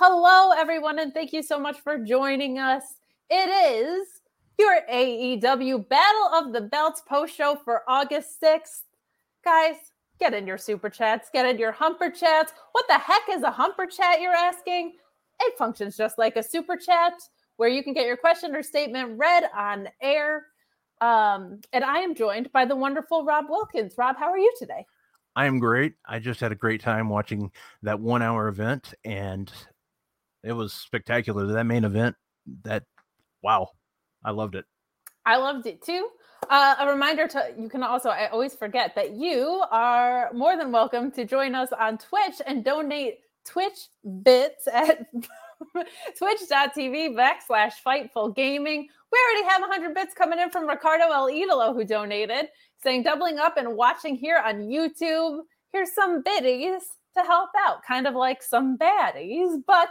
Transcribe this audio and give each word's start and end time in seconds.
Hello, 0.00 0.52
everyone, 0.56 1.00
and 1.00 1.12
thank 1.12 1.32
you 1.32 1.42
so 1.42 1.58
much 1.58 1.80
for 1.80 1.98
joining 1.98 2.60
us. 2.60 2.84
It 3.30 3.48
is 3.48 4.06
your 4.56 4.82
AEW 4.88 5.88
Battle 5.88 6.30
of 6.34 6.52
the 6.52 6.60
Belts 6.60 7.00
post 7.00 7.34
show 7.34 7.58
for 7.64 7.82
August 7.88 8.40
6th. 8.40 8.82
Guys, 9.44 9.74
get 10.20 10.34
in 10.34 10.46
your 10.46 10.56
super 10.56 10.88
chats, 10.88 11.30
get 11.32 11.46
in 11.46 11.58
your 11.58 11.72
humper 11.72 12.10
chats. 12.10 12.52
What 12.70 12.84
the 12.86 12.96
heck 12.96 13.22
is 13.28 13.42
a 13.42 13.50
humper 13.50 13.86
chat, 13.86 14.20
you're 14.20 14.36
asking? 14.36 14.92
It 15.40 15.58
functions 15.58 15.96
just 15.96 16.16
like 16.16 16.36
a 16.36 16.44
super 16.44 16.76
chat 16.76 17.14
where 17.56 17.68
you 17.68 17.82
can 17.82 17.92
get 17.92 18.06
your 18.06 18.16
question 18.16 18.54
or 18.54 18.62
statement 18.62 19.18
read 19.18 19.50
on 19.52 19.88
air. 20.00 20.46
Um, 21.00 21.58
and 21.72 21.82
I 21.82 21.98
am 21.98 22.14
joined 22.14 22.52
by 22.52 22.66
the 22.66 22.76
wonderful 22.76 23.24
Rob 23.24 23.46
Wilkins. 23.48 23.94
Rob, 23.98 24.16
how 24.16 24.30
are 24.30 24.38
you 24.38 24.54
today? 24.60 24.86
I 25.34 25.46
am 25.46 25.58
great. 25.58 25.94
I 26.06 26.20
just 26.20 26.38
had 26.38 26.52
a 26.52 26.56
great 26.56 26.82
time 26.82 27.08
watching 27.08 27.50
that 27.82 27.98
one 27.98 28.22
hour 28.22 28.46
event 28.46 28.94
and 29.04 29.52
it 30.42 30.52
was 30.52 30.72
spectacular. 30.72 31.46
That 31.46 31.64
main 31.64 31.84
event, 31.84 32.16
that 32.62 32.84
wow, 33.42 33.68
I 34.24 34.30
loved 34.30 34.54
it. 34.54 34.64
I 35.26 35.36
loved 35.36 35.66
it 35.66 35.82
too. 35.82 36.08
Uh, 36.48 36.76
a 36.78 36.88
reminder 36.88 37.26
to 37.28 37.54
you 37.58 37.68
can 37.68 37.82
also, 37.82 38.08
I 38.08 38.28
always 38.28 38.54
forget 38.54 38.94
that 38.94 39.12
you 39.12 39.62
are 39.70 40.30
more 40.32 40.56
than 40.56 40.72
welcome 40.72 41.10
to 41.12 41.24
join 41.24 41.54
us 41.54 41.70
on 41.78 41.98
Twitch 41.98 42.40
and 42.46 42.64
donate 42.64 43.18
Twitch 43.44 43.88
bits 44.22 44.66
at 44.72 45.06
twitch.tv 46.16 47.14
backslash 47.14 47.74
fightful 47.84 48.34
gaming. 48.34 48.88
We 49.10 49.18
already 49.18 49.48
have 49.48 49.60
100 49.62 49.94
bits 49.94 50.14
coming 50.14 50.38
in 50.38 50.50
from 50.50 50.68
Ricardo 50.68 51.10
El 51.12 51.28
Idolo 51.28 51.74
who 51.74 51.84
donated, 51.84 52.48
saying 52.82 53.02
doubling 53.02 53.38
up 53.38 53.56
and 53.56 53.76
watching 53.76 54.14
here 54.14 54.42
on 54.44 54.60
YouTube. 54.60 55.40
Here's 55.72 55.94
some 55.94 56.22
biddies 56.22 56.82
to 57.16 57.22
help 57.24 57.50
out, 57.58 57.82
kind 57.86 58.06
of 58.06 58.14
like 58.14 58.42
some 58.42 58.78
baddies, 58.78 59.60
but 59.66 59.90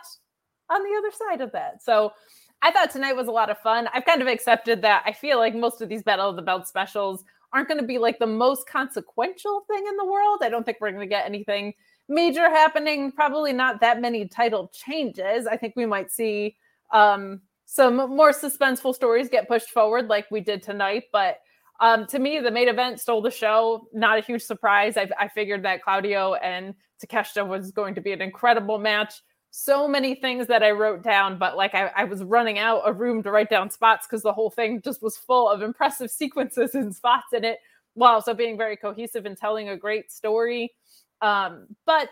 on 0.69 0.83
the 0.83 0.97
other 0.97 1.11
side 1.11 1.41
of 1.41 1.51
that. 1.53 1.83
So 1.83 2.13
I 2.61 2.71
thought 2.71 2.91
tonight 2.91 3.15
was 3.15 3.27
a 3.27 3.31
lot 3.31 3.49
of 3.49 3.59
fun. 3.59 3.87
I've 3.93 4.05
kind 4.05 4.21
of 4.21 4.27
accepted 4.27 4.81
that. 4.81 5.03
I 5.05 5.11
feel 5.13 5.37
like 5.37 5.55
most 5.55 5.81
of 5.81 5.89
these 5.89 6.03
Battle 6.03 6.29
of 6.29 6.35
the 6.35 6.41
Belt 6.41 6.67
specials 6.67 7.23
aren't 7.53 7.67
going 7.67 7.79
to 7.79 7.85
be 7.85 7.97
like 7.97 8.19
the 8.19 8.27
most 8.27 8.67
consequential 8.67 9.63
thing 9.67 9.85
in 9.87 9.95
the 9.97 10.05
world. 10.05 10.39
I 10.41 10.49
don't 10.49 10.65
think 10.65 10.77
we're 10.81 10.91
going 10.91 11.01
to 11.01 11.07
get 11.07 11.25
anything 11.25 11.73
major 12.09 12.49
happening. 12.49 13.11
Probably 13.11 13.53
not 13.53 13.79
that 13.81 14.01
many 14.01 14.27
title 14.27 14.71
changes. 14.73 15.47
I 15.47 15.57
think 15.57 15.75
we 15.75 15.85
might 15.85 16.11
see 16.11 16.55
um, 16.91 17.41
some 17.65 17.95
more 17.95 18.31
suspenseful 18.31 18.95
stories 18.95 19.29
get 19.29 19.47
pushed 19.47 19.69
forward, 19.69 20.07
like 20.07 20.29
we 20.31 20.41
did 20.41 20.63
tonight. 20.63 21.03
But 21.11 21.39
um, 21.79 22.07
to 22.07 22.19
me, 22.19 22.39
the 22.39 22.51
main 22.51 22.69
event 22.69 22.99
stole 22.99 23.21
the 23.21 23.31
show. 23.31 23.87
Not 23.93 24.17
a 24.17 24.21
huge 24.21 24.41
surprise. 24.41 24.97
I, 24.97 25.09
I 25.19 25.27
figured 25.27 25.63
that 25.63 25.83
Claudio 25.83 26.33
and 26.35 26.73
Takeshita 27.05 27.47
was 27.47 27.71
going 27.71 27.93
to 27.95 28.01
be 28.01 28.13
an 28.13 28.21
incredible 28.21 28.79
match 28.79 29.21
so 29.51 29.87
many 29.87 30.15
things 30.15 30.47
that 30.47 30.63
I 30.63 30.71
wrote 30.71 31.03
down, 31.03 31.37
but 31.37 31.57
like 31.57 31.73
I, 31.73 31.91
I 31.95 32.03
was 32.03 32.23
running 32.23 32.59
out 32.59 32.81
of 32.81 32.99
room 32.99 33.23
to 33.23 33.31
write 33.31 33.49
down 33.49 33.69
spots 33.69 34.05
because 34.07 34.23
the 34.23 34.33
whole 34.33 34.49
thing 34.49 34.81
just 34.81 35.01
was 35.01 35.17
full 35.17 35.49
of 35.49 35.61
impressive 35.61 36.11
sequences 36.11 36.75
and 36.75 36.95
spots 36.95 37.33
in 37.33 37.43
it 37.43 37.59
while 37.93 38.13
also 38.13 38.33
being 38.33 38.57
very 38.57 38.77
cohesive 38.77 39.25
and 39.25 39.37
telling 39.37 39.69
a 39.69 39.77
great 39.77 40.11
story. 40.11 40.73
Um, 41.21 41.67
but 41.85 42.09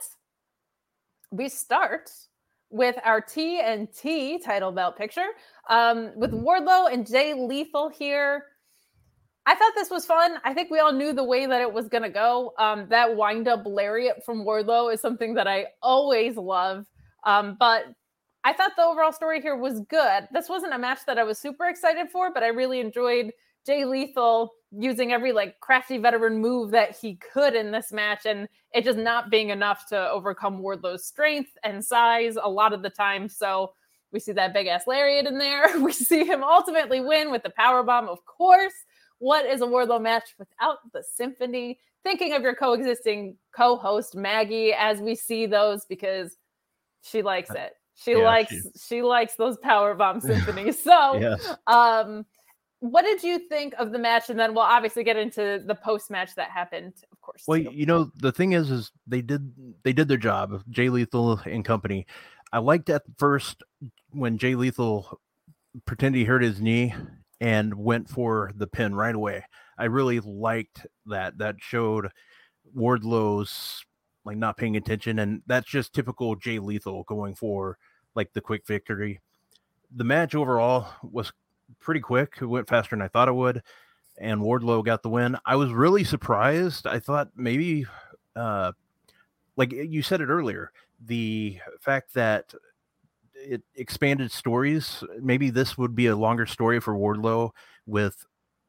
we 1.31 1.50
start 1.50 2.09
with 2.72 2.96
our 3.03 3.22
TNT 3.22 4.44
title 4.44 4.72
belt 4.72 4.97
picture 4.97 5.28
um, 5.69 6.12
with 6.16 6.31
Wardlow 6.31 6.91
and 6.91 7.06
Jay 7.06 7.34
Lethal 7.34 7.90
here. 7.90 8.46
I 9.46 9.53
thought 9.53 9.73
this 9.75 9.91
was 9.91 10.06
fun. 10.06 10.38
I 10.44 10.53
think 10.56 10.72
we 10.72 10.79
all 10.79 10.91
knew 10.91 11.13
the 11.13 11.23
way 11.23 11.46
that 11.46 11.62
it 11.62 11.72
was 11.72 11.88
going 11.88 12.02
to 12.02 12.09
go. 12.09 12.53
Um, 12.57 12.88
that 12.90 13.16
wind 13.16 13.47
up 13.47 13.62
lariat 13.66 14.25
from 14.25 14.44
Wardlow 14.44 14.91
is 14.91 15.02
something 15.02 15.35
that 15.35 15.47
I 15.47 15.67
always 15.84 16.35
love. 16.35 16.88
Um, 17.25 17.57
but 17.59 17.85
I 18.43 18.53
thought 18.53 18.73
the 18.75 18.83
overall 18.83 19.11
story 19.11 19.41
here 19.41 19.55
was 19.55 19.79
good. 19.81 20.27
This 20.31 20.49
wasn't 20.49 20.73
a 20.73 20.77
match 20.77 20.99
that 21.07 21.17
I 21.17 21.23
was 21.23 21.39
super 21.39 21.67
excited 21.67 22.09
for, 22.11 22.31
but 22.31 22.43
I 22.43 22.47
really 22.47 22.79
enjoyed 22.79 23.31
Jay 23.65 23.85
Lethal 23.85 24.53
using 24.71 25.11
every 25.11 25.31
like 25.31 25.59
crafty 25.59 25.97
veteran 25.97 26.39
move 26.39 26.71
that 26.71 26.95
he 26.95 27.15
could 27.33 27.55
in 27.55 27.71
this 27.71 27.91
match, 27.91 28.25
and 28.25 28.47
it 28.73 28.83
just 28.83 28.99
not 28.99 29.31
being 29.31 29.49
enough 29.49 29.87
to 29.87 30.09
overcome 30.11 30.59
Wardlow's 30.59 31.05
strength 31.05 31.51
and 31.63 31.83
size 31.83 32.37
a 32.41 32.49
lot 32.49 32.73
of 32.73 32.83
the 32.83 32.89
time. 32.89 33.27
So 33.27 33.73
we 34.11 34.19
see 34.19 34.31
that 34.33 34.53
big 34.53 34.67
ass 34.67 34.83
lariat 34.85 35.25
in 35.25 35.37
there. 35.37 35.79
We 35.81 35.91
see 35.91 36.23
him 36.23 36.43
ultimately 36.43 37.01
win 37.01 37.31
with 37.31 37.43
the 37.43 37.49
power 37.49 37.83
bomb, 37.83 38.07
of 38.07 38.23
course. 38.25 38.73
What 39.17 39.45
is 39.45 39.61
a 39.61 39.65
Wardlow 39.65 40.01
match 40.01 40.35
without 40.37 40.77
the 40.93 41.03
symphony? 41.03 41.79
Thinking 42.03 42.33
of 42.33 42.43
your 42.43 42.53
coexisting 42.53 43.37
co-host 43.55 44.15
Maggie 44.15 44.73
as 44.73 44.99
we 44.99 45.15
see 45.15 45.47
those 45.47 45.85
because 45.85 46.37
she 47.05 47.21
likes 47.21 47.51
it. 47.51 47.73
She 47.95 48.11
yeah, 48.11 48.17
likes 48.17 48.51
she... 48.51 48.61
she 48.79 49.01
likes 49.01 49.35
those 49.35 49.57
power 49.57 49.93
bomb 49.93 50.19
symphonies. 50.21 50.81
So, 50.81 51.19
yes. 51.19 51.55
um, 51.67 52.25
what 52.79 53.03
did 53.03 53.23
you 53.23 53.39
think 53.39 53.73
of 53.77 53.91
the 53.91 53.99
match? 53.99 54.29
And 54.29 54.39
then 54.39 54.53
we'll 54.53 54.63
obviously 54.63 55.03
get 55.03 55.16
into 55.17 55.63
the 55.66 55.75
post 55.75 56.11
match 56.11 56.35
that 56.35 56.49
happened, 56.49 56.93
of 57.11 57.21
course. 57.21 57.43
Well, 57.47 57.63
too. 57.63 57.71
you 57.71 57.85
know, 57.85 58.11
the 58.17 58.31
thing 58.31 58.53
is, 58.53 58.69
is 58.69 58.91
they 59.07 59.21
did 59.21 59.51
they 59.83 59.93
did 59.93 60.07
their 60.07 60.17
job. 60.17 60.63
Jay 60.69 60.89
Lethal 60.89 61.39
and 61.45 61.63
company. 61.63 62.05
I 62.52 62.59
liked 62.59 62.90
at 62.90 63.03
first 63.17 63.63
when 64.11 64.37
Jay 64.37 64.55
Lethal 64.55 65.19
pretended 65.85 66.19
he 66.19 66.25
hurt 66.25 66.43
his 66.43 66.61
knee 66.61 66.93
and 67.41 67.73
went 67.75 68.09
for 68.09 68.52
the 68.55 68.67
pin 68.67 68.96
right 68.96 69.16
away. 69.16 69.46
I 69.78 69.85
really 69.85 70.19
liked 70.19 70.85
that. 71.05 71.37
That 71.37 71.55
showed 71.59 72.09
Wardlow's 72.73 73.84
like 74.25 74.37
not 74.37 74.57
paying 74.57 74.75
attention, 74.75 75.19
and 75.19 75.41
that's 75.47 75.69
just 75.69 75.93
typical 75.93 76.35
Jay 76.35 76.59
Lethal 76.59 77.03
going 77.03 77.35
for 77.35 77.77
like 78.16 78.33
the 78.33 78.41
quick 78.41 78.66
victory. 78.66 79.22
The 79.95 80.03
match 80.03 80.35
overall 80.35 80.87
was 81.03 81.31
pretty 81.79 82.01
quick. 82.01 82.37
It 82.41 82.45
went 82.45 82.67
faster 82.67 82.95
than 82.95 83.01
I 83.03 83.07
thought 83.07 83.29
it 83.29 83.35
would, 83.35 83.61
and 84.17 84.41
Wardlow 84.41 84.83
got 84.83 85.03
the 85.03 85.09
win. 85.09 85.37
I 85.45 85.55
was 85.55 85.72
really 85.72 86.03
surprised. 86.03 86.87
I 86.87 86.99
thought 86.99 87.29
maybe, 87.35 87.85
uh, 88.35 88.72
like 89.55 89.72
you 89.72 90.01
said 90.01 90.22
it 90.22 90.29
earlier, 90.29 90.71
the 91.05 91.59
fact 91.79 92.13
that 92.16 92.53
it 93.35 93.61
expanded 93.75 94.31
stories. 94.31 95.03
Maybe 95.21 95.49
this 95.49 95.78
would 95.78 95.95
be 95.95 96.07
a 96.07 96.16
longer 96.16 96.45
story 96.45 96.79
for 96.79 96.95
Wardlow 96.95 97.51
with 97.85 98.25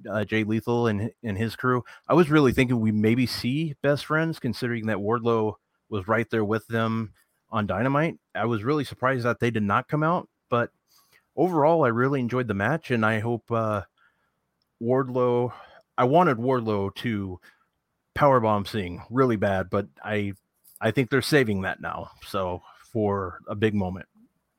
uh, 0.08 0.24
Jay 0.24 0.44
Lethal 0.44 0.86
and 0.86 1.10
and 1.22 1.38
his 1.38 1.56
crew. 1.56 1.84
I 2.08 2.14
was 2.14 2.30
really 2.30 2.52
thinking 2.52 2.80
we 2.80 2.92
maybe 2.92 3.26
see 3.26 3.74
best 3.82 4.06
friends, 4.06 4.38
considering 4.38 4.86
that 4.86 4.98
Wardlow 4.98 5.54
was 5.88 6.08
right 6.08 6.28
there 6.30 6.44
with 6.44 6.66
them 6.66 7.12
on 7.50 7.66
Dynamite. 7.66 8.16
I 8.34 8.46
was 8.46 8.64
really 8.64 8.84
surprised 8.84 9.24
that 9.24 9.40
they 9.40 9.50
did 9.50 9.62
not 9.62 9.88
come 9.88 10.02
out, 10.02 10.28
but 10.50 10.70
overall, 11.36 11.84
I 11.84 11.88
really 11.88 12.20
enjoyed 12.20 12.48
the 12.48 12.54
match, 12.54 12.90
and 12.90 13.04
I 13.04 13.20
hope 13.20 13.50
uh, 13.50 13.82
Wardlow. 14.82 15.52
I 15.98 16.04
wanted 16.04 16.36
Wardlow 16.36 16.94
to 16.96 17.40
powerbomb 18.14 18.66
Singh 18.66 19.02
really 19.10 19.36
bad, 19.36 19.70
but 19.70 19.86
I 20.02 20.32
I 20.80 20.90
think 20.90 21.10
they're 21.10 21.22
saving 21.22 21.62
that 21.62 21.80
now. 21.80 22.10
So 22.26 22.62
for 22.92 23.40
a 23.48 23.54
big 23.54 23.74
moment. 23.74 24.06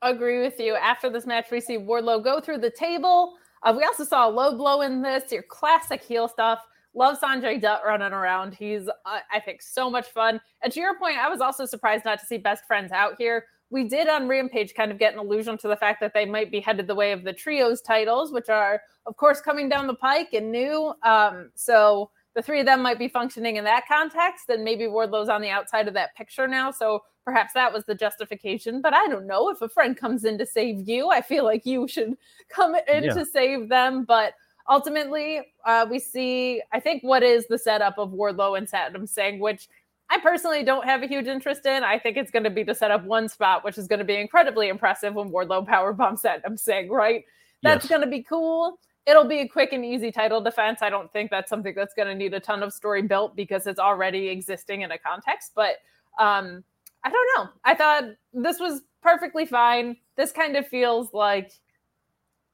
Agree 0.02 0.40
with 0.40 0.60
you. 0.60 0.74
After 0.76 1.10
this 1.10 1.26
match, 1.26 1.46
we 1.50 1.60
see 1.60 1.76
Wardlow 1.76 2.22
go 2.22 2.40
through 2.40 2.58
the 2.58 2.70
table. 2.70 3.34
Uh, 3.62 3.74
we 3.76 3.84
also 3.84 4.04
saw 4.04 4.28
a 4.28 4.30
low 4.30 4.56
blow 4.56 4.82
in 4.82 5.02
this, 5.02 5.30
your 5.32 5.42
classic 5.42 6.02
heel 6.02 6.28
stuff. 6.28 6.60
Love 6.94 7.18
Sanjay 7.20 7.60
Dutt 7.60 7.82
running 7.86 8.12
around. 8.12 8.54
He's, 8.54 8.88
uh, 8.88 9.18
I 9.32 9.40
think, 9.40 9.62
so 9.62 9.90
much 9.90 10.08
fun. 10.08 10.40
And 10.62 10.72
to 10.72 10.80
your 10.80 10.98
point, 10.98 11.18
I 11.18 11.28
was 11.28 11.40
also 11.40 11.64
surprised 11.66 12.04
not 12.04 12.18
to 12.20 12.26
see 12.26 12.38
best 12.38 12.64
friends 12.64 12.92
out 12.92 13.14
here. 13.18 13.44
We 13.70 13.84
did 13.84 14.08
on 14.08 14.26
Rampage 14.26 14.74
kind 14.74 14.90
of 14.90 14.98
get 14.98 15.12
an 15.12 15.18
allusion 15.18 15.58
to 15.58 15.68
the 15.68 15.76
fact 15.76 16.00
that 16.00 16.14
they 16.14 16.24
might 16.24 16.50
be 16.50 16.60
headed 16.60 16.86
the 16.86 16.94
way 16.94 17.12
of 17.12 17.22
the 17.22 17.32
trios 17.34 17.82
titles, 17.82 18.32
which 18.32 18.48
are, 18.48 18.80
of 19.06 19.16
course, 19.16 19.40
coming 19.40 19.68
down 19.68 19.86
the 19.86 19.94
pike 19.94 20.32
and 20.32 20.50
new. 20.50 20.94
Um, 21.02 21.50
so 21.54 22.10
the 22.38 22.42
three 22.42 22.60
of 22.60 22.66
them 22.66 22.80
might 22.80 23.00
be 23.00 23.08
functioning 23.08 23.56
in 23.56 23.64
that 23.64 23.88
context, 23.88 24.48
and 24.48 24.62
maybe 24.62 24.84
Wardlow's 24.84 25.28
on 25.28 25.42
the 25.42 25.48
outside 25.48 25.88
of 25.88 25.94
that 25.94 26.14
picture 26.14 26.46
now. 26.46 26.70
So 26.70 27.02
perhaps 27.24 27.52
that 27.54 27.72
was 27.72 27.84
the 27.84 27.96
justification. 27.96 28.80
But 28.80 28.94
I 28.94 29.08
don't 29.08 29.26
know 29.26 29.50
if 29.50 29.60
a 29.60 29.68
friend 29.68 29.96
comes 29.96 30.24
in 30.24 30.38
to 30.38 30.46
save 30.46 30.88
you, 30.88 31.10
I 31.10 31.20
feel 31.20 31.42
like 31.42 31.66
you 31.66 31.88
should 31.88 32.16
come 32.48 32.76
in 32.76 33.02
yeah. 33.02 33.12
to 33.12 33.26
save 33.26 33.68
them. 33.68 34.04
But 34.04 34.34
ultimately, 34.68 35.40
uh, 35.66 35.86
we 35.90 35.98
see, 35.98 36.62
I 36.72 36.78
think, 36.78 37.02
what 37.02 37.24
is 37.24 37.48
the 37.48 37.58
setup 37.58 37.98
of 37.98 38.10
Wardlow 38.10 38.56
and 38.56 38.70
Satnam 38.70 39.08
Singh, 39.08 39.40
which 39.40 39.68
I 40.08 40.20
personally 40.20 40.62
don't 40.62 40.84
have 40.84 41.02
a 41.02 41.08
huge 41.08 41.26
interest 41.26 41.66
in. 41.66 41.82
I 41.82 41.98
think 41.98 42.16
it's 42.16 42.30
going 42.30 42.44
to 42.44 42.50
be 42.50 42.62
to 42.66 42.74
set 42.74 42.92
up 42.92 43.02
one 43.02 43.28
spot, 43.28 43.64
which 43.64 43.78
is 43.78 43.88
going 43.88 43.98
to 43.98 44.04
be 44.04 44.14
incredibly 44.14 44.68
impressive 44.68 45.12
when 45.12 45.30
Wardlow 45.30 45.66
power 45.66 45.92
bomb 45.92 46.16
Satnam 46.16 46.56
Singh, 46.56 46.88
right? 46.88 47.24
That's 47.64 47.86
yes. 47.86 47.90
going 47.90 48.02
to 48.02 48.06
be 48.06 48.22
cool 48.22 48.78
it'll 49.08 49.24
be 49.24 49.38
a 49.38 49.48
quick 49.48 49.72
and 49.72 49.84
easy 49.84 50.12
title 50.12 50.40
defense. 50.40 50.82
I 50.82 50.90
don't 50.90 51.10
think 51.12 51.30
that's 51.30 51.48
something 51.48 51.74
that's 51.74 51.94
going 51.94 52.08
to 52.08 52.14
need 52.14 52.34
a 52.34 52.40
ton 52.40 52.62
of 52.62 52.74
story 52.74 53.00
built 53.00 53.34
because 53.34 53.66
it's 53.66 53.80
already 53.80 54.28
existing 54.28 54.82
in 54.82 54.90
a 54.90 54.98
context. 54.98 55.52
But 55.54 55.76
um, 56.18 56.62
I 57.04 57.10
don't 57.10 57.28
know. 57.36 57.50
I 57.64 57.74
thought 57.74 58.04
this 58.34 58.60
was 58.60 58.82
perfectly 59.02 59.46
fine. 59.46 59.96
This 60.16 60.30
kind 60.30 60.56
of 60.56 60.66
feels 60.68 61.14
like 61.14 61.52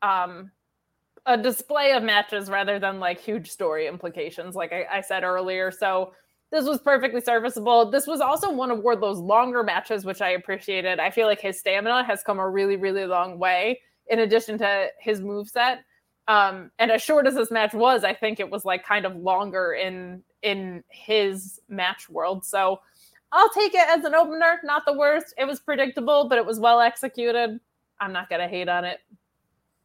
um, 0.00 0.52
a 1.26 1.36
display 1.36 1.92
of 1.92 2.04
matches 2.04 2.48
rather 2.48 2.78
than 2.78 3.00
like 3.00 3.20
huge 3.20 3.50
story 3.50 3.88
implications, 3.88 4.54
like 4.54 4.72
I, 4.72 4.86
I 4.90 5.00
said 5.00 5.24
earlier. 5.24 5.72
So 5.72 6.12
this 6.52 6.66
was 6.66 6.78
perfectly 6.78 7.20
serviceable. 7.20 7.90
This 7.90 8.06
was 8.06 8.20
also 8.20 8.52
one 8.52 8.70
of 8.70 8.78
Wardlow's 8.78 9.18
longer 9.18 9.64
matches, 9.64 10.04
which 10.04 10.22
I 10.22 10.30
appreciated. 10.30 11.00
I 11.00 11.10
feel 11.10 11.26
like 11.26 11.40
his 11.40 11.58
stamina 11.58 12.04
has 12.04 12.22
come 12.22 12.38
a 12.38 12.48
really, 12.48 12.76
really 12.76 13.06
long 13.06 13.40
way 13.40 13.80
in 14.06 14.20
addition 14.20 14.56
to 14.58 14.86
his 15.00 15.20
move 15.20 15.48
set. 15.48 15.80
Um, 16.26 16.70
and 16.78 16.90
as 16.90 17.02
short 17.02 17.26
as 17.26 17.34
this 17.34 17.50
match 17.50 17.74
was, 17.74 18.04
I 18.04 18.14
think 18.14 18.40
it 18.40 18.50
was 18.50 18.64
like 18.64 18.84
kind 18.84 19.04
of 19.04 19.16
longer 19.16 19.72
in 19.72 20.22
in 20.42 20.84
his 20.88 21.60
match 21.68 22.08
world. 22.08 22.44
So 22.44 22.80
I'll 23.32 23.50
take 23.50 23.74
it 23.74 23.88
as 23.88 24.04
an 24.04 24.14
opener, 24.14 24.60
not 24.64 24.84
the 24.86 24.92
worst. 24.92 25.34
It 25.36 25.44
was 25.44 25.60
predictable, 25.60 26.28
but 26.28 26.38
it 26.38 26.46
was 26.46 26.60
well 26.60 26.80
executed. 26.80 27.60
I'm 28.00 28.12
not 28.12 28.30
gonna 28.30 28.48
hate 28.48 28.68
on 28.68 28.84
it. 28.84 29.00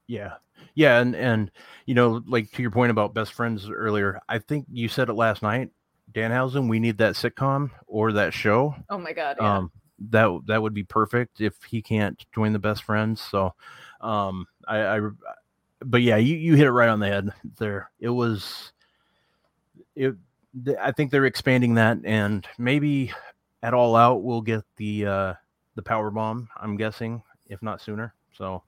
Yeah. 0.08 0.34
Yeah, 0.76 1.00
and 1.00 1.16
and 1.16 1.52
you 1.86 1.96
know, 1.96 2.22
like 2.28 2.52
to 2.52 2.62
your 2.62 2.72
point 2.72 2.92
about 2.92 3.14
best 3.14 3.34
friends 3.34 3.70
earlier, 3.70 4.22
I 4.30 4.40
think 4.40 4.66
you 4.72 4.88
said 4.88 5.10
it 5.10 5.14
last 5.14 5.42
night, 5.42 5.72
Danhausen, 6.14 6.70
we 6.70 6.80
need 6.80 6.98
that 7.00 7.16
sitcom 7.16 7.72
or 7.88 8.14
that 8.14 8.34
show. 8.34 8.76
Oh 8.90 8.98
my 8.98 9.14
god, 9.14 9.38
yeah. 9.40 9.58
Um 9.58 9.72
that 10.12 10.40
that 10.48 10.62
would 10.62 10.74
be 10.74 10.84
perfect 10.84 11.42
if 11.42 11.56
he 11.64 11.82
can't 11.82 12.24
join 12.34 12.54
the 12.54 12.60
best 12.60 12.84
friends. 12.84 13.20
So 13.22 13.54
um 14.02 14.46
I, 14.68 14.80
I 14.98 15.00
but 15.84 16.02
yeah, 16.02 16.18
you, 16.18 16.36
you 16.36 16.56
hit 16.56 16.68
it 16.68 16.72
right 16.72 16.90
on 16.90 17.00
the 17.00 17.08
head 17.08 17.30
there. 17.58 17.90
It 18.00 18.10
was 18.10 18.72
it 19.96 20.16
I 20.82 20.92
think 20.92 21.12
they're 21.12 21.26
expanding 21.26 21.76
that 21.76 22.00
and 22.04 22.48
maybe 22.58 23.12
at 23.62 23.74
all 23.74 23.96
out 23.96 24.24
we'll 24.24 24.42
get 24.42 24.64
the 24.78 25.06
uh 25.06 25.34
the 25.76 25.84
power 25.84 26.12
bomb, 26.12 26.50
I'm 26.58 26.76
guessing, 26.76 27.22
if 27.48 27.62
not 27.62 27.82
sooner. 27.82 28.14
So 28.34 28.64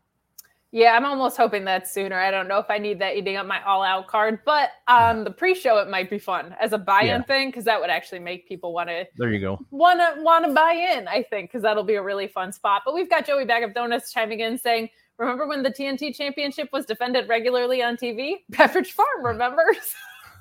yeah, 0.74 0.96
I'm 0.96 1.04
almost 1.04 1.36
hoping 1.36 1.66
that 1.66 1.86
sooner. 1.90 2.18
I 2.18 2.32
don't 2.32 2.48
know 2.48 2.60
if 2.60 2.68
I 2.70 2.78
need 2.78 3.00
that 3.00 3.18
eating 3.18 3.36
up 3.36 3.46
my 3.46 3.62
all 3.64 3.84
out 3.84 4.08
card, 4.08 4.40
but 4.46 4.70
um 4.88 5.26
the 5.26 5.32
pre-show 5.32 5.80
it 5.80 5.90
might 5.90 6.10
be 6.10 6.20
fun 6.20 6.56
as 6.62 6.72
a 6.72 6.78
buy-in 6.78 7.08
yeah. 7.08 7.22
thing 7.24 7.50
because 7.50 7.66
that 7.66 7.82
would 7.82 7.90
actually 7.90 8.20
make 8.20 8.48
people 8.48 8.74
want 8.74 8.90
to. 8.90 9.06
There 9.18 9.32
you 9.32 9.40
go. 9.40 9.60
Want 9.72 10.00
to 10.00 10.22
want 10.22 10.46
to 10.46 10.54
buy 10.54 10.72
in, 10.72 11.08
I 11.08 11.24
think, 11.24 11.50
because 11.50 11.64
that'll 11.64 11.84
be 11.84 11.96
a 11.96 12.04
really 12.04 12.28
fun 12.28 12.54
spot. 12.54 12.84
But 12.86 12.94
we've 12.94 13.10
got 13.10 13.26
Joey 13.26 13.44
Bag 13.44 13.64
of 13.64 13.74
Donuts 13.74 14.14
chiming 14.14 14.40
in 14.40 14.58
saying 14.58 14.90
Remember 15.18 15.48
when 15.48 15.64
the 15.64 15.70
TNT 15.70 16.16
championship 16.16 16.70
was 16.72 16.86
defended 16.86 17.30
regularly 17.30 17.84
on 17.84 17.96
TV? 17.96 18.38
Pepperidge 18.52 18.88
Farm 18.92 19.24
remembers. 19.24 19.96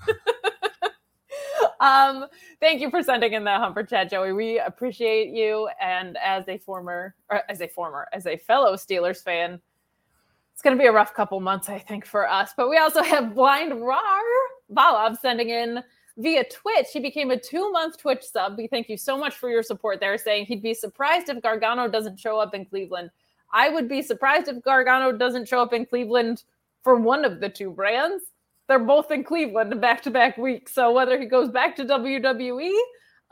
um, 1.81 2.27
thank 2.61 2.81
you 2.81 2.91
for 2.91 3.03
sending 3.03 3.35
in 3.35 3.45
that 3.45 3.61
humper 3.61 3.83
chat, 3.83 4.11
Joey. 4.11 4.33
We 4.33 4.59
appreciate 4.59 5.29
you. 5.31 5.69
And 5.81 6.17
as 6.19 6.49
a 6.49 6.59
former, 6.59 7.15
as 7.49 7.61
a 7.61 7.69
former, 7.69 8.09
as 8.13 8.27
a 8.27 8.37
fellow 8.37 8.75
Steelers 8.75 9.23
fan, 9.23 9.61
it's 10.53 10.63
going 10.63 10.77
to 10.77 10.81
be 10.83 10.89
a 10.89 10.93
rough 10.93 11.15
couple 11.15 11.41
months, 11.41 11.69
I 11.69 11.79
think, 11.79 12.05
for 12.05 12.29
us. 12.29 12.53
But 12.57 12.69
we 12.69 12.77
also 12.77 13.03
have 13.03 13.35
Blind 13.35 13.81
Rar 13.81 14.23
Balab 14.71 15.19
sending 15.19 15.49
in 15.49 15.83
via 16.19 16.45
Twitch. 16.45 16.89
He 16.93 17.01
became 17.01 17.31
a 17.31 17.39
two 17.39 17.73
month 17.73 17.99
Twitch 17.99 18.23
sub. 18.23 18.59
We 18.59 18.67
thank 18.67 18.89
you 18.89 18.97
so 18.97 19.17
much 19.17 19.35
for 19.35 19.49
your 19.49 19.63
support 19.63 20.01
there, 20.01 20.19
saying 20.19 20.47
he'd 20.47 20.63
be 20.63 20.75
surprised 20.75 21.29
if 21.29 21.41
Gargano 21.43 21.89
doesn't 21.89 22.19
show 22.21 22.39
up 22.39 22.55
in 22.55 22.67
Cleveland. 22.67 23.11
I 23.53 23.69
would 23.69 23.89
be 23.89 24.03
surprised 24.03 24.49
if 24.49 24.63
Gargano 24.63 25.13
doesn't 25.13 25.49
show 25.49 25.61
up 25.61 25.73
in 25.73 25.87
Cleveland 25.87 26.45
for 26.83 26.97
one 26.97 27.25
of 27.25 27.41
the 27.41 27.49
two 27.49 27.71
brands. 27.71 28.25
They're 28.69 28.79
both 28.79 29.11
in 29.11 29.25
Cleveland 29.25 29.81
back 29.81 30.03
to 30.03 30.11
back 30.11 30.39
weeks. 30.39 30.73
So 30.73 30.93
whether 30.93 31.19
he 31.19 31.27
goes 31.27 31.51
back 31.51 31.75
to 31.77 31.85
WWE, 31.85 32.73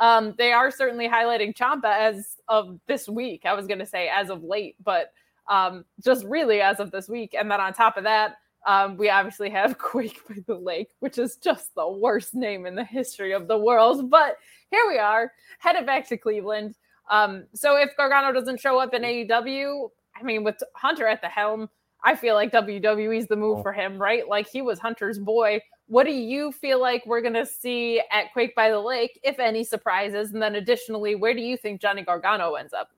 um, 0.00 0.34
they 0.36 0.52
are 0.52 0.70
certainly 0.70 1.08
highlighting 1.08 1.56
Ciampa 1.56 1.96
as 1.96 2.36
of 2.48 2.78
this 2.86 3.08
week. 3.08 3.42
I 3.44 3.54
was 3.54 3.66
going 3.66 3.78
to 3.78 3.86
say 3.86 4.08
as 4.08 4.30
of 4.30 4.42
late, 4.42 4.76
but 4.82 5.12
um, 5.48 5.84
just 6.04 6.24
really 6.24 6.60
as 6.60 6.80
of 6.80 6.90
this 6.90 7.08
week. 7.08 7.34
And 7.38 7.50
then 7.50 7.60
on 7.60 7.72
top 7.72 7.96
of 7.96 8.04
that, 8.04 8.36
um, 8.66 8.96
we 8.96 9.10
obviously 9.10 9.50
have 9.50 9.78
Quake 9.78 10.20
by 10.28 10.36
the 10.46 10.54
Lake, 10.54 10.90
which 11.00 11.18
is 11.18 11.36
just 11.36 11.74
the 11.74 11.88
worst 11.88 12.34
name 12.34 12.66
in 12.66 12.74
the 12.74 12.84
history 12.84 13.32
of 13.32 13.48
the 13.48 13.58
world. 13.58 14.10
But 14.10 14.36
here 14.70 14.84
we 14.88 14.98
are, 14.98 15.32
headed 15.58 15.86
back 15.86 16.08
to 16.08 16.16
Cleveland. 16.16 16.74
Um, 17.10 17.46
so 17.54 17.76
if 17.76 17.96
Gargano 17.96 18.32
doesn't 18.32 18.60
show 18.60 18.78
up 18.78 18.92
in 18.92 19.02
AEW, 19.02 19.88
I 20.18 20.22
mean, 20.22 20.44
with 20.44 20.62
Hunter 20.74 21.06
at 21.06 21.20
the 21.20 21.28
helm, 21.28 21.68
I 22.04 22.14
feel 22.14 22.34
like 22.34 22.52
WWE's 22.52 23.26
the 23.26 23.36
move 23.36 23.58
oh. 23.58 23.62
for 23.62 23.72
him, 23.72 24.00
right? 24.00 24.28
Like 24.28 24.48
he 24.48 24.62
was 24.62 24.78
Hunter's 24.78 25.18
boy. 25.18 25.60
What 25.86 26.04
do 26.04 26.12
you 26.12 26.52
feel 26.52 26.80
like 26.80 27.04
we're 27.06 27.22
going 27.22 27.34
to 27.34 27.46
see 27.46 28.00
at 28.12 28.32
Quake 28.32 28.54
by 28.54 28.70
the 28.70 28.78
Lake, 28.78 29.18
if 29.24 29.38
any 29.38 29.64
surprises? 29.64 30.32
And 30.32 30.42
then 30.42 30.54
additionally, 30.56 31.14
where 31.14 31.34
do 31.34 31.40
you 31.40 31.56
think 31.56 31.80
Johnny 31.80 32.02
Gargano 32.02 32.54
ends 32.54 32.72
up? 32.72 32.90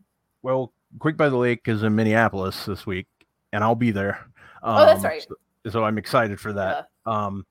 Well, 0.42 0.72
Quake 0.98 1.16
by 1.16 1.28
the 1.28 1.36
Lake 1.36 1.62
is 1.66 1.82
in 1.82 1.94
Minneapolis 1.94 2.66
this 2.66 2.86
week, 2.86 3.06
and 3.52 3.62
I'll 3.62 3.74
be 3.74 3.90
there. 3.90 4.26
Um, 4.62 4.76
oh, 4.76 4.86
that's 4.86 5.04
um, 5.04 5.10
right. 5.10 5.22
So, 5.22 5.70
so, 5.70 5.84
I'm 5.84 5.98
excited 5.98 6.40
for 6.40 6.52
that. 6.54 6.88
Yeah. 7.06 7.26
Um, 7.26 7.46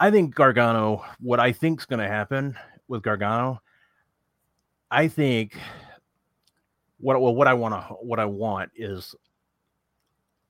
I 0.00 0.10
think 0.10 0.34
Gargano, 0.34 1.04
what 1.20 1.40
I 1.40 1.52
think's 1.52 1.86
going 1.86 2.00
to 2.00 2.08
happen 2.08 2.56
with 2.88 3.02
Gargano, 3.02 3.60
I 4.90 5.08
think 5.08 5.56
what 7.04 7.20
well 7.20 7.34
what 7.34 7.46
I 7.46 7.52
want 7.52 7.74
to 7.74 7.94
what 8.00 8.18
I 8.18 8.24
want 8.24 8.70
is 8.76 9.14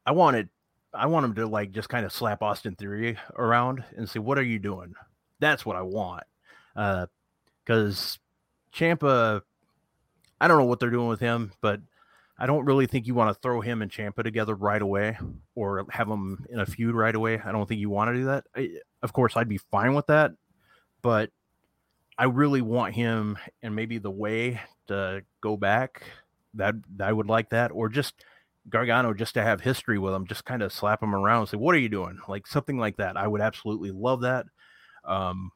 I 0.06 0.12
want 0.12 0.36
it 0.36 0.48
I 0.94 1.06
want 1.06 1.24
him 1.24 1.34
to 1.34 1.46
like 1.46 1.72
just 1.72 1.88
kind 1.88 2.06
of 2.06 2.12
slap 2.12 2.42
Austin 2.42 2.76
Theory 2.76 3.18
around 3.36 3.82
and 3.96 4.08
say, 4.08 4.20
"What 4.20 4.38
are 4.38 4.44
you 4.44 4.60
doing?" 4.60 4.94
That's 5.40 5.66
what 5.66 5.74
I 5.74 5.82
want. 5.82 6.22
Uh, 6.76 7.06
because 7.64 8.20
Ciampa, 8.72 9.42
I 10.40 10.46
don't 10.46 10.58
know 10.58 10.66
what 10.66 10.78
they're 10.78 10.90
doing 10.90 11.08
with 11.08 11.18
him, 11.18 11.50
but 11.60 11.80
I 12.38 12.46
don't 12.46 12.64
really 12.64 12.86
think 12.86 13.08
you 13.08 13.14
want 13.14 13.34
to 13.34 13.40
throw 13.40 13.60
him 13.60 13.82
and 13.82 13.90
Ciampa 13.90 14.22
together 14.22 14.54
right 14.54 14.82
away 14.82 15.18
or 15.56 15.86
have 15.90 16.08
them 16.08 16.44
in 16.50 16.60
a 16.60 16.66
feud 16.66 16.94
right 16.94 17.14
away. 17.14 17.40
I 17.44 17.50
don't 17.50 17.66
think 17.66 17.80
you 17.80 17.90
want 17.90 18.10
to 18.10 18.14
do 18.14 18.24
that. 18.26 18.44
I, 18.54 18.76
of 19.02 19.12
course, 19.12 19.36
I'd 19.36 19.48
be 19.48 19.58
fine 19.58 19.94
with 19.94 20.06
that, 20.06 20.32
but 21.02 21.30
I 22.16 22.24
really 22.24 22.62
want 22.62 22.94
him 22.94 23.38
and 23.62 23.74
maybe 23.74 23.98
the 23.98 24.10
way 24.10 24.60
to 24.86 25.22
go 25.40 25.56
back 25.56 26.02
that 26.54 26.74
I 27.00 27.12
would 27.12 27.28
like 27.28 27.50
that, 27.50 27.70
or 27.72 27.88
just 27.88 28.14
Gargano 28.68 29.12
just 29.14 29.34
to 29.34 29.42
have 29.42 29.60
history 29.60 29.98
with 29.98 30.14
him, 30.14 30.26
just 30.26 30.44
kind 30.44 30.62
of 30.62 30.72
slap 30.72 31.02
him 31.02 31.14
around 31.14 31.40
and 31.40 31.48
say, 31.48 31.56
"What 31.56 31.74
are 31.74 31.78
you 31.78 31.88
doing?" 31.88 32.18
Like 32.28 32.46
something 32.46 32.78
like 32.78 32.96
that. 32.96 33.16
I 33.16 33.26
would 33.26 33.40
absolutely 33.40 33.90
love 33.90 34.22
that. 34.22 34.46
Um, 35.04 35.50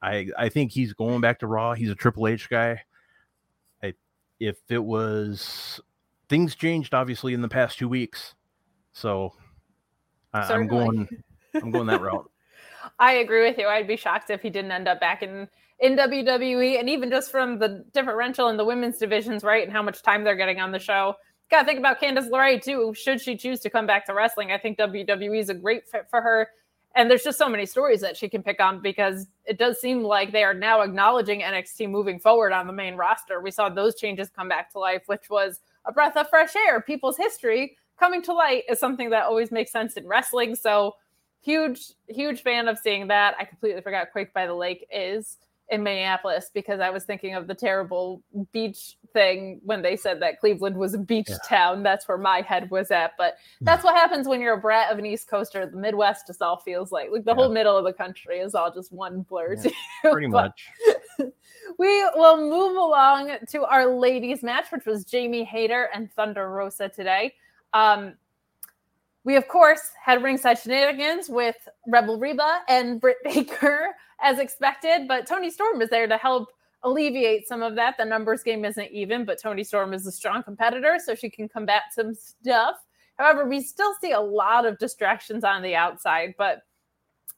I 0.00 0.28
I 0.38 0.48
think 0.48 0.72
he's 0.72 0.92
going 0.92 1.20
back 1.20 1.40
to 1.40 1.46
Raw. 1.46 1.74
He's 1.74 1.90
a 1.90 1.94
Triple 1.94 2.28
H 2.28 2.48
guy. 2.48 2.82
I, 3.82 3.94
if 4.38 4.56
it 4.68 4.82
was 4.82 5.80
things 6.28 6.54
changed 6.54 6.94
obviously 6.94 7.34
in 7.34 7.42
the 7.42 7.48
past 7.48 7.78
two 7.78 7.88
weeks, 7.88 8.34
so 8.92 9.32
I, 10.32 10.40
I'm 10.52 10.66
going 10.66 11.08
I'm 11.54 11.70
going 11.70 11.86
that 11.86 12.00
route. 12.00 12.30
I 12.98 13.14
agree 13.14 13.42
with 13.48 13.58
you. 13.58 13.68
I'd 13.68 13.86
be 13.86 13.96
shocked 13.96 14.30
if 14.30 14.42
he 14.42 14.50
didn't 14.50 14.72
end 14.72 14.88
up 14.88 15.00
back 15.00 15.22
in 15.22 15.48
in 15.82 15.96
WWE, 15.96 16.78
and 16.78 16.88
even 16.88 17.10
just 17.10 17.32
from 17.32 17.58
the 17.58 17.84
differential 17.92 18.48
in 18.48 18.56
the 18.56 18.64
women's 18.64 18.98
divisions, 18.98 19.42
right, 19.42 19.64
and 19.64 19.72
how 19.72 19.82
much 19.82 20.00
time 20.00 20.22
they're 20.22 20.36
getting 20.36 20.60
on 20.60 20.70
the 20.70 20.78
show. 20.78 21.16
Got 21.50 21.62
to 21.62 21.66
think 21.66 21.80
about 21.80 22.00
Candice 22.00 22.30
LeRae 22.30 22.62
too. 22.62 22.94
Should 22.94 23.20
she 23.20 23.36
choose 23.36 23.58
to 23.60 23.68
come 23.68 23.84
back 23.84 24.06
to 24.06 24.14
wrestling, 24.14 24.52
I 24.52 24.58
think 24.58 24.78
WWE 24.78 25.40
is 25.40 25.48
a 25.50 25.54
great 25.54 25.88
fit 25.88 26.06
for 26.08 26.22
her. 26.22 26.48
And 26.94 27.10
there's 27.10 27.24
just 27.24 27.36
so 27.36 27.48
many 27.48 27.66
stories 27.66 28.00
that 28.00 28.16
she 28.16 28.28
can 28.28 28.42
pick 28.42 28.60
on 28.60 28.80
because 28.80 29.26
it 29.44 29.58
does 29.58 29.80
seem 29.80 30.02
like 30.02 30.30
they 30.30 30.44
are 30.44 30.54
now 30.54 30.82
acknowledging 30.82 31.40
NXT 31.40 31.90
moving 31.90 32.20
forward 32.20 32.52
on 32.52 32.66
the 32.66 32.72
main 32.72 32.94
roster. 32.94 33.40
We 33.40 33.50
saw 33.50 33.68
those 33.68 33.96
changes 33.96 34.30
come 34.30 34.48
back 34.48 34.70
to 34.72 34.78
life, 34.78 35.02
which 35.06 35.28
was 35.30 35.60
a 35.84 35.92
breath 35.92 36.16
of 36.16 36.28
fresh 36.28 36.54
air. 36.54 36.80
People's 36.80 37.16
history 37.16 37.76
coming 37.98 38.22
to 38.22 38.32
light 38.32 38.64
is 38.68 38.78
something 38.78 39.10
that 39.10 39.24
always 39.24 39.50
makes 39.50 39.72
sense 39.72 39.94
in 39.94 40.06
wrestling. 40.06 40.54
So 40.54 40.94
huge, 41.40 41.92
huge 42.08 42.42
fan 42.42 42.68
of 42.68 42.78
seeing 42.78 43.08
that. 43.08 43.34
I 43.40 43.44
completely 43.44 43.80
forgot 43.80 44.12
Quake 44.12 44.32
by 44.32 44.46
the 44.46 44.54
Lake 44.54 44.86
is 44.92 45.38
in 45.72 45.82
Minneapolis 45.82 46.50
because 46.52 46.80
I 46.80 46.90
was 46.90 47.04
thinking 47.04 47.34
of 47.34 47.46
the 47.46 47.54
terrible 47.54 48.22
beach 48.52 48.96
thing 49.12 49.60
when 49.64 49.82
they 49.82 49.96
said 49.96 50.20
that 50.22 50.38
Cleveland 50.38 50.76
was 50.76 50.94
a 50.94 50.98
beach 50.98 51.28
yeah. 51.28 51.36
town. 51.48 51.82
That's 51.82 52.06
where 52.06 52.18
my 52.18 52.42
head 52.42 52.70
was 52.70 52.90
at. 52.90 53.12
But 53.16 53.36
hmm. 53.58 53.64
that's 53.64 53.82
what 53.82 53.94
happens 53.94 54.28
when 54.28 54.40
you're 54.40 54.54
a 54.54 54.60
brat 54.60 54.92
of 54.92 54.98
an 54.98 55.06
East 55.06 55.28
Coaster. 55.28 55.66
The 55.66 55.76
Midwest 55.76 56.26
just 56.26 56.42
all 56.42 56.58
feels 56.58 56.92
like 56.92 57.10
like 57.10 57.24
the 57.24 57.30
yeah. 57.30 57.34
whole 57.34 57.52
middle 57.52 57.76
of 57.76 57.84
the 57.84 57.92
country 57.92 58.38
is 58.38 58.54
all 58.54 58.72
just 58.72 58.92
one 58.92 59.22
blur. 59.22 59.56
Yeah, 59.62 59.70
pretty 60.12 60.26
much. 60.26 60.68
we 61.78 62.04
will 62.14 62.36
move 62.36 62.76
along 62.76 63.36
to 63.48 63.64
our 63.64 63.86
ladies 63.86 64.42
match, 64.42 64.66
which 64.70 64.84
was 64.84 65.04
Jamie 65.04 65.44
Hayter 65.44 65.88
and 65.94 66.12
Thunder 66.12 66.48
Rosa 66.50 66.88
today. 66.88 67.34
Um, 67.72 68.14
we, 69.24 69.36
of 69.36 69.46
course, 69.48 69.90
had 70.02 70.22
ringside 70.22 70.58
shenanigans 70.58 71.28
with 71.28 71.56
Rebel 71.86 72.18
Reba 72.18 72.60
and 72.68 73.00
Britt 73.00 73.18
Baker 73.24 73.94
as 74.20 74.38
expected, 74.38 75.06
but 75.06 75.26
Toni 75.26 75.50
Storm 75.50 75.80
is 75.80 75.90
there 75.90 76.06
to 76.06 76.16
help 76.16 76.48
alleviate 76.84 77.46
some 77.46 77.62
of 77.62 77.76
that. 77.76 77.96
The 77.98 78.04
numbers 78.04 78.42
game 78.42 78.64
isn't 78.64 78.90
even, 78.90 79.24
but 79.24 79.40
Toni 79.40 79.62
Storm 79.62 79.94
is 79.94 80.06
a 80.06 80.12
strong 80.12 80.42
competitor, 80.42 80.98
so 81.04 81.14
she 81.14 81.30
can 81.30 81.48
combat 81.48 81.82
some 81.92 82.14
stuff. 82.14 82.76
However, 83.16 83.48
we 83.48 83.60
still 83.60 83.94
see 84.00 84.12
a 84.12 84.20
lot 84.20 84.66
of 84.66 84.78
distractions 84.78 85.44
on 85.44 85.62
the 85.62 85.76
outside, 85.76 86.34
but 86.38 86.62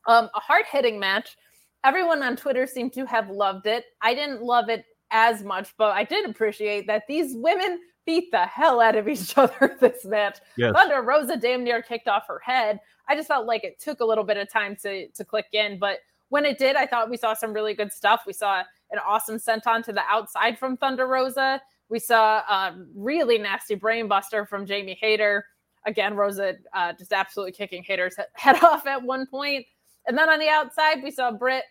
um, 0.07 0.31
a 0.35 0.41
hard 0.41 0.65
hitting 0.71 0.99
match. 0.99 1.37
Everyone 1.85 2.23
on 2.23 2.37
Twitter 2.37 2.67
seemed 2.67 2.95
to 2.95 3.05
have 3.05 3.29
loved 3.29 3.67
it. 3.67 3.85
I 4.01 4.15
didn't 4.15 4.43
love 4.43 4.71
it 4.71 4.85
as 5.11 5.43
much, 5.43 5.75
but 5.77 5.93
I 5.93 6.05
did 6.05 6.29
appreciate 6.29 6.87
that 6.87 7.05
these 7.09 7.35
women 7.37 7.81
beat 8.07 8.31
the 8.31 8.45
hell 8.47 8.81
out 8.81 8.97
of 8.97 9.09
each 9.09 9.37
other 9.39 9.77
this 9.81 10.05
match. 10.05 10.39
Yes. 10.57 10.73
Thunder 10.75 11.03
Rosa 11.03 11.37
damn 11.37 11.65
near 11.65 11.83
kicked 11.83 12.09
off 12.09 12.27
her 12.29 12.41
head. 12.45 12.81
I 13.09 13.15
just 13.15 13.29
felt 13.29 13.47
like 13.47 13.65
it 13.65 13.81
took 13.81 14.01
a 14.01 14.05
little 14.05 14.25
bit 14.25 14.37
of 14.37 14.51
time 14.51 14.77
to 14.83 15.09
to 15.09 15.25
click 15.25 15.47
in, 15.53 15.79
but 15.79 15.99
when 16.29 16.45
it 16.45 16.59
did, 16.59 16.75
I 16.75 16.87
thought 16.87 17.11
we 17.11 17.17
saw 17.17 17.35
some 17.35 17.53
really 17.53 17.75
good 17.75 17.93
stuff. 17.93 18.23
We 18.27 18.33
saw 18.33 18.65
an 18.91 18.99
awesome 19.07 19.37
senton 19.37 19.85
to 19.85 19.93
the 19.93 20.03
outside 20.09 20.59
from 20.59 20.77
Thunder 20.77 21.07
Rosa. 21.07 21.61
We 21.89 21.99
saw 21.99 22.39
a 22.39 22.77
really 22.95 23.39
nasty 23.39 23.77
brainbuster 23.77 24.49
from 24.49 24.67
Jamie 24.67 24.99
Hayter. 25.01 25.45
Again, 25.87 26.17
Rosa 26.17 26.55
uh, 26.73 26.93
just 26.99 27.13
absolutely 27.13 27.53
kicking 27.53 27.85
Hayter's 27.85 28.17
head 28.35 28.57
off 28.65 28.87
at 28.87 29.03
one 29.03 29.27
point. 29.27 29.67
And 30.07 30.17
then 30.17 30.29
on 30.29 30.39
the 30.39 30.49
outside, 30.49 31.03
we 31.03 31.11
saw 31.11 31.31
Britt 31.31 31.65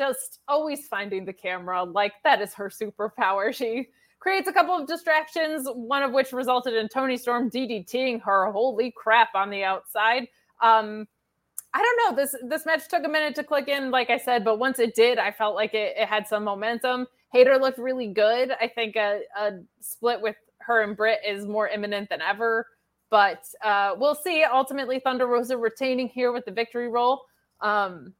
just 0.00 0.40
always 0.48 0.88
finding 0.88 1.26
the 1.26 1.32
camera. 1.32 1.84
Like 1.84 2.14
that 2.24 2.40
is 2.40 2.54
her 2.54 2.70
superpower. 2.70 3.54
She 3.54 3.88
creates 4.18 4.48
a 4.48 4.52
couple 4.52 4.74
of 4.74 4.88
distractions, 4.88 5.68
one 5.74 6.02
of 6.02 6.12
which 6.12 6.32
resulted 6.32 6.74
in 6.74 6.88
Toni 6.88 7.18
Storm 7.18 7.50
DDTing 7.50 8.22
her. 8.22 8.50
Holy 8.50 8.90
crap 8.96 9.34
on 9.34 9.50
the 9.50 9.62
outside. 9.62 10.26
Um, 10.62 11.06
I 11.74 11.82
don't 11.82 12.16
know. 12.16 12.16
This 12.16 12.34
this 12.48 12.64
match 12.64 12.88
took 12.88 13.04
a 13.04 13.08
minute 13.08 13.34
to 13.34 13.44
click 13.44 13.68
in, 13.68 13.90
like 13.90 14.08
I 14.08 14.16
said, 14.16 14.42
but 14.42 14.58
once 14.58 14.78
it 14.78 14.94
did, 14.94 15.18
I 15.18 15.30
felt 15.30 15.54
like 15.54 15.74
it, 15.74 15.94
it 15.98 16.08
had 16.08 16.26
some 16.26 16.44
momentum. 16.44 17.06
Hayter 17.32 17.58
looked 17.58 17.78
really 17.78 18.08
good. 18.08 18.52
I 18.58 18.68
think 18.68 18.96
a, 18.96 19.20
a, 19.38 19.52
split 19.80 20.20
with 20.20 20.34
her 20.58 20.82
and 20.82 20.96
Britt 20.96 21.20
is 21.26 21.46
more 21.46 21.68
imminent 21.68 22.08
than 22.08 22.22
ever. 22.22 22.66
But 23.10 23.44
uh, 23.62 23.94
we'll 23.98 24.14
see. 24.16 24.44
Ultimately, 24.44 24.98
Thunder 24.98 25.26
Rosa 25.26 25.56
retaining 25.58 26.08
here 26.08 26.32
with 26.32 26.44
the 26.44 26.50
victory 26.50 26.88
roll. 26.88 27.22
Um, 27.60 28.14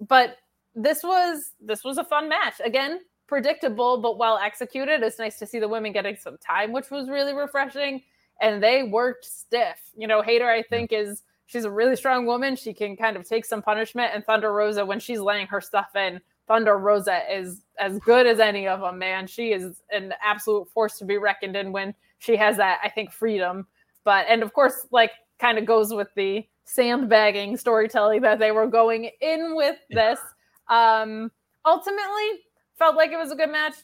but 0.00 0.38
this 0.74 1.02
was 1.02 1.52
this 1.60 1.84
was 1.84 1.98
a 1.98 2.04
fun 2.04 2.28
match. 2.28 2.60
Again, 2.64 3.00
predictable 3.26 4.00
but 4.00 4.18
well 4.18 4.38
executed. 4.38 5.02
It's 5.02 5.18
nice 5.18 5.38
to 5.38 5.46
see 5.46 5.58
the 5.58 5.68
women 5.68 5.92
getting 5.92 6.16
some 6.16 6.36
time, 6.38 6.72
which 6.72 6.90
was 6.90 7.08
really 7.08 7.34
refreshing. 7.34 8.02
And 8.40 8.62
they 8.62 8.82
worked 8.82 9.24
stiff. 9.24 9.78
You 9.96 10.08
know, 10.08 10.20
Hayter, 10.20 10.48
I 10.48 10.62
think, 10.62 10.92
is 10.92 11.22
she's 11.46 11.64
a 11.64 11.70
really 11.70 11.96
strong 11.96 12.26
woman. 12.26 12.56
She 12.56 12.74
can 12.74 12.96
kind 12.96 13.16
of 13.16 13.28
take 13.28 13.44
some 13.44 13.62
punishment. 13.62 14.12
And 14.12 14.24
Thunder 14.24 14.52
Rosa, 14.52 14.84
when 14.84 15.00
she's 15.00 15.20
laying 15.20 15.46
her 15.46 15.60
stuff 15.60 15.94
in, 15.94 16.20
Thunder 16.46 16.76
Rosa 16.78 17.20
is 17.32 17.62
as 17.78 17.98
good 18.00 18.26
as 18.26 18.40
any 18.40 18.66
of 18.66 18.80
them, 18.80 18.98
man. 18.98 19.26
She 19.26 19.52
is 19.52 19.82
an 19.90 20.12
absolute 20.22 20.68
force 20.68 20.98
to 20.98 21.04
be 21.04 21.16
reckoned 21.16 21.56
in 21.56 21.72
when 21.72 21.94
she 22.18 22.36
has 22.36 22.56
that, 22.56 22.80
I 22.82 22.88
think, 22.88 23.12
freedom. 23.12 23.66
But, 24.04 24.26
and 24.28 24.42
of 24.42 24.52
course, 24.52 24.86
like, 24.90 25.12
kind 25.38 25.56
of 25.56 25.64
goes 25.64 25.94
with 25.94 26.08
the 26.16 26.46
sandbagging 26.64 27.56
storytelling 27.56 28.22
that 28.22 28.38
they 28.38 28.50
were 28.50 28.66
going 28.66 29.10
in 29.20 29.54
with 29.54 29.76
this. 29.90 30.18
Um, 30.68 31.30
ultimately, 31.64 32.42
felt 32.78 32.96
like 32.96 33.12
it 33.12 33.18
was 33.18 33.32
a 33.32 33.36
good 33.36 33.50
match. 33.50 33.74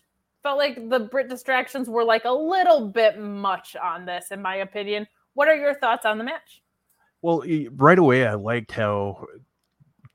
Felt 0.42 0.58
like 0.58 0.88
the 0.88 1.00
Britt 1.00 1.28
distractions 1.28 1.88
were 1.88 2.04
like 2.04 2.24
a 2.24 2.32
little 2.32 2.88
bit 2.88 3.18
much 3.18 3.76
on 3.76 4.06
this, 4.06 4.30
in 4.30 4.40
my 4.40 4.56
opinion. 4.56 5.06
What 5.34 5.48
are 5.48 5.56
your 5.56 5.74
thoughts 5.74 6.06
on 6.06 6.18
the 6.18 6.24
match? 6.24 6.62
Well, 7.22 7.44
right 7.72 7.98
away, 7.98 8.26
I 8.26 8.34
liked 8.34 8.72
how 8.72 9.26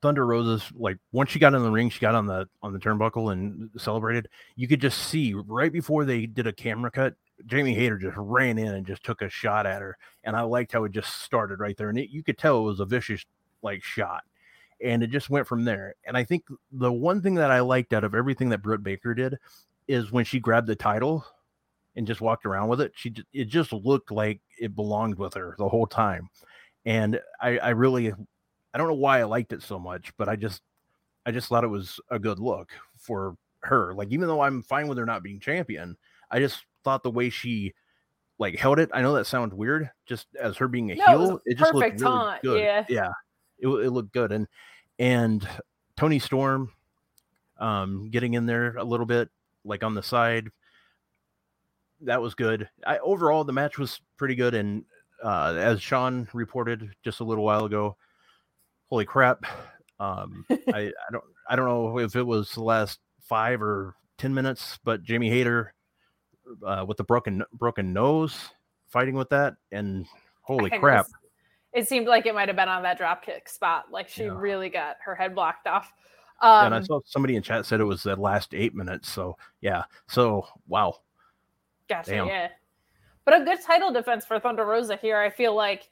Thunder 0.02 0.26
Rosa's 0.26 0.64
like 0.74 0.98
once 1.12 1.30
she 1.30 1.38
got 1.38 1.54
in 1.54 1.62
the 1.62 1.70
ring, 1.70 1.90
she 1.90 2.00
got 2.00 2.14
on 2.14 2.26
the 2.26 2.48
on 2.62 2.72
the 2.72 2.78
turnbuckle 2.78 3.32
and 3.32 3.70
celebrated. 3.76 4.28
You 4.56 4.66
could 4.66 4.80
just 4.80 4.98
see 4.98 5.34
right 5.34 5.72
before 5.72 6.04
they 6.04 6.26
did 6.26 6.46
a 6.46 6.52
camera 6.52 6.90
cut, 6.90 7.14
Jamie 7.46 7.74
Hayter 7.74 7.98
just 7.98 8.16
ran 8.16 8.58
in 8.58 8.74
and 8.74 8.86
just 8.86 9.04
took 9.04 9.22
a 9.22 9.28
shot 9.28 9.66
at 9.66 9.82
her, 9.82 9.96
and 10.24 10.34
I 10.34 10.42
liked 10.42 10.72
how 10.72 10.84
it 10.84 10.92
just 10.92 11.22
started 11.22 11.60
right 11.60 11.76
there, 11.76 11.88
and 11.88 11.98
it, 11.98 12.10
you 12.10 12.22
could 12.22 12.38
tell 12.38 12.58
it 12.58 12.64
was 12.64 12.80
a 12.80 12.84
vicious 12.84 13.24
like 13.62 13.82
shot 13.82 14.24
and 14.82 15.02
it 15.02 15.08
just 15.08 15.30
went 15.30 15.46
from 15.46 15.64
there. 15.64 15.94
And 16.04 16.16
I 16.16 16.24
think 16.24 16.44
the 16.70 16.92
one 16.92 17.22
thing 17.22 17.34
that 17.36 17.50
I 17.50 17.60
liked 17.60 17.92
out 17.92 18.04
of 18.04 18.14
everything 18.14 18.50
that 18.50 18.62
Britt 18.62 18.82
Baker 18.82 19.14
did 19.14 19.38
is 19.88 20.12
when 20.12 20.24
she 20.24 20.40
grabbed 20.40 20.66
the 20.66 20.76
title 20.76 21.24
and 21.94 22.06
just 22.06 22.20
walked 22.20 22.44
around 22.44 22.68
with 22.68 22.80
it. 22.80 22.92
She 22.94 23.14
it 23.32 23.46
just 23.46 23.72
looked 23.72 24.10
like 24.10 24.40
it 24.60 24.76
belonged 24.76 25.18
with 25.18 25.34
her 25.34 25.54
the 25.58 25.68
whole 25.68 25.86
time, 25.86 26.28
and 26.84 27.20
I, 27.40 27.58
I 27.58 27.70
really 27.70 28.12
I 28.12 28.78
don't 28.78 28.88
know 28.88 28.94
why 28.94 29.20
I 29.20 29.24
liked 29.24 29.52
it 29.52 29.62
so 29.62 29.78
much, 29.78 30.12
but 30.18 30.28
I 30.28 30.36
just 30.36 30.62
I 31.24 31.30
just 31.30 31.48
thought 31.48 31.64
it 31.64 31.68
was 31.68 31.98
a 32.10 32.18
good 32.18 32.38
look 32.38 32.70
for 32.98 33.36
her. 33.60 33.94
Like 33.94 34.10
even 34.10 34.28
though 34.28 34.40
I'm 34.40 34.62
fine 34.62 34.88
with 34.88 34.98
her 34.98 35.06
not 35.06 35.22
being 35.22 35.40
champion, 35.40 35.96
I 36.30 36.38
just 36.38 36.64
thought 36.84 37.02
the 37.02 37.10
way 37.10 37.30
she 37.30 37.72
like 38.38 38.56
held 38.56 38.78
it. 38.78 38.90
I 38.92 39.00
know 39.00 39.14
that 39.14 39.26
sounds 39.26 39.54
weird, 39.54 39.90
just 40.04 40.26
as 40.38 40.58
her 40.58 40.68
being 40.68 40.90
a 40.90 40.96
no, 40.96 41.06
heel, 41.06 41.36
it, 41.46 41.52
it 41.52 41.58
just 41.58 41.72
looked 41.72 41.86
really 41.86 41.98
taunt. 41.98 42.42
good. 42.42 42.60
Yeah, 42.60 42.84
yeah 42.88 43.08
it, 43.58 43.68
it 43.68 43.90
looked 43.90 44.12
good. 44.12 44.32
And 44.32 44.46
and 44.98 45.46
Toni 45.96 46.18
Storm 46.18 46.72
um, 47.58 48.10
getting 48.10 48.34
in 48.34 48.46
there 48.46 48.76
a 48.76 48.84
little 48.84 49.06
bit, 49.06 49.28
like 49.64 49.82
on 49.82 49.94
the 49.94 50.02
side, 50.02 50.48
that 52.02 52.20
was 52.20 52.34
good. 52.34 52.68
I 52.86 52.98
overall 52.98 53.44
the 53.44 53.52
match 53.52 53.78
was 53.78 54.00
pretty 54.16 54.34
good. 54.34 54.54
And 54.54 54.84
uh, 55.22 55.54
as 55.56 55.80
Sean 55.80 56.28
reported 56.32 56.90
just 57.02 57.20
a 57.20 57.24
little 57.24 57.44
while 57.44 57.64
ago, 57.64 57.96
holy 58.88 59.04
crap! 59.04 59.44
Um, 59.98 60.44
I, 60.50 60.92
I 61.08 61.12
don't 61.12 61.24
I 61.48 61.56
don't 61.56 61.66
know 61.66 61.98
if 61.98 62.16
it 62.16 62.26
was 62.26 62.52
the 62.52 62.62
last 62.62 63.00
five 63.20 63.62
or 63.62 63.94
ten 64.18 64.34
minutes, 64.34 64.78
but 64.84 65.02
Jamie 65.02 65.30
Hayter 65.30 65.74
uh, 66.64 66.84
with 66.86 66.96
the 66.96 67.04
broken 67.04 67.42
broken 67.52 67.92
nose 67.92 68.50
fighting 68.88 69.14
with 69.14 69.30
that, 69.30 69.54
and 69.72 70.06
holy 70.42 70.70
crap! 70.70 71.06
It 71.76 71.86
seemed 71.86 72.06
like 72.06 72.24
it 72.24 72.34
might 72.34 72.48
have 72.48 72.56
been 72.56 72.70
on 72.70 72.82
that 72.84 72.96
drop 72.96 73.22
kick 73.22 73.50
spot. 73.50 73.92
Like 73.92 74.08
she 74.08 74.24
yeah. 74.24 74.34
really 74.34 74.70
got 74.70 74.96
her 75.04 75.14
head 75.14 75.34
blocked 75.34 75.66
off. 75.66 75.92
Um, 76.40 76.66
and 76.66 76.74
I 76.74 76.78
um, 76.78 76.84
saw 76.86 77.00
somebody 77.04 77.36
in 77.36 77.42
chat 77.42 77.66
said 77.66 77.80
it 77.80 77.84
was 77.84 78.02
the 78.02 78.16
last 78.16 78.54
eight 78.54 78.74
minutes. 78.74 79.10
So 79.10 79.36
yeah. 79.60 79.84
So 80.08 80.46
wow. 80.66 81.00
Gotcha. 81.86 82.12
Damn. 82.12 82.28
Yeah. 82.28 82.48
But 83.26 83.42
a 83.42 83.44
good 83.44 83.60
title 83.60 83.92
defense 83.92 84.24
for 84.24 84.40
Thunder 84.40 84.64
Rosa 84.64 84.96
here. 84.96 85.18
I 85.18 85.28
feel 85.28 85.54
like, 85.54 85.90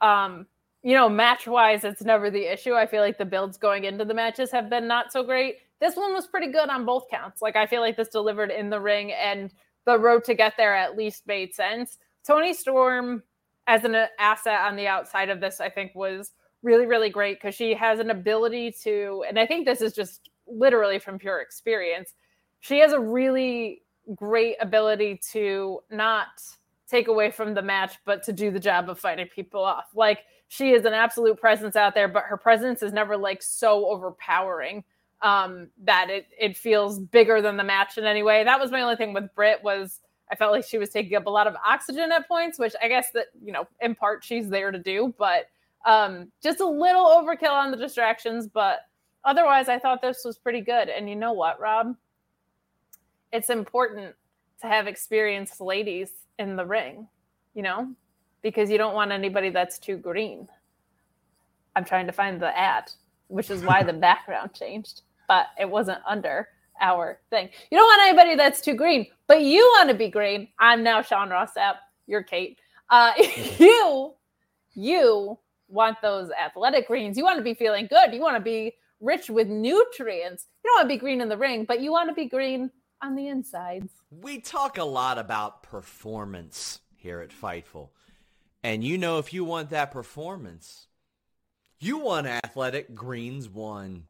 um, 0.00 0.46
you 0.84 0.94
know, 0.94 1.08
match 1.08 1.48
wise, 1.48 1.82
it's 1.82 2.02
never 2.02 2.30
the 2.30 2.52
issue. 2.52 2.74
I 2.74 2.86
feel 2.86 3.00
like 3.00 3.18
the 3.18 3.24
builds 3.24 3.56
going 3.56 3.84
into 3.84 4.04
the 4.04 4.14
matches 4.14 4.52
have 4.52 4.70
been 4.70 4.86
not 4.86 5.10
so 5.10 5.24
great. 5.24 5.56
This 5.80 5.96
one 5.96 6.12
was 6.14 6.28
pretty 6.28 6.52
good 6.52 6.68
on 6.68 6.84
both 6.84 7.08
counts. 7.10 7.42
Like 7.42 7.56
I 7.56 7.66
feel 7.66 7.80
like 7.80 7.96
this 7.96 8.08
delivered 8.08 8.52
in 8.52 8.70
the 8.70 8.78
ring 8.78 9.10
and 9.12 9.52
the 9.84 9.98
road 9.98 10.22
to 10.26 10.34
get 10.34 10.54
there 10.56 10.76
at 10.76 10.96
least 10.96 11.26
made 11.26 11.52
sense. 11.56 11.98
Toni 12.24 12.54
Storm 12.54 13.24
as 13.66 13.84
an 13.84 13.96
asset 14.18 14.60
on 14.60 14.76
the 14.76 14.86
outside 14.86 15.30
of 15.30 15.40
this, 15.40 15.60
I 15.60 15.68
think 15.70 15.94
was 15.94 16.32
really, 16.62 16.86
really 16.86 17.10
great 17.10 17.38
because 17.40 17.54
she 17.54 17.74
has 17.74 17.98
an 18.00 18.10
ability 18.10 18.74
to, 18.84 19.24
and 19.28 19.38
I 19.38 19.46
think 19.46 19.66
this 19.66 19.80
is 19.80 19.92
just 19.92 20.30
literally 20.46 20.98
from 20.98 21.18
pure 21.18 21.40
experience. 21.40 22.12
She 22.60 22.78
has 22.80 22.92
a 22.92 23.00
really 23.00 23.82
great 24.14 24.56
ability 24.60 25.20
to 25.32 25.80
not 25.90 26.28
take 26.88 27.08
away 27.08 27.30
from 27.30 27.54
the 27.54 27.62
match, 27.62 27.94
but 28.04 28.22
to 28.24 28.32
do 28.32 28.50
the 28.50 28.60
job 28.60 28.90
of 28.90 28.98
fighting 28.98 29.28
people 29.34 29.62
off. 29.64 29.86
Like 29.94 30.20
she 30.48 30.72
is 30.72 30.84
an 30.84 30.92
absolute 30.92 31.40
presence 31.40 31.76
out 31.76 31.94
there, 31.94 32.08
but 32.08 32.24
her 32.24 32.36
presence 32.36 32.82
is 32.82 32.92
never 32.92 33.16
like 33.16 33.42
so 33.42 33.86
overpowering. 33.86 34.84
um, 35.22 35.68
that 35.84 36.10
it 36.10 36.26
it 36.38 36.56
feels 36.56 36.98
bigger 36.98 37.40
than 37.40 37.56
the 37.56 37.64
match 37.64 37.96
in 37.98 38.04
any 38.04 38.22
way. 38.22 38.44
That 38.44 38.60
was 38.60 38.70
my 38.70 38.82
only 38.82 38.96
thing 38.96 39.14
with 39.14 39.34
Britt 39.34 39.62
was 39.62 40.00
I 40.30 40.36
felt 40.36 40.52
like 40.52 40.64
she 40.64 40.78
was 40.78 40.90
taking 40.90 41.16
up 41.16 41.26
a 41.26 41.30
lot 41.30 41.46
of 41.46 41.54
oxygen 41.66 42.10
at 42.12 42.26
points, 42.26 42.58
which 42.58 42.74
I 42.82 42.88
guess 42.88 43.10
that 43.12 43.26
you 43.44 43.52
know 43.52 43.66
in 43.80 43.94
part 43.94 44.24
she's 44.24 44.48
there 44.48 44.70
to 44.70 44.78
do, 44.78 45.14
but 45.18 45.48
um, 45.84 46.30
just 46.42 46.60
a 46.60 46.66
little 46.66 47.04
overkill 47.04 47.52
on 47.52 47.70
the 47.70 47.76
distractions. 47.76 48.46
But 48.46 48.80
otherwise, 49.24 49.68
I 49.68 49.78
thought 49.78 50.00
this 50.00 50.22
was 50.24 50.38
pretty 50.38 50.60
good. 50.60 50.88
And 50.88 51.08
you 51.08 51.16
know 51.16 51.32
what, 51.32 51.60
Rob? 51.60 51.94
It's 53.32 53.50
important 53.50 54.14
to 54.60 54.66
have 54.66 54.86
experienced 54.86 55.60
ladies 55.60 56.10
in 56.38 56.56
the 56.56 56.64
ring, 56.64 57.08
you 57.54 57.62
know, 57.62 57.92
because 58.42 58.70
you 58.70 58.78
don't 58.78 58.94
want 58.94 59.12
anybody 59.12 59.50
that's 59.50 59.78
too 59.78 59.96
green. 59.96 60.48
I'm 61.76 61.84
trying 61.84 62.06
to 62.06 62.12
find 62.12 62.40
the 62.40 62.56
ad, 62.56 62.90
which 63.28 63.50
is 63.50 63.62
why 63.62 63.82
the 63.82 63.92
background 64.08 64.54
changed, 64.54 65.02
but 65.28 65.48
it 65.58 65.68
wasn't 65.68 65.98
under 66.06 66.48
our 66.80 67.20
thing. 67.30 67.48
You 67.70 67.78
don't 67.78 67.86
want 67.86 68.02
anybody 68.02 68.36
that's 68.36 68.60
too 68.60 68.74
green, 68.74 69.06
but 69.26 69.42
you 69.42 69.60
want 69.78 69.88
to 69.90 69.94
be 69.94 70.08
green. 70.08 70.48
I'm 70.58 70.82
now 70.82 71.02
Sean 71.02 71.30
Ross 71.30 71.50
Sapp. 71.56 71.76
You're 72.06 72.22
Kate. 72.22 72.58
Uh, 72.90 73.12
you, 73.58 74.14
you 74.74 75.38
want 75.68 76.00
those 76.02 76.30
athletic 76.30 76.86
greens. 76.86 77.16
You 77.16 77.24
want 77.24 77.38
to 77.38 77.44
be 77.44 77.54
feeling 77.54 77.86
good. 77.86 78.12
You 78.12 78.20
want 78.20 78.36
to 78.36 78.42
be 78.42 78.74
rich 79.00 79.28
with 79.28 79.48
nutrients. 79.48 80.46
You 80.64 80.70
don't 80.70 80.78
want 80.78 80.90
to 80.90 80.94
be 80.94 80.98
green 80.98 81.20
in 81.20 81.28
the 81.28 81.36
ring, 81.36 81.64
but 81.64 81.80
you 81.80 81.92
want 81.92 82.08
to 82.08 82.14
be 82.14 82.26
green 82.26 82.70
on 83.02 83.14
the 83.14 83.28
insides. 83.28 83.90
We 84.10 84.40
talk 84.40 84.78
a 84.78 84.84
lot 84.84 85.18
about 85.18 85.62
performance 85.62 86.80
here 86.96 87.20
at 87.20 87.30
Fightful. 87.30 87.90
And 88.62 88.82
you 88.82 88.96
know 88.96 89.18
if 89.18 89.34
you 89.34 89.44
want 89.44 89.70
that 89.70 89.90
performance, 89.90 90.86
you 91.78 91.98
want 91.98 92.26
Athletic 92.26 92.94
Greens 92.94 93.48
1 93.48 94.04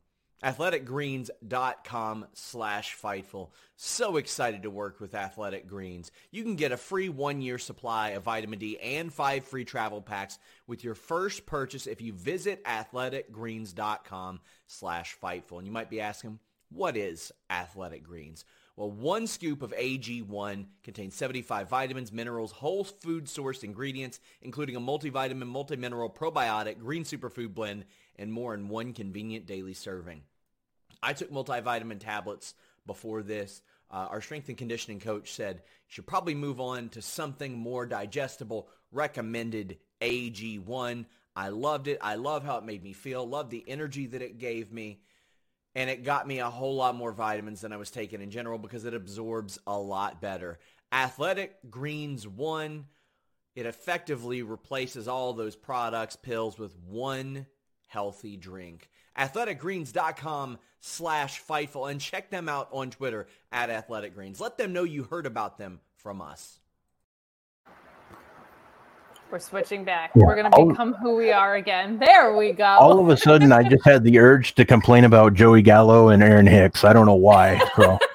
athleticgreens.com 0.45 2.27
slash 2.35 2.97
fightful. 2.97 3.51
So 3.77 4.19
excited 4.19 4.63
to 4.63 4.71
work 4.71 5.01
with 5.01 5.15
athletic 5.15 5.67
greens. 5.67 6.11
You 6.31 6.43
can 6.43 6.57
get 6.57 6.71
a 6.71 6.77
free 6.77 7.09
one-year 7.09 7.59
supply 7.59 8.11
of 8.11 8.25
vitamin 8.25 8.59
d 8.59 8.79
and 8.79 9.13
five 9.13 9.45
free 9.45 9.65
travel 9.65 10.03
packs 10.03 10.39
with 10.67 10.85
your 10.85 10.95
first 10.95 11.47
purchase 11.47 11.87
if 11.87 12.03
you 12.03 12.13
visit 12.13 12.63
athleticgreens.com 12.65 14.41
slash 14.67 15.17
fightful. 15.21 15.59
And 15.59 15.67
you 15.67 15.73
might 15.73 15.91
be 15.91 16.01
asking 16.01 16.39
what 16.69 16.97
is 16.97 17.33
athletic 17.49 18.03
greens? 18.03 18.45
Well, 18.77 18.91
one 18.91 19.29
scoop 19.29 19.63
of 19.63 19.73
AG1 19.73 20.67
contains 20.83 21.15
75 21.15 21.69
vitamins, 21.69 22.13
minerals, 22.13 22.51
whole 22.51 22.83
food 22.83 23.27
sourced 23.27 23.63
ingredients, 23.63 24.19
including 24.43 24.75
a 24.75 24.81
multivitamin, 24.81 25.45
multimineral, 25.45 26.13
probiotic, 26.13 26.81
green 26.81 27.05
superfood 27.05 27.55
blend, 27.55 27.85
and 28.17 28.33
more 28.33 28.53
in 28.53 28.69
one 28.69 28.93
convenient 28.93 29.47
daily 29.47 29.75
serving. 29.75 30.23
I 31.05 31.13
took 31.13 31.31
multivitamin 31.31 32.01
tablets 32.01 32.55
before 32.87 33.23
this. 33.23 33.61
Uh, 33.91 34.09
our 34.11 34.23
strength 34.23 34.49
and 34.49 34.59
conditioning 34.59 35.01
coach 35.01 35.33
said 35.33 35.57
you 35.57 35.63
should 35.89 36.07
probably 36.07 36.35
move 36.35 36.61
on 36.61 36.89
to 36.91 37.03
something 37.03 37.57
more 37.57 37.87
digestible. 37.87 38.69
Recommended 38.91 39.79
AG1. 40.01 41.05
I 41.37 41.49
loved 41.49 41.89
it. 41.89 41.99
I 42.01 42.15
love 42.15 42.45
how 42.45 42.59
it 42.59 42.65
made 42.65 42.83
me 42.83 42.93
feel. 42.93 43.29
Love 43.29 43.51
the 43.51 43.65
energy 43.69 44.07
that 44.07 44.23
it 44.23 44.39
gave 44.39 44.73
me. 44.73 45.01
And 45.75 45.91
it 45.91 46.05
got 46.05 46.27
me 46.27 46.39
a 46.39 46.51
whole 46.51 46.77
lot 46.77 46.95
more 46.95 47.13
vitamins 47.13 47.61
than 47.61 47.73
I 47.73 47.77
was 47.77 47.91
taking 47.91 48.23
in 48.23 48.31
general 48.31 48.59
because 48.59 48.85
it 48.85 48.95
absorbs 48.95 49.59
a 49.67 49.77
lot 49.77 50.21
better. 50.21 50.59
Athletic 50.93 51.57
Greens 51.69 52.27
1, 52.27 52.87
it 53.57 53.67
effectively 53.67 54.43
replaces 54.43 55.09
all 55.09 55.33
those 55.33 55.57
products, 55.57 56.17
pills 56.17 56.59
with 56.59 56.77
one 56.79 57.47
healthy 57.89 58.37
drink. 58.37 58.89
Athleticgreens.com 59.19 60.59
slash 60.81 61.43
Fightful 61.43 61.91
and 61.91 62.01
check 62.01 62.31
them 62.31 62.49
out 62.49 62.69
on 62.71 62.91
Twitter 62.91 63.27
at 63.53 63.71
Athletic 63.71 64.15
Greens. 64.15 64.41
Let 64.41 64.59
them 64.59 64.73
know 64.73 64.85
you 64.85 65.05
heard 65.05 65.27
about 65.27 65.59
them 65.59 65.81
from 65.97 66.21
us. 66.21 66.59
We're 69.31 69.39
switching 69.39 69.85
back. 69.85 70.13
Yeah, 70.15 70.27
We're 70.27 70.37
going 70.37 70.51
to 70.51 70.67
become 70.67 70.95
who 70.95 71.17
we 71.17 71.33
are 71.33 71.57
again. 71.57 71.99
There 71.99 72.37
we 72.37 72.53
go. 72.53 72.65
All 72.65 73.01
of 73.01 73.09
a 73.09 73.17
sudden, 73.17 73.51
I 73.51 73.69
just 73.69 73.85
had 73.85 74.05
the 74.05 74.19
urge 74.19 74.55
to 74.55 74.65
complain 74.65 75.05
about 75.05 75.35
Joey 75.35 75.63
Gallo 75.63 76.11
and 76.11 76.23
Aaron 76.23 76.47
Hicks. 76.47 76.85
I 76.85 76.93
don't 76.93 77.07
know 77.07 77.15
why. 77.15 77.61
So. 77.75 77.99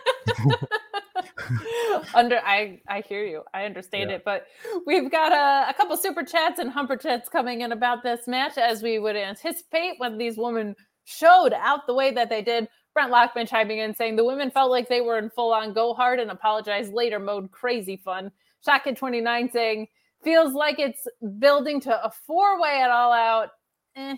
under 2.14 2.40
I 2.40 2.82
I 2.88 3.02
hear 3.02 3.26
you. 3.26 3.44
I 3.54 3.66
understand 3.66 4.10
yeah. 4.10 4.18
it, 4.18 4.26
but 4.26 4.46
we've 4.86 5.12
got 5.12 5.32
a, 5.32 5.70
a 5.70 5.74
couple 5.74 5.98
super 5.98 6.24
chats 6.24 6.60
and 6.60 6.70
humper 6.70 6.96
chats 6.98 7.30
coming 7.30 7.62
in 7.62 7.72
about 7.72 8.04
this 8.04 8.28
match 8.28 8.58
as 8.58 8.82
we 8.82 9.00
would 9.00 9.16
anticipate 9.16 9.96
when 9.98 10.18
these 10.18 10.38
women 10.38 10.76
showed 11.10 11.54
out 11.54 11.88
the 11.88 11.94
way 11.94 12.12
that 12.12 12.30
they 12.30 12.42
did. 12.42 12.68
Brent 12.94 13.12
Lockman 13.12 13.48
chiming 13.48 13.80
in 13.80 13.96
saying 13.96 14.16
the 14.16 14.26
women 14.26 14.52
felt 14.52 14.72
like 14.72 14.88
they 14.88 15.02
were 15.02 15.18
in 15.18 15.30
full 15.30 15.54
on 15.54 15.74
go 15.74 15.94
hard 15.94 16.20
and 16.20 16.32
apologize 16.32 16.92
later 16.92 17.20
mode. 17.20 17.52
Crazy 17.52 17.98
fun. 17.98 18.32
Shotkin 18.66 18.96
29 18.96 19.50
saying 19.52 19.88
feels 20.24 20.54
like 20.54 20.80
it's 20.80 21.08
building 21.40 21.80
to 21.82 22.06
a 22.06 22.12
four 22.12 22.62
way 22.62 22.82
at 22.82 22.92
all 22.92 23.12
out. 23.12 23.50
Eh, 23.96 24.16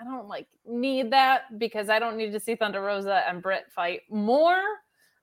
I 0.00 0.04
don't 0.04 0.28
like 0.28 0.46
need 0.66 1.10
that 1.12 1.58
because 1.58 1.88
I 1.88 1.98
don't 1.98 2.16
need 2.16 2.32
to 2.32 2.40
see 2.40 2.54
Thunder 2.54 2.82
Rosa 2.82 3.22
and 3.28 3.42
Britt 3.42 3.64
fight 3.74 4.02
more. 4.10 4.60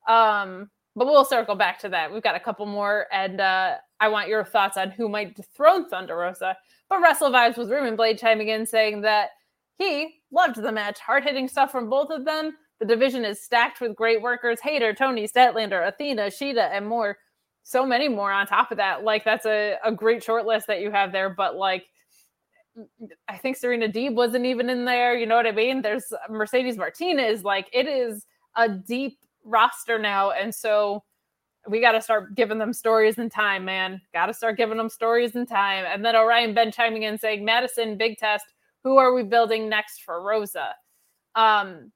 Um, 0.07 0.69
but 0.95 1.07
we'll 1.07 1.25
circle 1.25 1.55
back 1.55 1.79
to 1.79 1.89
that. 1.89 2.13
We've 2.13 2.21
got 2.21 2.35
a 2.35 2.39
couple 2.39 2.67
more, 2.67 3.07
and 3.11 3.41
uh, 3.41 3.77
I 3.99 4.09
want 4.09 4.27
your 4.27 4.43
thoughts 4.43 4.77
on 4.77 4.91
who 4.91 5.09
might 5.09 5.35
dethrone 5.35 5.89
Thunder 5.89 6.15
Rosa. 6.15 6.55
But 6.87 7.01
Wrestle 7.01 7.31
Vibes 7.31 7.57
with 7.57 7.71
Ruben 7.71 7.95
Blade 7.95 8.19
chiming 8.19 8.49
in 8.49 8.67
saying 8.67 9.01
that 9.01 9.29
he 9.77 10.21
loved 10.33 10.57
the 10.57 10.71
match. 10.71 10.99
Hard 10.99 11.23
hitting 11.23 11.47
stuff 11.47 11.71
from 11.71 11.89
both 11.89 12.09
of 12.09 12.25
them. 12.25 12.53
The 12.79 12.85
division 12.85 13.23
is 13.23 13.41
stacked 13.41 13.79
with 13.79 13.95
great 13.95 14.21
workers 14.21 14.59
Hayter, 14.61 14.93
Toni, 14.93 15.27
Statlander, 15.27 15.87
Athena, 15.87 16.23
Shida, 16.23 16.69
and 16.71 16.87
more. 16.87 17.17
So 17.63 17.85
many 17.85 18.09
more 18.09 18.31
on 18.31 18.45
top 18.45 18.71
of 18.71 18.77
that. 18.77 19.03
Like, 19.03 19.23
that's 19.23 19.45
a, 19.45 19.77
a 19.85 19.91
great 19.91 20.21
short 20.21 20.45
list 20.45 20.67
that 20.67 20.81
you 20.81 20.91
have 20.91 21.13
there. 21.13 21.29
But, 21.29 21.55
like, 21.55 21.85
I 23.29 23.37
think 23.37 23.55
Serena 23.55 23.87
Deeb 23.87 24.15
wasn't 24.15 24.45
even 24.45 24.69
in 24.69 24.83
there. 24.83 25.15
You 25.15 25.25
know 25.25 25.35
what 25.35 25.47
I 25.47 25.51
mean? 25.51 25.81
There's 25.81 26.11
Mercedes 26.29 26.75
Martinez. 26.75 27.43
Like, 27.43 27.69
it 27.71 27.87
is 27.87 28.25
a 28.55 28.67
deep 28.67 29.19
roster 29.45 29.97
now. 29.97 30.31
And 30.31 30.53
so 30.53 31.03
we 31.67 31.79
got 31.79 31.93
to 31.93 32.01
start 32.01 32.35
giving 32.35 32.57
them 32.57 32.73
stories 32.73 33.17
in 33.17 33.29
time, 33.29 33.63
man. 33.63 34.01
Got 34.13 34.25
to 34.25 34.33
start 34.33 34.57
giving 34.57 34.77
them 34.77 34.89
stories 34.89 35.35
in 35.35 35.45
time. 35.45 35.85
And 35.87 36.03
then 36.03 36.15
Orion 36.15 36.53
Ben 36.53 36.71
chiming 36.71 37.03
in 37.03 37.17
saying, 37.17 37.45
Madison, 37.45 37.97
big 37.97 38.17
test. 38.17 38.45
Who 38.83 38.97
are 38.97 39.13
we 39.13 39.23
building 39.23 39.69
next 39.69 40.03
for 40.03 40.21
Rosa? 40.21 40.69
Um, 41.35 41.91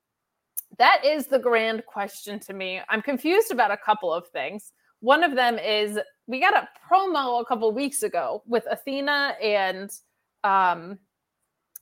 that 0.77 1.03
is 1.05 1.27
the 1.27 1.39
grand 1.39 1.85
question 1.85 2.39
to 2.41 2.53
me. 2.53 2.81
I'm 2.89 3.01
confused 3.01 3.51
about 3.51 3.71
a 3.71 3.77
couple 3.77 4.13
of 4.13 4.27
things. 4.29 4.73
One 4.99 5.23
of 5.23 5.35
them 5.35 5.59
is 5.59 5.99
we 6.27 6.39
got 6.39 6.55
a 6.55 6.67
promo 6.89 7.41
a 7.41 7.45
couple 7.45 7.71
weeks 7.71 8.03
ago 8.03 8.43
with 8.45 8.65
Athena 8.69 9.35
and 9.41 9.89
um, 10.43 10.97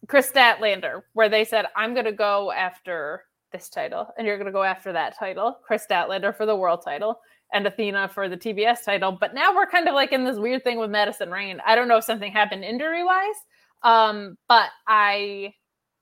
Kris 0.08 0.32
Statlander, 0.32 1.02
where 1.14 1.30
they 1.30 1.46
said, 1.46 1.66
I'm 1.76 1.94
going 1.94 2.06
to 2.06 2.12
go 2.12 2.52
after 2.52 3.24
this 3.52 3.70
title 3.70 4.08
and 4.18 4.28
you're 4.28 4.38
going 4.38 4.48
to 4.48 4.52
go 4.52 4.64
after 4.64 4.92
that 4.94 5.18
title, 5.18 5.60
Kris 5.66 5.86
Statlander 5.90 6.36
for 6.36 6.46
the 6.46 6.56
world 6.56 6.82
title 6.84 7.20
and 7.54 7.66
Athena 7.66 8.10
for 8.10 8.28
the 8.28 8.38
TBS 8.38 8.84
title. 8.84 9.12
But 9.20 9.34
now 9.34 9.56
we're 9.56 9.68
kind 9.68 9.88
of 9.88 9.94
like 9.94 10.12
in 10.12 10.26
this 10.26 10.38
weird 10.38 10.64
thing 10.64 10.78
with 10.78 10.92
Madison 10.92 11.32
Rayne. 11.32 11.62
I 11.66 11.76
don't 11.76 11.88
know 11.88 11.98
if 11.98 12.04
something 12.04 12.32
happened 12.32 12.64
injury 12.64 13.04
wise, 13.04 13.36
um, 13.86 14.36
but 14.50 14.72
I 14.88 15.54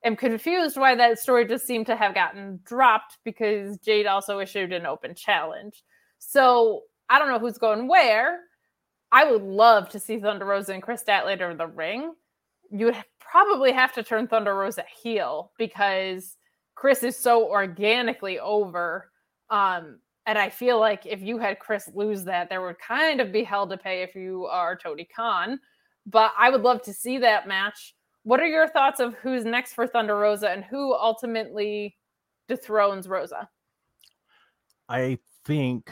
am 0.06 0.16
confused 0.16 0.78
why 0.78 0.96
that 0.96 1.20
story 1.20 1.46
just 1.46 1.68
seemed 1.68 1.86
to 1.88 1.96
have 1.96 2.16
gotten 2.16 2.62
dropped 2.64 3.18
because 3.26 3.78
Jade 3.78 4.08
also 4.08 4.40
issued 4.40 4.72
an 4.72 4.86
open 4.86 5.14
challenge. 5.14 5.84
So 6.18 6.84
I 7.10 7.20
don't 7.20 7.28
know 7.28 7.40
who's 7.40 7.58
going 7.58 7.90
where. 7.90 8.40
I 9.12 9.30
would 9.30 9.44
love 9.44 9.90
to 9.90 10.00
see 10.00 10.18
Thunder 10.18 10.46
Rosa 10.46 10.74
and 10.74 10.82
Kris 10.82 11.04
Statlander 11.04 11.52
in 11.52 11.58
the 11.58 11.68
ring. 11.68 12.14
You 12.72 12.88
would 12.88 13.04
probably 13.20 13.74
have 13.74 13.94
to 13.94 14.04
turn 14.04 14.28
Thunder 14.28 14.56
Rosa 14.56 14.86
heel 15.04 15.52
because 15.58 16.38
Kris 16.76 17.04
is 17.04 17.18
so 17.18 17.48
organically 17.50 18.40
over. 18.40 19.12
Um, 19.50 20.00
and 20.26 20.38
I 20.38 20.50
feel 20.50 20.80
like 20.80 21.06
if 21.06 21.22
you 21.22 21.38
had 21.38 21.60
Kris 21.60 21.90
lose 21.94 22.24
that, 22.24 22.50
there 22.50 22.62
would 22.62 22.80
kind 22.80 23.20
of 23.20 23.34
be 23.34 23.44
hell 23.44 23.68
to 23.68 23.78
pay 23.78 24.04
if 24.04 24.16
you 24.16 24.46
are 24.46 24.78
Tony 24.78 25.08
Khan. 25.14 25.60
But 26.06 26.34
I 26.38 26.50
would 26.50 26.62
love 26.62 26.82
to 26.84 26.94
see 26.94 27.18
that 27.20 27.48
match. 27.48 27.96
What 28.24 28.40
are 28.40 28.48
your 28.48 28.68
thoughts 28.68 29.00
of 29.00 29.16
who's 29.16 29.46
next 29.46 29.74
for 29.74 29.88
Thunder 29.88 30.18
Rosa 30.18 30.50
and 30.50 30.64
who 30.64 30.94
ultimately 30.94 31.98
dethrones 32.48 33.08
Rosa? 33.08 33.50
I 34.90 35.18
think 35.46 35.92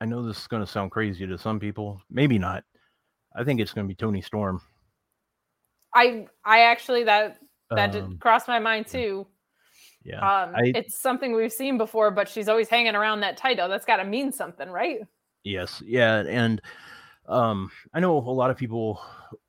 I 0.00 0.06
know 0.06 0.22
this 0.22 0.38
is 0.38 0.46
going 0.46 0.64
to 0.64 0.70
sound 0.70 0.90
crazy 0.90 1.26
to 1.26 1.38
some 1.38 1.58
people, 1.58 2.00
maybe 2.10 2.38
not. 2.38 2.64
I 3.36 3.44
think 3.44 3.60
it's 3.60 3.72
going 3.72 3.86
to 3.86 3.88
be 3.88 3.94
Toni 3.94 4.22
Storm. 4.22 4.60
I 5.94 6.26
I 6.44 6.60
actually 6.60 7.04
that 7.04 7.38
that 7.70 7.94
um, 7.94 8.10
did 8.10 8.20
cross 8.20 8.46
my 8.48 8.58
mind 8.58 8.86
too. 8.86 9.26
Yeah. 10.04 10.18
Um, 10.18 10.54
I, 10.54 10.72
it's 10.74 11.00
something 11.00 11.34
we've 11.34 11.52
seen 11.52 11.76
before, 11.76 12.10
but 12.10 12.28
she's 12.28 12.48
always 12.48 12.68
hanging 12.68 12.94
around 12.94 13.20
that 13.20 13.36
title. 13.36 13.68
That's 13.68 13.84
got 13.84 13.96
to 13.96 14.04
mean 14.04 14.32
something, 14.32 14.68
right? 14.68 15.00
Yes. 15.44 15.82
Yeah. 15.84 16.24
And 16.28 16.62
um, 17.28 17.70
I 17.92 18.00
know 18.00 18.16
a 18.16 18.30
lot 18.30 18.50
of 18.50 18.56
people 18.56 19.00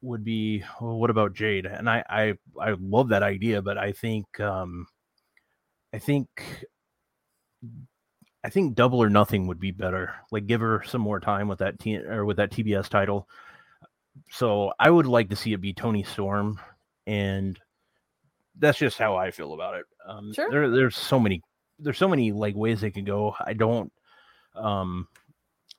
would 0.02 0.24
be, 0.24 0.64
well, 0.82 0.98
what 1.00 1.10
about 1.10 1.34
Jade? 1.34 1.66
And 1.66 1.90
I, 1.90 2.04
I, 2.10 2.34
I 2.60 2.76
love 2.80 3.10
that 3.10 3.24
idea, 3.24 3.62
but 3.62 3.78
I 3.78 3.94
think, 3.94 4.40
um, 4.40 4.86
I 5.94 5.98
think 6.00 6.28
I 8.44 8.50
think 8.50 8.76
double 8.76 9.02
or 9.02 9.10
nothing 9.10 9.48
would 9.48 9.60
be 9.60 9.72
better. 9.72 10.14
Like 10.32 10.48
give 10.48 10.62
her 10.62 10.84
some 10.86 11.02
more 11.02 11.20
time 11.20 11.48
with 11.48 11.60
that 11.60 11.80
T 11.80 11.98
or 11.98 12.26
with 12.26 12.38
that 12.38 12.52
TBS 12.52 12.88
title. 12.88 13.28
So 14.32 14.74
I 14.80 14.90
would 14.90 15.06
like 15.06 15.30
to 15.30 15.36
see 15.36 15.54
it 15.54 15.62
be 15.62 15.74
Toni 15.74 16.04
Storm, 16.04 16.60
and 17.08 17.60
that's 18.58 18.78
just 18.78 18.98
how 18.98 19.16
I 19.16 19.32
feel 19.32 19.54
about 19.54 19.76
it. 19.76 19.86
Um, 20.08 20.34
Sure. 20.34 20.50
There, 20.50 20.70
there's 20.70 20.98
so 20.98 21.20
many, 21.20 21.42
there's 21.80 21.98
so 21.98 22.08
many 22.08 22.32
like 22.32 22.56
ways 22.56 22.82
they 22.82 22.92
can 22.92 23.06
go. 23.06 23.36
I 23.40 23.54
don't, 23.54 23.92
um, 24.56 25.08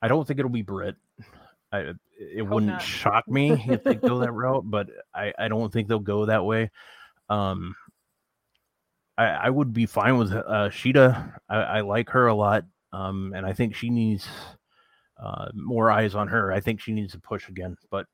I 0.03 0.09
don't 0.09 0.27
think 0.27 0.39
it'll 0.39 0.51
be 0.51 0.63
Britt. 0.63 0.97
I, 1.73 1.93
it 2.19 2.43
wouldn't 2.43 2.73
not. 2.73 2.83
shock 2.83 3.29
me 3.29 3.53
if 3.69 3.85
they 3.85 3.95
go 3.95 4.19
that 4.21 4.33
route, 4.33 4.65
but 4.65 4.89
I, 5.15 5.33
I 5.39 5.49
don't 5.49 5.73
think 5.73 5.89
they'll 5.89 5.99
go 5.99 6.27
that 6.27 6.45
way. 6.45 6.71
Um, 7.29 7.75
I, 9.17 9.27
I 9.27 9.51
would 9.51 9.73
be 9.73 9.87
fine 9.87 10.19
with 10.19 10.33
uh, 10.33 10.71
Shida. 10.71 11.33
I, 11.49 11.57
I 11.57 11.81
like 11.83 12.11
her 12.11 12.27
a 12.27 12.35
lot, 12.35 12.65
um, 12.93 13.33
and 13.35 13.47
I 13.47 13.53
think 13.53 13.75
she 13.75 13.91
needs 13.91 14.27
uh, 15.23 15.49
more 15.55 15.91
eyes 15.91 16.15
on 16.15 16.29
her. 16.29 16.53
I 16.53 16.61
think 16.61 16.81
she 16.81 16.93
needs 16.93 17.13
to 17.13 17.21
push 17.21 17.49
again, 17.49 17.77
but 17.91 18.07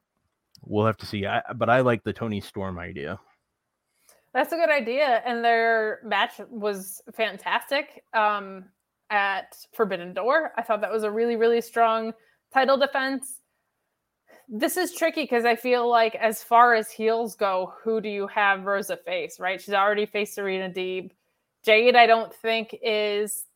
we'll 0.62 0.86
have 0.86 0.96
to 0.98 1.06
see. 1.06 1.26
I, 1.26 1.42
but 1.54 1.70
I 1.70 1.80
like 1.80 2.02
the 2.02 2.12
Toni 2.12 2.40
Storm 2.40 2.78
idea. 2.78 3.18
That's 4.32 4.52
a 4.52 4.56
good 4.56 4.68
idea. 4.68 5.22
And 5.24 5.42
their 5.42 6.00
match 6.04 6.40
was 6.50 7.00
fantastic 7.14 8.02
um, 8.12 8.66
at 9.08 9.56
Forbidden 9.72 10.12
Door. 10.12 10.52
I 10.58 10.62
thought 10.62 10.82
that 10.82 10.92
was 10.92 11.04
a 11.04 11.10
really, 11.10 11.36
really 11.36 11.62
strong 11.62 12.12
title 12.52 12.76
defense. 12.76 13.40
This 14.48 14.76
is 14.76 14.92
tricky 14.92 15.22
because 15.22 15.44
I 15.44 15.56
feel 15.56 15.88
like, 15.88 16.14
as 16.14 16.42
far 16.42 16.74
as 16.74 16.90
heels 16.90 17.34
go, 17.34 17.74
who 17.82 18.00
do 18.00 18.08
you 18.08 18.26
have 18.28 18.64
Rosa 18.64 18.96
face, 18.96 19.40
right? 19.40 19.60
She's 19.60 19.74
already 19.74 20.06
faced 20.06 20.34
Serena 20.34 20.70
Deeb. 20.70 21.10
Jade, 21.64 21.96
I 21.96 22.06
don't 22.06 22.32
think, 22.32 22.76
is 22.80 23.46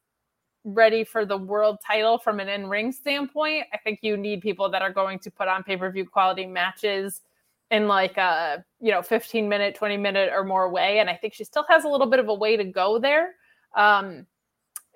ready 0.65 1.05
for 1.05 1.25
the 1.25 1.37
world 1.37 1.79
title 1.87 2.19
from 2.19 2.41
an 2.41 2.49
in 2.49 2.67
ring 2.67 2.93
standpoint. 2.93 3.67
I 3.73 3.79
think 3.79 4.01
you 4.03 4.17
need 4.17 4.41
people 4.41 4.69
that 4.71 4.83
are 4.83 4.93
going 4.93 5.19
to 5.21 5.31
put 5.31 5.49
on 5.49 5.63
pay 5.63 5.77
per 5.77 5.91
view 5.91 6.05
quality 6.05 6.47
matches 6.47 7.23
in 7.71 7.87
like 7.87 8.17
a 8.17 8.65
you 8.81 8.91
know 8.91 9.03
15 9.03 9.49
minute 9.49 9.75
20 9.75 9.97
minute 9.97 10.31
or 10.33 10.45
more 10.45 10.71
way 10.71 10.99
and 10.99 11.09
i 11.09 11.15
think 11.15 11.35
she 11.35 11.45
still 11.45 11.65
has 11.69 11.85
a 11.85 11.89
little 11.89 12.09
bit 12.09 12.19
of 12.19 12.29
a 12.29 12.35
way 12.35 12.57
to 12.57 12.65
go 12.65 12.99
there 12.99 13.35
um 13.77 14.27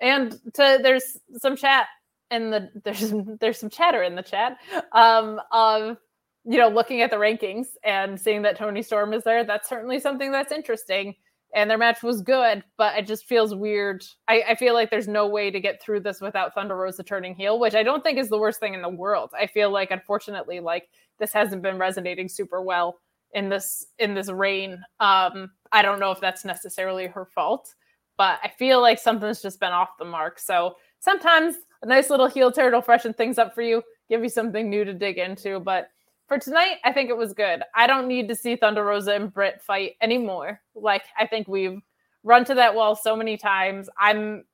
and 0.01 0.33
to 0.53 0.79
there's 0.83 1.17
some 1.39 1.57
chat 1.57 1.87
in 2.35 2.51
the 2.51 2.71
there's 2.85 3.13
there's 3.41 3.59
some 3.59 3.71
chatter 3.71 4.03
in 4.03 4.15
the 4.15 4.23
chat 4.23 4.59
um 4.93 5.41
of 5.53 5.97
you 6.45 6.59
know 6.59 6.69
looking 6.69 7.01
at 7.01 7.11
the 7.11 7.17
rankings 7.17 7.69
and 7.85 8.21
seeing 8.21 8.43
that 8.43 8.59
Toni 8.59 8.83
storm 8.83 9.13
is 9.13 9.25
there 9.25 9.45
that's 9.45 9.69
certainly 9.69 9.99
something 9.99 10.31
that's 10.31 10.53
interesting 10.53 11.15
and 11.55 11.71
their 11.71 11.79
match 11.79 12.03
was 12.03 12.21
good 12.21 12.65
but 12.77 12.97
it 12.99 13.07
just 13.07 13.27
feels 13.27 13.55
weird 13.55 14.05
I, 14.29 14.43
I 14.51 14.55
feel 14.55 14.75
like 14.75 14.91
there's 14.91 15.09
no 15.09 15.27
way 15.27 15.51
to 15.51 15.61
get 15.61 15.81
through 15.81 16.01
this 16.01 16.21
without 16.21 16.55
thunder 16.55 16.77
rosa 16.77 17.03
turning 17.03 17.35
heel 17.35 17.59
which 17.59 17.75
i 17.75 17.83
don't 17.83 18.03
think 18.03 18.19
is 18.19 18.29
the 18.29 18.39
worst 18.39 18.61
thing 18.61 18.75
in 18.75 18.83
the 18.83 18.89
world 18.89 19.31
i 19.41 19.47
feel 19.47 19.71
like 19.71 19.91
unfortunately 19.91 20.61
like 20.61 20.89
this 21.19 21.33
hasn't 21.33 21.63
been 21.63 21.79
resonating 21.79 22.29
super 22.29 22.61
well 22.61 22.99
in 23.35 23.49
this 23.49 23.87
in 23.99 24.15
this 24.15 24.31
reign. 24.31 24.83
Um, 25.01 25.51
I 25.73 25.83
don't 25.83 26.01
know 26.01 26.13
if 26.13 26.21
that's 26.21 26.45
necessarily 26.45 27.07
her 27.09 27.27
fault, 27.27 27.75
but 28.17 28.39
I 28.43 28.49
feel 28.49 28.81
like 28.81 28.99
something's 28.99 29.43
just 29.43 29.61
been 29.61 29.73
off 29.73 29.99
the 29.99 30.05
mark. 30.05 30.39
So 30.39 30.77
sometimes 31.01 31.57
a 31.85 31.89
nice 31.89 32.11
little 32.11 32.27
heel 32.27 32.51
turn 32.51 32.73
will 32.73 32.83
freshen 32.83 33.13
things 33.13 33.39
up 33.39 33.55
for 33.55 33.63
you, 33.63 33.83
give 34.09 34.23
you 34.23 34.29
something 34.29 34.69
new 34.69 34.85
to 34.85 34.95
dig 34.95 35.19
into. 35.19 35.61
But 35.61 35.89
for 36.27 36.39
tonight, 36.39 36.77
I 36.83 36.93
think 36.93 37.11
it 37.11 37.17
was 37.17 37.33
good. 37.35 37.63
I 37.75 37.87
don't 37.87 38.09
need 38.09 38.29
to 38.29 38.35
see 38.35 38.57
Thunder 38.57 38.85
Rosa 38.85 39.13
and 39.13 39.33
Britt 39.33 39.61
fight 39.61 39.93
anymore. 40.01 40.61
Like 40.75 41.05
I 41.19 41.27
think 41.27 41.47
we've 41.47 41.81
run 42.23 42.45
to 42.47 42.55
that 42.55 42.75
wall 42.75 42.97
so 42.97 43.15
many 43.15 43.37
times. 43.37 43.89
I'm 43.99 44.45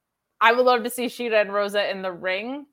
I 0.41 0.53
would 0.53 0.67
love 0.67 0.83
to 0.85 0.91
see 0.91 1.07
Shida 1.07 1.41
and 1.41 1.53
Rosa 1.53 1.91
in 1.91 2.03
the 2.03 2.13
ring. 2.13 2.67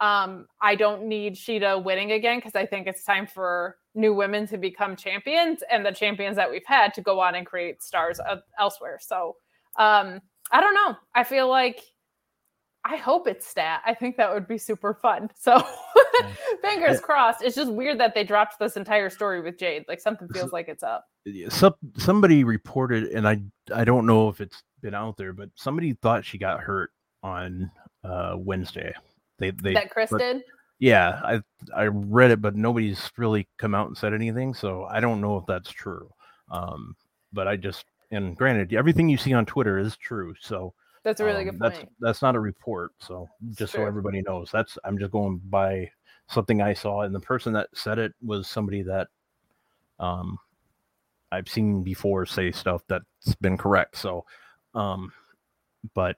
Um, 0.00 0.46
I 0.60 0.74
don't 0.74 1.04
need 1.04 1.34
Shida 1.34 1.82
winning 1.82 2.12
again 2.12 2.38
because 2.38 2.56
I 2.56 2.66
think 2.66 2.86
it's 2.86 3.04
time 3.04 3.26
for 3.26 3.76
new 3.94 4.12
women 4.12 4.46
to 4.48 4.58
become 4.58 4.96
champions 4.96 5.62
and 5.70 5.86
the 5.86 5.92
champions 5.92 6.36
that 6.36 6.50
we've 6.50 6.66
had 6.66 6.92
to 6.94 7.00
go 7.00 7.20
on 7.20 7.36
and 7.36 7.46
create 7.46 7.82
stars 7.82 8.20
elsewhere. 8.58 8.98
So 9.00 9.36
um, 9.78 10.20
I 10.50 10.60
don't 10.60 10.74
know. 10.74 10.96
I 11.14 11.24
feel 11.24 11.48
like 11.48 11.80
I 12.84 12.96
hope 12.96 13.28
it's 13.28 13.46
stat. 13.46 13.80
I 13.86 13.94
think 13.94 14.16
that 14.16 14.32
would 14.32 14.48
be 14.48 14.58
super 14.58 14.94
fun. 14.94 15.30
So 15.36 15.64
fingers 16.62 17.00
crossed. 17.00 17.42
It's 17.42 17.54
just 17.54 17.72
weird 17.72 17.98
that 18.00 18.14
they 18.14 18.24
dropped 18.24 18.58
this 18.58 18.76
entire 18.76 19.08
story 19.08 19.40
with 19.40 19.56
Jade. 19.58 19.84
Like 19.86 20.00
something 20.00 20.28
feels 20.28 20.52
like 20.52 20.68
it's 20.68 20.82
up. 20.82 21.06
Some 21.48 21.74
somebody 21.96 22.42
reported, 22.42 23.04
and 23.12 23.28
I 23.28 23.40
I 23.74 23.84
don't 23.84 24.06
know 24.06 24.28
if 24.28 24.40
it's 24.40 24.62
been 24.80 24.94
out 24.94 25.16
there, 25.16 25.32
but 25.32 25.50
somebody 25.54 25.92
thought 25.94 26.24
she 26.24 26.38
got 26.38 26.60
hurt 26.60 26.90
on 27.22 27.70
uh, 28.04 28.34
Wednesday. 28.36 28.92
They 29.38 29.50
they 29.50 29.74
that 29.74 29.90
Kris 29.90 30.10
but- 30.10 30.18
did. 30.18 30.42
yeah 30.80 31.20
I 31.22 31.40
I 31.74 31.84
read 31.84 32.32
it, 32.32 32.42
but 32.42 32.56
nobody's 32.56 33.10
really 33.16 33.46
come 33.58 33.74
out 33.74 33.86
and 33.86 33.96
said 33.96 34.12
anything, 34.12 34.54
so 34.54 34.84
I 34.90 34.98
don't 34.98 35.20
know 35.20 35.36
if 35.36 35.46
that's 35.46 35.70
true. 35.70 36.10
Um, 36.50 36.96
but 37.32 37.46
I 37.46 37.56
just 37.56 37.84
and 38.10 38.36
granted, 38.36 38.74
everything 38.74 39.08
you 39.08 39.16
see 39.16 39.32
on 39.32 39.46
Twitter 39.46 39.78
is 39.78 39.96
true, 39.96 40.34
so 40.40 40.74
That's 41.04 41.20
a 41.20 41.24
really 41.24 41.40
um, 41.40 41.44
good 41.44 41.60
point. 41.60 41.74
that's 41.74 41.92
that's 42.00 42.22
not 42.22 42.36
a 42.36 42.40
report, 42.40 42.92
so 42.98 43.28
just 43.58 43.72
so 43.72 43.84
everybody 43.84 44.22
knows, 44.22 44.50
that's 44.52 44.78
I'm 44.84 44.98
just 44.98 45.10
going 45.10 45.40
by 45.50 45.90
something 46.28 46.62
I 46.62 46.74
saw, 46.74 47.02
and 47.02 47.14
the 47.14 47.20
person 47.20 47.52
that 47.54 47.68
said 47.74 47.98
it 47.98 48.12
was 48.22 48.48
somebody 48.48 48.82
that 48.82 49.08
um 49.98 50.38
I've 51.32 51.48
seen 51.48 51.82
before 51.82 52.26
say 52.26 52.52
stuff 52.52 52.82
that's 52.88 53.34
been 53.40 53.56
correct. 53.56 53.96
So, 53.96 54.24
um, 54.74 55.12
but 55.94 56.16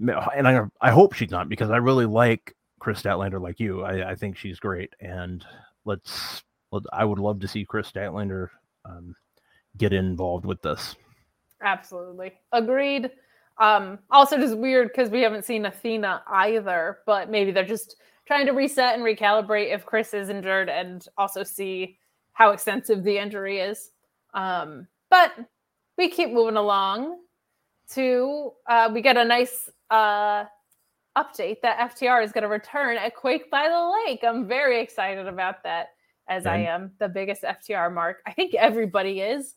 and 0.00 0.46
I 0.46 0.62
I 0.80 0.90
hope 0.90 1.14
she's 1.14 1.30
not 1.30 1.48
because 1.48 1.70
I 1.70 1.78
really 1.78 2.06
like 2.06 2.54
Kris 2.80 3.02
Statlander 3.02 3.40
like 3.40 3.58
you. 3.58 3.82
I, 3.82 4.10
I 4.10 4.14
think 4.14 4.36
she's 4.36 4.60
great, 4.60 4.92
and 5.00 5.44
let's 5.84 6.44
let 6.70 6.82
I 6.92 7.04
would 7.04 7.18
love 7.18 7.40
to 7.40 7.48
see 7.48 7.64
Kris 7.64 7.90
Statlander 7.90 8.50
um, 8.84 9.16
get 9.78 9.92
involved 9.92 10.44
with 10.44 10.60
this. 10.62 10.96
Absolutely. 11.62 12.34
Agreed. 12.52 13.10
Um, 13.58 13.98
also 14.10 14.36
just 14.36 14.56
weird 14.56 14.88
because 14.88 15.10
we 15.10 15.20
haven't 15.20 15.44
seen 15.44 15.64
Athena 15.66 16.22
either, 16.26 16.98
but 17.06 17.30
maybe 17.30 17.52
they're 17.52 17.64
just 17.64 17.96
trying 18.26 18.46
to 18.46 18.52
reset 18.52 18.94
and 18.94 19.02
recalibrate 19.02 19.72
if 19.72 19.86
Kris 19.86 20.14
is 20.14 20.28
injured 20.28 20.68
and 20.68 21.06
also 21.16 21.42
see 21.42 21.98
how 22.32 22.50
extensive 22.50 23.04
the 23.04 23.16
injury 23.16 23.60
is. 23.60 23.90
Um, 24.32 24.88
but 25.10 25.32
we 25.96 26.08
keep 26.08 26.30
moving 26.30 26.56
along 26.56 27.20
to 27.90 28.52
uh, 28.68 28.90
we 28.92 29.02
get 29.02 29.16
a 29.16 29.24
nice 29.24 29.70
uh 29.90 30.44
update 31.16 31.60
that 31.62 31.94
FTR 31.94 32.24
is 32.24 32.32
going 32.32 32.42
to 32.42 32.48
return 32.48 32.96
at 32.96 33.14
Quake 33.14 33.50
by 33.50 33.68
the 33.68 34.10
Lake. 34.10 34.24
I'm 34.24 34.46
very 34.46 34.80
excited 34.80 35.26
about 35.26 35.62
that 35.62 35.90
as 36.28 36.46
I 36.46 36.58
am 36.58 36.92
the 36.98 37.08
biggest 37.08 37.42
FTR 37.42 37.92
mark. 37.92 38.18
I 38.26 38.32
think 38.32 38.54
everybody 38.54 39.20
is. 39.20 39.54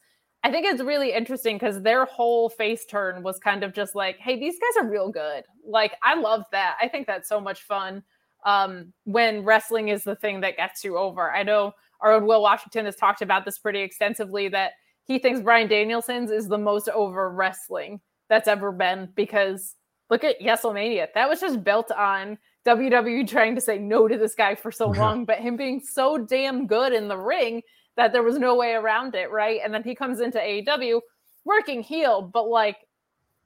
I 0.48 0.50
think 0.50 0.66
it's 0.66 0.82
really 0.82 1.12
interesting 1.12 1.58
because 1.58 1.82
their 1.82 2.06
whole 2.06 2.48
face 2.48 2.86
turn 2.86 3.22
was 3.22 3.38
kind 3.38 3.66
of 3.66 3.74
just 3.74 3.96
like, 3.96 4.18
hey, 4.18 4.40
these 4.40 4.56
guys 4.58 4.82
are 4.82 4.90
real 4.90 5.10
good. 5.10 5.44
Like, 5.68 5.96
I 6.02 6.16
love 6.16 6.46
that. 6.54 6.78
I 6.82 6.88
think 6.88 7.06
that's 7.06 7.28
so 7.28 7.42
much 7.42 7.64
fun 7.64 8.02
um, 8.46 8.94
when 9.04 9.44
wrestling 9.44 9.90
is 9.90 10.06
the 10.06 10.16
thing 10.16 10.40
that 10.40 10.56
gets 10.56 10.86
you 10.86 10.98
over. 10.98 11.30
I 11.30 11.44
know 11.44 11.74
our 12.00 12.14
own 12.14 12.26
Will 12.26 12.42
Washington 12.42 12.86
has 12.86 12.96
talked 12.96 13.22
about 13.22 13.44
this 13.44 13.60
pretty 13.60 13.82
extensively 13.82 14.48
that 14.48 14.72
he 15.04 15.20
thinks 15.20 15.42
Bryan 15.42 15.68
Danielson's 15.68 16.32
is 16.32 16.48
the 16.48 16.58
most 16.58 16.88
over 16.88 17.30
wrestling 17.30 18.00
that's 18.30 18.48
ever 18.48 18.72
been 18.72 19.10
because 19.16 19.76
look 20.10 20.24
at 20.24 20.40
Yeselmania. 20.40 21.08
That 21.14 21.28
was 21.28 21.42
just 21.42 21.62
built 21.62 21.92
on 21.92 22.38
WWE 22.66 23.28
trying 23.28 23.56
to 23.56 23.62
say 23.62 23.80
no 23.80 24.08
to 24.08 24.18
this 24.18 24.34
guy 24.34 24.56
for 24.56 24.72
so 24.72 24.88
long, 24.92 25.26
but 25.26 25.40
him 25.40 25.58
being 25.58 25.82
so 25.82 26.18
damn 26.18 26.68
good 26.68 26.94
in 26.94 27.10
the 27.10 27.18
ring 27.18 27.64
that 27.98 28.14
there 28.14 28.24
was 28.24 28.38
no 28.38 28.56
way 28.56 28.74
around 28.74 29.16
it, 29.16 29.30
right? 29.32 29.60
And 29.64 29.74
then 29.74 29.84
he 29.84 29.96
comes 29.96 30.22
into 30.22 30.38
AEW 30.38 31.02
working 31.44 31.82
heel, 31.82 32.22
but 32.22 32.48
like 32.48 32.78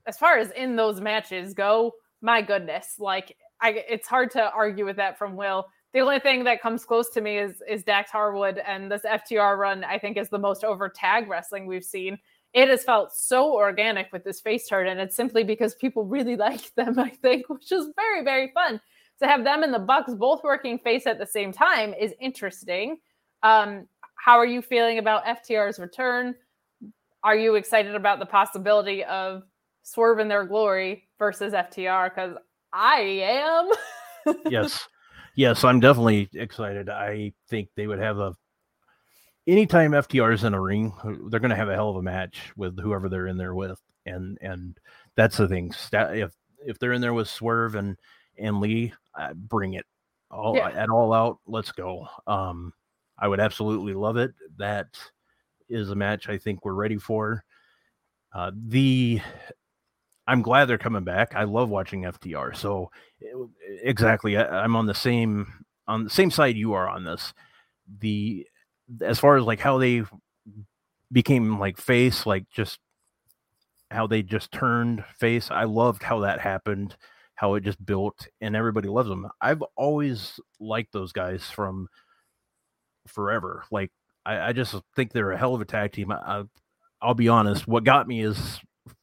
as 0.05 0.17
far 0.17 0.37
as 0.37 0.51
in 0.51 0.75
those 0.75 1.01
matches 1.01 1.53
go, 1.53 1.93
my 2.21 2.41
goodness, 2.41 2.95
like 2.99 3.35
I 3.61 3.83
it's 3.89 4.07
hard 4.07 4.29
to 4.31 4.51
argue 4.51 4.85
with 4.85 4.97
that 4.97 5.17
from 5.17 5.35
Will. 5.35 5.65
The 5.93 5.99
only 5.99 6.19
thing 6.19 6.43
that 6.45 6.61
comes 6.61 6.85
close 6.85 7.09
to 7.11 7.21
me 7.21 7.37
is 7.37 7.63
is 7.67 7.83
Dax 7.83 8.11
Harwood 8.11 8.61
and 8.65 8.91
this 8.91 9.03
FTR 9.03 9.57
run 9.57 9.83
I 9.83 9.97
think 9.97 10.17
is 10.17 10.29
the 10.29 10.37
most 10.37 10.63
over 10.63 10.89
tag 10.89 11.29
wrestling 11.29 11.65
we've 11.65 11.83
seen. 11.83 12.19
It 12.53 12.67
has 12.67 12.83
felt 12.83 13.13
so 13.13 13.53
organic 13.53 14.11
with 14.11 14.25
this 14.25 14.41
face 14.41 14.67
turn, 14.67 14.87
and 14.87 14.99
it's 14.99 15.15
simply 15.15 15.43
because 15.43 15.73
people 15.75 16.03
really 16.03 16.35
like 16.47 16.73
them, 16.75 16.99
I 16.99 17.09
think, 17.09 17.47
which 17.47 17.71
is 17.71 17.87
very, 17.95 18.23
very 18.23 18.51
fun. 18.53 18.81
To 19.21 19.27
have 19.27 19.43
them 19.43 19.63
and 19.63 19.73
the 19.73 19.79
Bucks 19.79 20.13
both 20.15 20.43
working 20.43 20.79
face 20.79 21.05
at 21.05 21.19
the 21.19 21.27
same 21.27 21.53
time 21.53 21.93
is 21.93 22.13
interesting. 22.19 22.97
Um, 23.43 23.87
how 24.23 24.37
are 24.37 24.45
you 24.45 24.61
feeling 24.61 24.99
about 24.99 25.25
FTR's 25.25 25.79
return? 25.79 26.35
Are 27.23 27.35
you 27.35 27.55
excited 27.55 27.95
about 27.95 28.19
the 28.19 28.25
possibility 28.25 29.03
of 29.03 29.41
Swerve 29.81 30.19
in 30.19 30.27
their 30.27 30.45
glory 30.45 31.07
versus 31.17 31.53
FTR? 31.53 32.09
Because 32.13 32.35
I 32.71 32.99
am. 34.27 34.35
yes, 34.51 34.87
yes, 35.35 35.63
I'm 35.63 35.79
definitely 35.79 36.29
excited. 36.35 36.87
I 36.87 37.33
think 37.49 37.69
they 37.75 37.87
would 37.87 37.97
have 37.97 38.19
a 38.19 38.35
anytime 39.47 39.91
FTR 39.91 40.35
is 40.35 40.43
in 40.43 40.53
a 40.53 40.61
ring, 40.61 40.93
they're 41.29 41.39
going 41.39 41.49
to 41.49 41.55
have 41.55 41.69
a 41.69 41.75
hell 41.75 41.89
of 41.89 41.95
a 41.95 42.03
match 42.03 42.51
with 42.55 42.79
whoever 42.79 43.09
they're 43.09 43.25
in 43.27 43.37
there 43.37 43.55
with, 43.55 43.79
and 44.05 44.37
and 44.41 44.77
that's 45.15 45.37
the 45.37 45.47
thing. 45.47 45.73
If 45.93 46.31
if 46.63 46.77
they're 46.77 46.93
in 46.93 47.01
there 47.01 47.15
with 47.15 47.27
Swerve 47.27 47.73
and 47.73 47.97
and 48.37 48.59
Lee, 48.59 48.93
uh, 49.17 49.33
bring 49.33 49.73
it 49.73 49.85
all 50.29 50.55
Yeah. 50.55 50.69
at 50.69 50.89
all 50.89 51.11
out. 51.11 51.39
Let's 51.47 51.71
go. 51.71 52.05
Um, 52.27 52.71
I 53.21 53.27
would 53.27 53.39
absolutely 53.39 53.93
love 53.93 54.17
it. 54.17 54.33
That 54.57 54.87
is 55.69 55.91
a 55.91 55.95
match 55.95 56.27
I 56.27 56.37
think 56.37 56.65
we're 56.65 56.73
ready 56.73 56.97
for. 56.97 57.45
Uh, 58.33 58.51
the 58.53 59.21
I'm 60.27 60.41
glad 60.41 60.65
they're 60.65 60.77
coming 60.77 61.03
back. 61.03 61.35
I 61.35 61.43
love 61.43 61.69
watching 61.69 62.03
FTR. 62.03 62.55
So 62.55 62.91
exactly, 63.83 64.37
I, 64.37 64.63
I'm 64.63 64.75
on 64.75 64.87
the 64.87 64.93
same 64.93 65.65
on 65.87 66.03
the 66.03 66.09
same 66.09 66.31
side 66.31 66.55
you 66.55 66.73
are 66.73 66.89
on 66.89 67.03
this. 67.03 67.33
The 67.99 68.47
as 69.01 69.19
far 69.19 69.37
as 69.37 69.45
like 69.45 69.59
how 69.59 69.77
they 69.77 70.03
became 71.11 71.59
like 71.59 71.77
face, 71.77 72.25
like 72.25 72.49
just 72.49 72.79
how 73.91 74.07
they 74.07 74.23
just 74.23 74.51
turned 74.51 75.03
face. 75.19 75.51
I 75.51 75.65
loved 75.65 76.01
how 76.01 76.21
that 76.21 76.39
happened, 76.39 76.95
how 77.35 77.55
it 77.55 77.63
just 77.63 77.85
built, 77.85 78.27
and 78.39 78.55
everybody 78.55 78.87
loves 78.87 79.09
them. 79.09 79.27
I've 79.41 79.61
always 79.75 80.39
liked 80.59 80.93
those 80.93 81.11
guys 81.11 81.43
from 81.43 81.87
forever. 83.07 83.63
Like 83.71 83.91
I, 84.25 84.49
I 84.49 84.53
just 84.53 84.75
think 84.95 85.11
they're 85.11 85.31
a 85.31 85.37
hell 85.37 85.55
of 85.55 85.61
a 85.61 85.65
tag 85.65 85.91
team. 85.91 86.11
I, 86.11 86.15
I, 86.15 86.43
I'll 87.01 87.13
be 87.13 87.29
honest. 87.29 87.67
What 87.67 87.83
got 87.83 88.07
me 88.07 88.21
is 88.21 88.59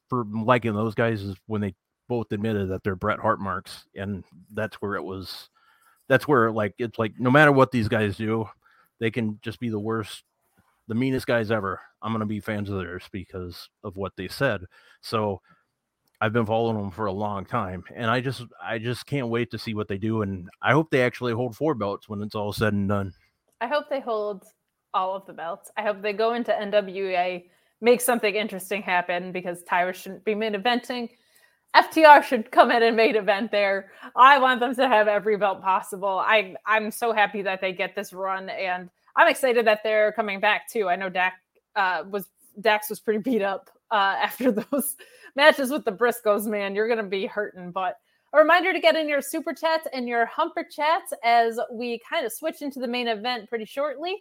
for 0.09 0.25
liking 0.25 0.75
those 0.75 0.95
guys 0.95 1.23
is 1.23 1.37
when 1.47 1.61
they 1.61 1.75
both 2.09 2.33
admitted 2.33 2.69
that 2.69 2.83
they're 2.83 2.97
Bret 2.97 3.19
Hart 3.19 3.41
marks, 3.41 3.85
and 3.95 4.25
that's 4.53 4.77
where 4.77 4.95
it 4.95 5.05
was. 5.05 5.49
That's 6.09 6.27
where 6.27 6.51
like 6.51 6.75
it's 6.79 6.99
like 6.99 7.13
no 7.19 7.31
matter 7.31 7.53
what 7.53 7.71
these 7.71 7.89
guys 7.89 8.17
do, 8.17 8.49
they 8.99 9.11
can 9.11 9.39
just 9.43 9.61
be 9.61 9.69
the 9.69 9.79
worst, 9.79 10.25
the 10.87 10.95
meanest 10.95 11.27
guys 11.27 11.51
ever. 11.51 11.81
I'm 12.01 12.13
gonna 12.13 12.27
be 12.27 12.41
fans 12.41 12.71
of 12.71 12.79
theirs 12.79 13.05
because 13.13 13.69
of 13.85 13.97
what 13.97 14.13
they 14.17 14.29
said. 14.29 14.65
So 15.03 15.43
I've 16.21 16.33
been 16.33 16.47
following 16.47 16.77
them 16.77 16.91
for 16.91 17.07
a 17.07 17.13
long 17.13 17.45
time, 17.45 17.85
and 17.95 18.11
I 18.11 18.21
just 18.21 18.43
I 18.63 18.79
just 18.79 19.07
can't 19.07 19.29
wait 19.29 19.51
to 19.51 19.59
see 19.59 19.75
what 19.75 19.89
they 19.89 19.99
do, 19.99 20.23
and 20.23 20.49
I 20.63 20.73
hope 20.73 20.91
they 20.91 21.03
actually 21.03 21.33
hold 21.33 21.57
four 21.57 21.75
belts 21.75 22.09
when 22.09 22.23
it's 22.23 22.35
all 22.35 22.53
said 22.53 22.73
and 22.73 22.89
done. 22.89 23.13
I 23.61 23.67
hope 23.67 23.89
they 23.89 24.01
hold 24.01 24.45
all 24.95 25.15
of 25.15 25.27
the 25.27 25.33
belts. 25.33 25.71
I 25.77 25.83
hope 25.83 26.03
they 26.03 26.13
go 26.13 26.35
into 26.35 26.53
NWA, 26.53 27.45
make 27.81 28.01
something 28.01 28.35
interesting 28.35 28.83
happen 28.83 29.33
because 29.33 29.63
Tyra 29.65 29.95
shouldn't 29.95 30.25
be 30.25 30.35
main 30.35 30.55
eventing. 30.55 31.11
FTR 31.77 32.25
should 32.25 32.51
come 32.51 32.71
in 32.71 32.83
and 32.83 32.97
main 32.97 33.15
event 33.17 33.51
there. 33.51 33.93
I 34.17 34.39
want 34.39 34.61
them 34.61 34.75
to 34.77 34.89
have 34.89 35.07
every 35.07 35.37
belt 35.37 35.61
possible. 35.63 36.23
I 36.25 36.55
I'm 36.67 36.91
so 36.91 37.13
happy 37.13 37.43
that 37.43 37.61
they 37.61 37.73
get 37.73 37.95
this 37.95 38.13
run, 38.13 38.49
and 38.49 38.89
I'm 39.17 39.29
excited 39.29 39.67
that 39.67 39.83
they're 39.83 40.13
coming 40.13 40.41
back 40.41 40.69
too. 40.69 40.89
I 40.89 40.97
know 40.97 41.11
Dak 41.11 41.35
uh, 41.77 42.05
was 42.11 42.27
Dax 42.61 42.89
was 42.89 43.01
pretty 43.01 43.21
beat 43.21 43.43
up 43.43 43.71
uh, 43.91 43.95
after 44.23 44.51
those 44.51 44.97
matches 45.37 45.71
with 45.71 45.85
the 45.85 45.93
Briscoes. 45.93 46.47
Man, 46.47 46.75
you're 46.75 46.89
gonna 46.89 47.03
be 47.03 47.27
hurting, 47.27 47.71
but. 47.71 47.99
A 48.35 48.39
reminder 48.39 48.73
to 48.73 48.81
get 48.81 48.95
in 48.97 49.09
your 49.09 49.23
super 49.23 49.55
chats 49.55 49.87
and 49.93 50.07
your 50.09 50.27
humper 50.27 50.63
chats 50.65 51.13
as 51.25 51.59
we 51.73 52.01
kind 52.09 52.27
of 52.27 52.33
switch 52.33 52.61
into 52.61 52.79
the 52.79 52.87
main 52.89 53.09
event 53.09 53.49
pretty 53.49 53.65
shortly. 53.65 54.17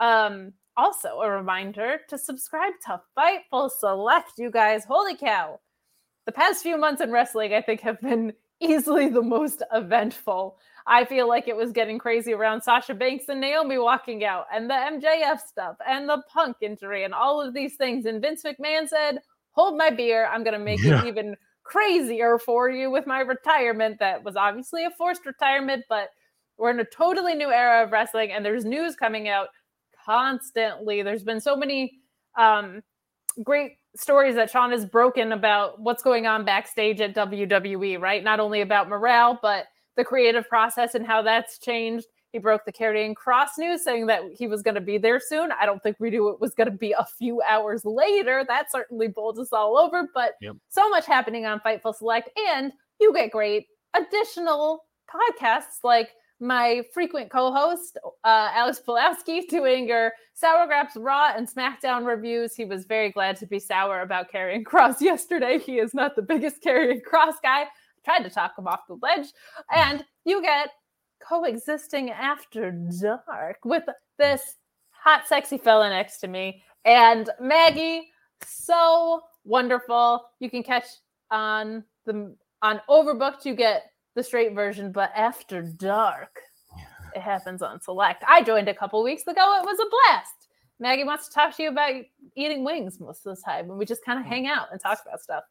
Um, 0.00 0.52
also, 0.76 1.20
a 1.20 1.30
reminder 1.30 1.98
to 2.08 2.18
subscribe 2.18 2.72
to 2.86 3.00
Fightful 3.16 3.70
Select, 3.70 4.32
you 4.38 4.50
guys. 4.50 4.84
Holy 4.84 5.16
cow. 5.16 5.60
The 6.26 6.32
past 6.32 6.62
few 6.62 6.76
months 6.76 7.00
in 7.00 7.12
wrestling, 7.12 7.54
I 7.54 7.60
think, 7.60 7.80
have 7.82 8.00
been 8.00 8.32
easily 8.60 9.08
the 9.08 9.22
most 9.22 9.62
eventful. 9.72 10.56
I 10.86 11.04
feel 11.04 11.28
like 11.28 11.46
it 11.46 11.56
was 11.56 11.70
getting 11.72 11.98
crazy 11.98 12.32
around 12.32 12.62
Sasha 12.62 12.94
Banks 12.94 13.26
and 13.28 13.40
Naomi 13.40 13.78
walking 13.78 14.24
out, 14.24 14.46
and 14.52 14.68
the 14.68 14.74
MJF 14.74 15.40
stuff, 15.40 15.76
and 15.86 16.08
the 16.08 16.22
punk 16.32 16.56
injury, 16.62 17.04
and 17.04 17.14
all 17.14 17.40
of 17.40 17.54
these 17.54 17.76
things. 17.76 18.06
And 18.06 18.20
Vince 18.20 18.42
McMahon 18.42 18.88
said, 18.88 19.18
Hold 19.52 19.76
my 19.76 19.90
beer. 19.90 20.26
I'm 20.26 20.42
going 20.42 20.58
to 20.58 20.64
make 20.64 20.82
Yeah. 20.82 21.02
it 21.02 21.06
even 21.08 21.36
crazier 21.72 22.38
for 22.38 22.70
you 22.70 22.90
with 22.90 23.06
my 23.06 23.20
retirement. 23.20 23.98
That 23.98 24.22
was 24.22 24.36
obviously 24.36 24.84
a 24.84 24.90
forced 24.90 25.24
retirement, 25.24 25.84
but 25.88 26.10
we're 26.58 26.70
in 26.70 26.80
a 26.80 26.84
totally 26.84 27.34
new 27.34 27.50
era 27.50 27.82
of 27.82 27.92
wrestling, 27.92 28.30
and 28.30 28.44
there's 28.44 28.66
news 28.66 28.94
coming 28.94 29.28
out 29.28 29.48
constantly. 30.04 31.02
There's 31.02 31.22
been 31.22 31.40
so 31.40 31.56
many 31.56 32.00
um, 32.36 32.82
great 33.42 33.72
stories 33.96 34.34
that 34.34 34.50
Sean 34.50 34.70
has 34.70 34.84
broken 34.84 35.32
about 35.32 35.80
what's 35.80 36.02
going 36.02 36.26
on 36.26 36.44
backstage 36.44 37.00
at 37.00 37.14
WWE, 37.14 37.98
right? 38.00 38.22
Not 38.22 38.38
only 38.38 38.60
about 38.60 38.88
morale, 38.88 39.38
but 39.40 39.64
the 39.96 40.04
creative 40.04 40.46
process 40.48 40.94
and 40.94 41.06
how 41.06 41.22
that's 41.22 41.58
changed. 41.58 42.06
He 42.32 42.38
broke 42.38 42.64
the 42.64 42.72
Karrion 42.72 43.14
Kross 43.14 43.50
news 43.58 43.84
saying 43.84 44.06
that 44.06 44.22
he 44.36 44.46
was 44.46 44.62
going 44.62 44.74
to 44.74 44.80
be 44.80 44.96
there 44.98 45.20
soon. 45.20 45.50
I 45.52 45.66
don't 45.66 45.82
think 45.82 45.96
we 46.00 46.10
knew 46.10 46.28
it 46.30 46.40
was 46.40 46.54
going 46.54 46.70
to 46.70 46.76
be 46.76 46.92
a 46.92 47.04
few 47.04 47.42
hours 47.42 47.84
later. 47.84 48.44
That 48.48 48.72
certainly 48.72 49.08
bowled 49.08 49.38
us 49.38 49.52
all 49.52 49.76
over, 49.78 50.08
but 50.14 50.32
Yep. 50.40 50.56
so 50.68 50.88
much 50.88 51.04
happening 51.06 51.44
on 51.46 51.60
Fightful 51.60 51.94
Select. 51.94 52.30
And 52.48 52.72
you 53.00 53.12
get 53.12 53.30
great 53.32 53.66
additional 53.94 54.84
podcasts 55.10 55.84
like 55.84 56.10
my 56.40 56.82
frequent 56.92 57.30
co-host 57.30 57.98
uh, 58.24 58.50
Alex 58.52 58.80
Pulowski 58.86 59.46
doing 59.48 59.86
your 59.86 60.12
Sour 60.34 60.66
Graps 60.66 60.96
Raw 60.96 61.32
and 61.36 61.48
SmackDown 61.48 62.04
reviews. 62.06 62.54
He 62.56 62.64
was 62.64 62.84
very 62.84 63.10
glad 63.12 63.36
to 63.36 63.46
be 63.46 63.58
sour 63.60 64.00
about 64.00 64.30
carrying 64.30 64.64
Cross 64.72 65.00
yesterday. 65.02 65.58
He 65.58 65.78
is 65.78 65.94
not 65.94 66.16
the 66.16 66.22
biggest 66.22 66.62
Karrion 66.62 67.00
Kross 67.02 67.34
guy. 67.42 67.62
I 67.62 67.66
Tried 68.04 68.24
to 68.24 68.30
talk 68.30 68.54
him 68.58 68.66
off 68.66 68.80
the 68.88 68.96
ledge, 69.00 69.28
and 69.72 70.04
you 70.24 70.42
get 70.42 70.70
coexisting 71.26 72.10
after 72.10 72.70
dark 73.00 73.58
with 73.64 73.84
this 74.18 74.56
hot, 74.90 75.26
sexy 75.26 75.58
fella 75.58 75.88
next 75.90 76.18
to 76.18 76.28
me 76.28 76.62
and 76.84 77.30
Maggie. 77.40 78.08
So 78.44 79.22
wonderful. 79.44 80.24
You 80.40 80.50
can 80.50 80.62
catch 80.62 80.86
on 81.30 81.84
the 82.06 82.34
on 82.62 82.80
Overbooked. 82.88 83.44
You 83.44 83.54
get 83.54 83.84
the 84.14 84.22
straight 84.22 84.54
version, 84.54 84.92
but 84.92 85.10
after 85.16 85.62
dark, 85.62 86.40
it 87.14 87.22
happens 87.22 87.62
on 87.62 87.80
Select. 87.80 88.24
I 88.26 88.42
joined 88.42 88.68
a 88.68 88.74
couple 88.74 89.02
weeks 89.02 89.22
ago. 89.22 89.58
It 89.60 89.64
was 89.64 89.78
a 89.78 89.88
blast. 89.90 90.48
Maggie 90.80 91.04
wants 91.04 91.28
to 91.28 91.34
talk 91.34 91.56
to 91.56 91.62
you 91.62 91.68
about 91.68 92.02
eating 92.34 92.64
wings 92.64 92.98
most 92.98 93.24
of 93.24 93.36
the 93.36 93.42
time, 93.42 93.70
and 93.70 93.78
we 93.78 93.84
just 93.84 94.04
kind 94.04 94.18
of 94.18 94.26
mm. 94.26 94.30
hang 94.30 94.46
out 94.48 94.66
and 94.72 94.80
talk 94.80 94.98
about 95.06 95.20
stuff. 95.20 95.44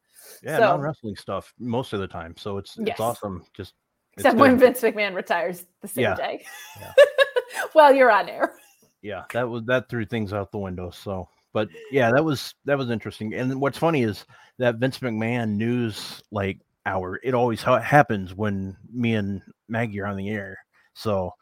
Yeah, 0.44 0.58
So- 0.58 0.64
non 0.64 0.82
wrestling 0.82 1.16
stuff 1.16 1.54
most 1.58 1.94
of 1.94 2.02
the 2.02 2.08
time. 2.08 2.36
So 2.38 2.58
it's 2.58 2.78
Yes. 2.78 2.90
it's 2.90 3.00
awesome. 3.00 3.46
Just 3.54 3.74
Except 4.14 4.38
when. 4.38 4.58
Vince 4.58 4.82
McMahon 4.82 5.16
retires 5.16 5.66
the 5.82 5.88
same 5.88 6.04
Yeah. 6.04 6.16
day. 6.16 6.46
Yeah. 6.80 6.94
well, 7.74 7.94
you're 7.94 8.12
on 8.12 8.28
air. 8.30 8.54
yeah, 9.02 9.24
that 9.34 9.48
was 9.50 9.64
that 9.66 9.90
threw 9.90 10.06
things 10.06 10.34
out 10.34 10.52
the 10.52 10.58
window. 10.60 10.92
So, 10.92 11.28
but 11.54 11.70
yeah, 11.92 12.12
that 12.12 12.24
was 12.24 12.54
that 12.66 12.78
was 12.78 12.90
interesting. 12.90 13.34
And 13.34 13.60
what's 13.62 13.78
funny 13.78 14.04
is 14.04 14.26
that 14.58 14.76
Vince 14.76 15.00
McMahon 15.00 15.56
news 15.56 16.22
like 16.32 16.60
hour. 16.86 17.20
It 17.24 17.34
always 17.34 17.62
ha- 17.62 17.80
happens 17.80 18.34
when 18.36 18.76
me 18.94 19.16
and 19.16 19.42
Maggie 19.70 20.00
are 20.02 20.08
on 20.08 20.18
the 20.18 20.30
air. 20.30 20.58
So 20.94 21.34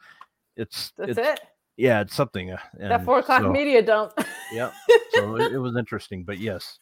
it's 0.56 0.92
That's 0.96 1.10
it's, 1.10 1.18
it. 1.18 1.40
Yeah, 1.76 2.00
it's 2.02 2.14
something. 2.14 2.50
uh, 2.52 2.58
That 2.78 3.04
four 3.04 3.18
o'clock 3.18 3.42
so- 3.42 3.50
media 3.50 3.82
dump. 3.82 4.12
Yeah. 4.52 4.70
So 5.12 5.36
it, 5.40 5.52
it 5.52 5.58
was 5.58 5.76
interesting, 5.76 6.24
but 6.24 6.38
yes, 6.38 6.78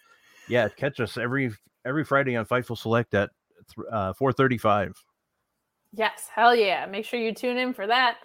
yeah, 0.49 0.69
catch 0.69 1.01
us 1.01 1.17
every 1.17 1.51
every 1.87 2.05
Friday 2.05 2.37
on 2.37 2.45
Fightful 2.47 2.77
Select 2.77 3.15
at 3.15 3.31
th- 3.75 3.87
uh, 3.91 4.13
four 4.13 4.33
thirty 4.33 4.59
five. 4.59 4.93
Yes, 5.93 6.29
hell 6.35 6.55
yeah. 6.55 6.87
Make 6.87 7.05
sure 7.05 7.21
you 7.21 7.33
tune 7.33 7.59
in 7.59 7.73
for 7.73 7.87
that. 7.87 8.19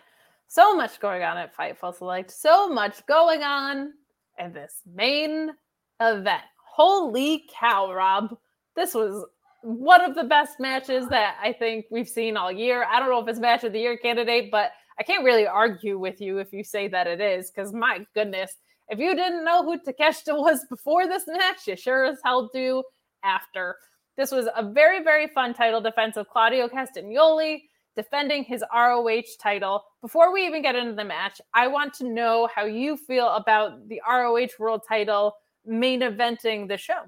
So 0.48 0.76
much 0.76 1.00
going 1.00 1.24
on 1.24 1.38
at 1.38 1.56
Fightful 1.56 1.96
Select. 1.96 2.30
So 2.32 2.70
much 2.70 3.06
going 3.08 3.42
on 3.42 3.94
in 4.38 4.54
this 4.54 4.82
main 4.94 5.52
event. 6.00 6.44
Holy 6.58 7.46
cow, 7.60 7.92
Rob. 7.94 8.38
This 8.76 8.94
was 8.94 9.26
one 9.62 10.02
of 10.02 10.16
the 10.16 10.26
best 10.26 10.60
matches 10.60 11.08
that 11.08 11.38
I 11.42 11.54
think 11.54 11.86
we've 11.90 12.08
seen 12.08 12.36
all 12.36 12.52
year. 12.52 12.86
I 12.92 13.00
don't 13.00 13.10
know 13.10 13.22
if 13.22 13.28
it's 13.28 13.40
match 13.40 13.64
of 13.64 13.74
the 13.74 13.80
year 13.80 13.98
candidate, 13.98 14.52
but 14.52 14.72
I 15.00 15.04
can't 15.04 15.24
really 15.24 15.48
argue 15.48 15.98
with 15.98 16.20
you 16.22 16.38
if 16.38 16.52
you 16.54 16.64
say 16.64 16.88
that 16.90 17.08
it 17.08 17.22
is, 17.22 17.50
because 17.50 17.74
my 17.74 18.06
goodness, 18.14 18.56
if 18.90 19.00
you 19.00 19.16
didn't 19.16 19.46
know 19.46 19.64
who 19.64 19.80
Takeshita 19.80 20.38
was 20.38 20.66
before 20.70 21.08
this 21.08 21.24
match, 21.28 21.68
you 21.68 21.76
sure 21.76 22.06
as 22.06 22.20
hell 22.24 22.50
do 22.54 22.84
after. 23.24 23.78
This 24.18 24.32
was 24.32 24.48
a 24.56 24.64
very, 24.64 25.04
very 25.04 25.28
fun 25.28 25.54
title 25.54 25.82
defense 25.82 26.18
of 26.18 26.30
Claudio 26.30 26.68
Castagnoli 26.68 27.64
defending 27.96 28.44
his 28.44 28.64
ROH 28.74 29.22
title. 29.40 29.84
Before 30.02 30.34
we 30.34 30.46
even 30.46 30.62
get 30.62 30.76
into 30.76 30.94
the 30.94 31.04
match, 31.04 31.40
I 31.54 31.68
want 31.68 31.94
to 31.96 32.08
know 32.08 32.48
how 32.54 32.66
you 32.66 32.98
feel 32.98 33.28
about 33.30 33.88
the 33.88 34.02
ROH 34.08 34.50
world 34.60 34.82
title 34.88 35.36
main 35.66 36.02
eventing 36.02 36.68
the 36.68 36.78
show. 36.78 37.04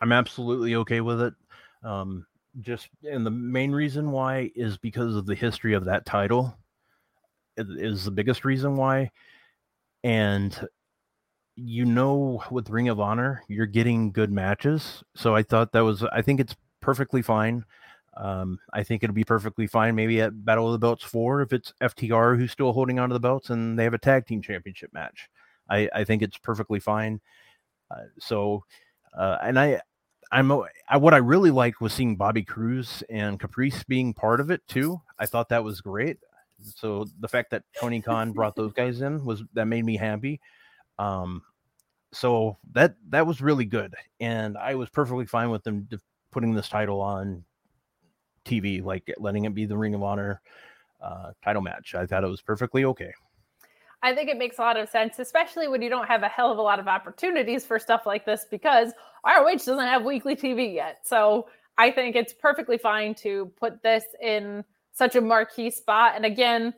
I'm 0.00 0.12
absolutely 0.12 0.74
okay 0.76 1.00
with 1.00 1.20
it. 1.20 1.34
Um, 1.82 2.26
just 2.60 2.88
and 3.04 3.24
the 3.24 3.30
main 3.30 3.72
reason 3.72 4.10
why 4.10 4.50
is 4.54 4.76
because 4.78 5.16
of 5.16 5.26
the 5.26 5.34
history 5.34 5.74
of 5.74 5.84
that 5.84 6.06
title. 6.06 6.56
It 7.56 7.66
is 7.70 8.04
the 8.04 8.10
biggest 8.10 8.44
reason 8.44 8.76
why, 8.76 9.10
and 10.04 10.58
you 11.60 11.84
know, 11.84 12.42
with 12.52 12.70
Ring 12.70 12.88
of 12.88 13.00
Honor, 13.00 13.42
you're 13.48 13.66
getting 13.66 14.12
good 14.12 14.30
matches. 14.30 15.02
So 15.16 15.34
I 15.34 15.42
thought 15.42 15.72
that 15.72 15.80
was. 15.80 16.04
I 16.04 16.22
think 16.22 16.38
it's 16.38 16.54
perfectly 16.80 17.20
fine. 17.20 17.64
Um, 18.16 18.60
I 18.72 18.84
think 18.84 19.02
it'll 19.02 19.14
be 19.14 19.24
perfectly 19.24 19.66
fine. 19.66 19.96
Maybe 19.96 20.20
at 20.20 20.44
Battle 20.44 20.66
of 20.66 20.72
the 20.72 20.78
Belts 20.78 21.02
four, 21.02 21.42
if 21.42 21.52
it's 21.52 21.72
FTR 21.82 22.38
who's 22.38 22.52
still 22.52 22.72
holding 22.72 23.00
on 23.00 23.08
to 23.08 23.12
the 23.12 23.20
belts 23.20 23.50
and 23.50 23.76
they 23.78 23.84
have 23.84 23.94
a 23.94 23.98
tag 23.98 24.26
team 24.26 24.40
championship 24.40 24.92
match. 24.92 25.28
I, 25.68 25.88
I 25.92 26.04
think 26.04 26.22
it's 26.22 26.38
perfectly 26.38 26.78
fine. 26.78 27.20
Uh, 27.90 28.04
so, 28.18 28.64
uh, 29.16 29.38
and 29.42 29.58
I 29.58 29.80
I'm 30.30 30.52
I, 30.88 30.96
what 30.96 31.14
I 31.14 31.18
really 31.18 31.50
liked 31.50 31.80
was 31.80 31.92
seeing 31.92 32.16
Bobby 32.16 32.44
Cruise 32.44 33.02
and 33.10 33.40
Caprice 33.40 33.82
being 33.82 34.14
part 34.14 34.40
of 34.40 34.50
it 34.50 34.62
too. 34.68 35.00
I 35.18 35.26
thought 35.26 35.48
that 35.48 35.64
was 35.64 35.80
great. 35.80 36.18
So 36.76 37.06
the 37.18 37.28
fact 37.28 37.50
that 37.50 37.64
Tony 37.80 38.00
Khan 38.00 38.32
brought 38.32 38.54
those 38.54 38.72
guys 38.72 39.00
in 39.00 39.24
was 39.24 39.42
that 39.54 39.66
made 39.66 39.84
me 39.84 39.96
happy. 39.96 40.40
Um, 40.98 41.42
so 42.12 42.56
that 42.72 42.96
that 43.10 43.26
was 43.26 43.40
really 43.40 43.64
good, 43.64 43.94
and 44.20 44.56
I 44.56 44.74
was 44.74 44.88
perfectly 44.88 45.26
fine 45.26 45.50
with 45.50 45.62
them 45.64 45.88
putting 46.30 46.54
this 46.54 46.68
title 46.68 47.00
on 47.00 47.44
TV, 48.44 48.82
like 48.82 49.12
letting 49.18 49.44
it 49.44 49.54
be 49.54 49.66
the 49.66 49.76
Ring 49.76 49.94
of 49.94 50.02
Honor 50.02 50.40
uh, 51.00 51.32
title 51.44 51.62
match. 51.62 51.94
I 51.94 52.06
thought 52.06 52.24
it 52.24 52.28
was 52.28 52.40
perfectly 52.40 52.84
okay. 52.84 53.12
I 54.02 54.14
think 54.14 54.30
it 54.30 54.38
makes 54.38 54.58
a 54.58 54.62
lot 54.62 54.76
of 54.76 54.88
sense, 54.88 55.18
especially 55.18 55.66
when 55.68 55.82
you 55.82 55.90
don't 55.90 56.06
have 56.06 56.22
a 56.22 56.28
hell 56.28 56.52
of 56.52 56.58
a 56.58 56.62
lot 56.62 56.78
of 56.78 56.86
opportunities 56.86 57.66
for 57.66 57.78
stuff 57.78 58.06
like 58.06 58.24
this 58.24 58.46
because 58.48 58.92
ROH 59.26 59.54
doesn't 59.54 59.78
have 59.78 60.04
weekly 60.04 60.36
TV 60.36 60.72
yet. 60.72 61.00
So 61.04 61.48
I 61.78 61.90
think 61.90 62.14
it's 62.14 62.32
perfectly 62.32 62.78
fine 62.78 63.14
to 63.16 63.50
put 63.56 63.82
this 63.82 64.04
in 64.22 64.64
such 64.92 65.16
a 65.16 65.20
marquee 65.20 65.70
spot. 65.70 66.12
And 66.14 66.24
again, 66.24 66.74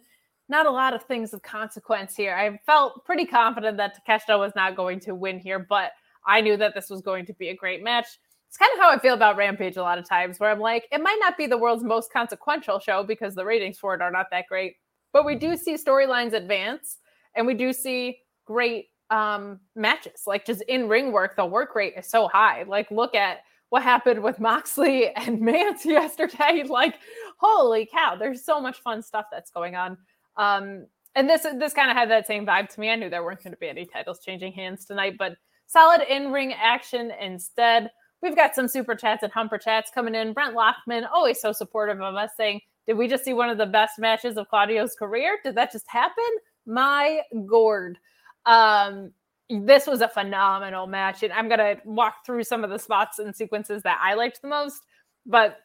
not 0.50 0.66
a 0.66 0.70
lot 0.70 0.92
of 0.92 1.02
things 1.04 1.32
of 1.32 1.42
consequence 1.42 2.16
here. 2.16 2.34
I 2.34 2.58
felt 2.66 3.04
pretty 3.04 3.24
confident 3.24 3.76
that 3.78 3.98
Takeshita 4.06 4.38
was 4.38 4.52
not 4.56 4.76
going 4.76 5.00
to 5.00 5.14
win 5.14 5.38
here, 5.38 5.58
but 5.58 5.92
I 6.26 6.40
knew 6.40 6.56
that 6.56 6.74
this 6.74 6.90
was 6.90 7.00
going 7.00 7.24
to 7.26 7.32
be 7.34 7.48
a 7.48 7.56
great 7.56 7.82
match. 7.82 8.06
It's 8.48 8.56
kind 8.56 8.70
of 8.74 8.80
how 8.80 8.90
I 8.90 8.98
feel 8.98 9.14
about 9.14 9.36
Rampage 9.36 9.76
a 9.76 9.82
lot 9.82 9.98
of 9.98 10.08
times, 10.08 10.40
where 10.40 10.50
I'm 10.50 10.58
like, 10.58 10.88
it 10.90 11.00
might 11.00 11.18
not 11.20 11.38
be 11.38 11.46
the 11.46 11.56
world's 11.56 11.84
most 11.84 12.12
consequential 12.12 12.80
show 12.80 13.04
because 13.04 13.36
the 13.36 13.44
ratings 13.44 13.78
for 13.78 13.94
it 13.94 14.02
are 14.02 14.10
not 14.10 14.26
that 14.32 14.46
great, 14.48 14.74
but 15.12 15.24
we 15.24 15.36
do 15.36 15.56
see 15.56 15.74
storylines 15.74 16.32
advance 16.32 16.98
and 17.36 17.46
we 17.46 17.54
do 17.54 17.72
see 17.72 18.18
great 18.44 18.88
um, 19.10 19.60
matches. 19.76 20.22
Like 20.26 20.44
just 20.44 20.62
in 20.62 20.88
ring 20.88 21.12
work, 21.12 21.36
the 21.36 21.46
work 21.46 21.76
rate 21.76 21.94
is 21.96 22.08
so 22.08 22.26
high. 22.28 22.64
Like 22.64 22.90
look 22.90 23.14
at 23.14 23.38
what 23.68 23.84
happened 23.84 24.22
with 24.22 24.40
Moxley 24.40 25.14
and 25.14 25.40
Mance 25.40 25.84
yesterday. 25.84 26.64
Like 26.68 26.96
holy 27.38 27.86
cow, 27.86 28.16
there's 28.16 28.44
so 28.44 28.60
much 28.60 28.80
fun 28.80 29.02
stuff 29.02 29.26
that's 29.30 29.50
going 29.50 29.76
on. 29.76 29.96
Um, 30.36 30.86
and 31.14 31.28
this 31.28 31.42
this 31.58 31.72
kind 31.72 31.90
of 31.90 31.96
had 31.96 32.10
that 32.10 32.26
same 32.26 32.46
vibe 32.46 32.68
to 32.74 32.80
me. 32.80 32.90
I 32.90 32.96
knew 32.96 33.10
there 33.10 33.24
weren't 33.24 33.42
going 33.42 33.52
to 33.52 33.58
be 33.58 33.68
any 33.68 33.84
titles 33.84 34.20
changing 34.24 34.52
hands 34.52 34.84
tonight, 34.84 35.14
but 35.18 35.36
solid 35.66 36.02
in 36.08 36.30
ring 36.30 36.52
action 36.52 37.12
instead. 37.20 37.90
We've 38.22 38.36
got 38.36 38.54
some 38.54 38.68
super 38.68 38.94
chats 38.94 39.22
and 39.22 39.32
humper 39.32 39.58
chats 39.58 39.90
coming 39.94 40.14
in. 40.14 40.34
Brent 40.34 40.54
Lockman, 40.54 41.06
always 41.12 41.40
so 41.40 41.52
supportive 41.52 42.00
of 42.00 42.14
us, 42.14 42.30
saying, 42.36 42.60
Did 42.86 42.98
we 42.98 43.08
just 43.08 43.24
see 43.24 43.32
one 43.32 43.48
of 43.48 43.58
the 43.58 43.66
best 43.66 43.98
matches 43.98 44.36
of 44.36 44.48
Claudio's 44.48 44.94
career? 44.94 45.38
Did 45.42 45.54
that 45.56 45.72
just 45.72 45.86
happen? 45.88 46.24
my 46.66 47.22
gourd. 47.46 47.98
Um, 48.46 49.12
this 49.48 49.86
was 49.86 50.00
a 50.00 50.08
phenomenal 50.08 50.86
match, 50.86 51.22
and 51.22 51.32
I'm 51.32 51.48
gonna 51.48 51.76
walk 51.84 52.24
through 52.24 52.44
some 52.44 52.62
of 52.62 52.70
the 52.70 52.78
spots 52.78 53.18
and 53.18 53.34
sequences 53.34 53.82
that 53.82 53.98
I 54.00 54.14
liked 54.14 54.42
the 54.42 54.48
most. 54.48 54.82
But 55.26 55.58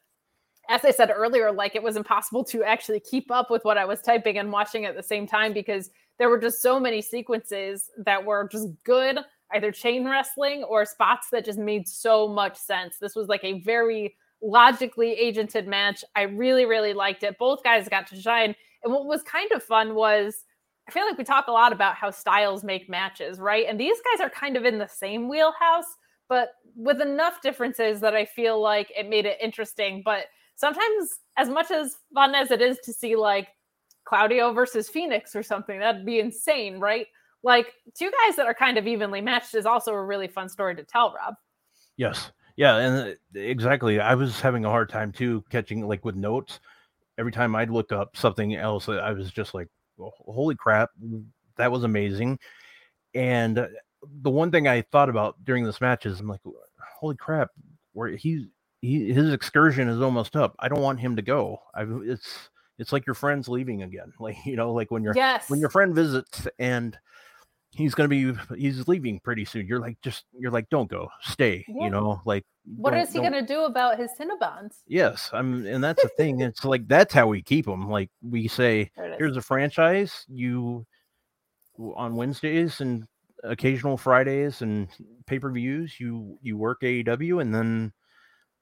as 0.69 0.83
I 0.83 0.91
said 0.91 1.11
earlier, 1.13 1.51
like 1.51 1.75
it 1.75 1.83
was 1.83 1.97
impossible 1.97 2.43
to 2.45 2.63
actually 2.63 2.99
keep 2.99 3.31
up 3.31 3.49
with 3.49 3.63
what 3.65 3.77
I 3.77 3.85
was 3.85 4.01
typing 4.01 4.37
and 4.37 4.51
watching 4.51 4.85
at 4.85 4.95
the 4.95 5.03
same 5.03 5.27
time 5.27 5.53
because 5.53 5.89
there 6.17 6.29
were 6.29 6.39
just 6.39 6.61
so 6.61 6.79
many 6.79 7.01
sequences 7.01 7.89
that 7.97 8.23
were 8.23 8.47
just 8.51 8.69
good, 8.83 9.19
either 9.53 9.71
chain 9.71 10.07
wrestling 10.07 10.63
or 10.63 10.85
spots 10.85 11.27
that 11.31 11.45
just 11.45 11.59
made 11.59 11.87
so 11.87 12.27
much 12.27 12.57
sense. 12.57 12.97
This 12.97 13.15
was 13.15 13.27
like 13.27 13.43
a 13.43 13.61
very 13.61 14.15
logically 14.41 15.17
agented 15.21 15.67
match. 15.67 16.03
I 16.15 16.23
really, 16.23 16.65
really 16.65 16.93
liked 16.93 17.23
it. 17.23 17.37
Both 17.37 17.63
guys 17.63 17.89
got 17.89 18.07
to 18.07 18.21
shine. 18.21 18.55
And 18.83 18.93
what 18.93 19.05
was 19.05 19.23
kind 19.23 19.51
of 19.51 19.63
fun 19.63 19.95
was 19.95 20.43
I 20.87 20.91
feel 20.91 21.05
like 21.05 21.17
we 21.17 21.23
talk 21.23 21.47
a 21.47 21.51
lot 21.51 21.73
about 21.73 21.95
how 21.95 22.11
styles 22.11 22.63
make 22.63 22.89
matches, 22.89 23.39
right? 23.39 23.65
And 23.67 23.79
these 23.79 23.97
guys 24.11 24.23
are 24.23 24.29
kind 24.29 24.55
of 24.55 24.65
in 24.65 24.77
the 24.77 24.87
same 24.87 25.27
wheelhouse, 25.27 25.97
but 26.29 26.49
with 26.75 27.01
enough 27.01 27.41
differences 27.41 27.99
that 28.01 28.13
I 28.13 28.25
feel 28.25 28.61
like 28.61 28.91
it 28.95 29.09
made 29.09 29.25
it 29.25 29.37
interesting. 29.41 30.03
But 30.05 30.25
sometimes, 30.55 31.19
as 31.37 31.49
much 31.49 31.71
as 31.71 31.97
fun 32.13 32.35
as 32.35 32.51
it 32.51 32.61
is 32.61 32.79
to 32.79 32.93
see 32.93 33.15
like 33.15 33.49
Claudio 34.05 34.53
versus 34.53 34.89
Phoenix 34.89 35.35
or 35.35 35.43
something, 35.43 35.79
that'd 35.79 36.05
be 36.05 36.19
insane, 36.19 36.79
right? 36.79 37.07
Like 37.43 37.73
two 37.97 38.11
guys 38.11 38.35
that 38.37 38.47
are 38.47 38.53
kind 38.53 38.77
of 38.77 38.87
evenly 38.87 39.21
matched 39.21 39.53
is 39.55 39.65
also 39.65 39.93
a 39.93 40.03
really 40.03 40.27
fun 40.27 40.49
story 40.49 40.75
to 40.75 40.83
tell, 40.83 41.13
Rob. 41.13 41.35
Yes. 41.97 42.31
Yeah. 42.55 42.77
And 42.77 43.09
uh, 43.09 43.39
exactly. 43.39 43.99
I 43.99 44.15
was 44.15 44.39
having 44.39 44.65
a 44.65 44.69
hard 44.69 44.89
time 44.89 45.11
too 45.11 45.43
catching 45.49 45.87
like 45.87 46.05
with 46.05 46.15
notes. 46.15 46.59
Every 47.17 47.31
time 47.31 47.55
I'd 47.55 47.69
look 47.69 47.91
up 47.91 48.17
something 48.17 48.55
else, 48.55 48.89
I 48.89 49.11
was 49.11 49.31
just 49.31 49.53
like, 49.53 49.67
holy 49.97 50.55
crap, 50.55 50.89
that 51.55 51.71
was 51.71 51.83
amazing. 51.83 52.39
And 53.13 53.57
uh, 53.57 53.67
the 54.21 54.29
one 54.29 54.51
thing 54.51 54.67
I 54.67 54.81
thought 54.81 55.09
about 55.09 55.35
during 55.45 55.63
this 55.63 55.79
match 55.79 56.05
is 56.05 56.19
I'm 56.19 56.27
like, 56.27 56.41
holy 56.99 57.15
crap, 57.15 57.49
where 57.93 58.09
he's 58.09 58.47
he, 58.85 59.13
his 59.13 59.33
excursion 59.33 59.89
is 59.89 60.01
almost 60.01 60.35
up. 60.35 60.55
I 60.59 60.67
don't 60.67 60.81
want 60.81 60.99
him 60.99 61.15
to 61.15 61.21
go. 61.21 61.59
I 61.73 61.85
it's 62.03 62.49
it's 62.77 62.91
like 62.93 63.05
your 63.05 63.15
friend's 63.15 63.47
leaving 63.47 63.83
again. 63.83 64.13
Like 64.19 64.37
you 64.45 64.55
know, 64.55 64.73
like 64.73 64.91
when 64.91 65.03
your 65.03 65.13
yes. 65.15 65.49
when 65.49 65.59
your 65.59 65.69
friend 65.69 65.93
visits 65.93 66.47
and 66.59 66.97
he's 67.71 67.93
gonna 67.93 68.09
be 68.09 68.33
he's 68.57 68.87
leaving 68.87 69.19
pretty 69.19 69.45
soon. 69.45 69.67
You're 69.67 69.79
like 69.79 69.99
just 70.01 70.25
you're 70.37 70.51
like 70.51 70.69
don't 70.69 70.89
go, 70.89 71.09
stay. 71.21 71.65
Yeah. 71.67 71.85
You 71.85 71.89
know, 71.89 72.21
like 72.25 72.45
what 72.77 72.95
is 72.95 73.11
he 73.11 73.19
gonna 73.19 73.45
do 73.45 73.65
about 73.65 73.99
his 73.99 74.11
Cinnabons? 74.19 74.77
Yes, 74.87 75.29
I'm, 75.33 75.65
and 75.65 75.83
that's 75.83 76.01
the 76.01 76.09
thing. 76.09 76.39
it's 76.41 76.63
like 76.63 76.87
that's 76.87 77.13
how 77.13 77.27
we 77.27 77.41
keep 77.41 77.65
them. 77.65 77.89
Like 77.89 78.09
we 78.21 78.47
say, 78.47 78.91
here's 79.17 79.37
a 79.37 79.41
franchise. 79.41 80.25
You 80.27 80.85
on 81.77 82.15
Wednesdays 82.15 82.81
and 82.81 83.05
occasional 83.43 83.97
Fridays 83.97 84.61
and 84.61 84.87
pay 85.27 85.39
per 85.39 85.51
views. 85.51 85.99
You 85.99 86.37
you 86.41 86.57
work 86.57 86.81
AEW 86.81 87.41
and 87.41 87.53
then 87.53 87.93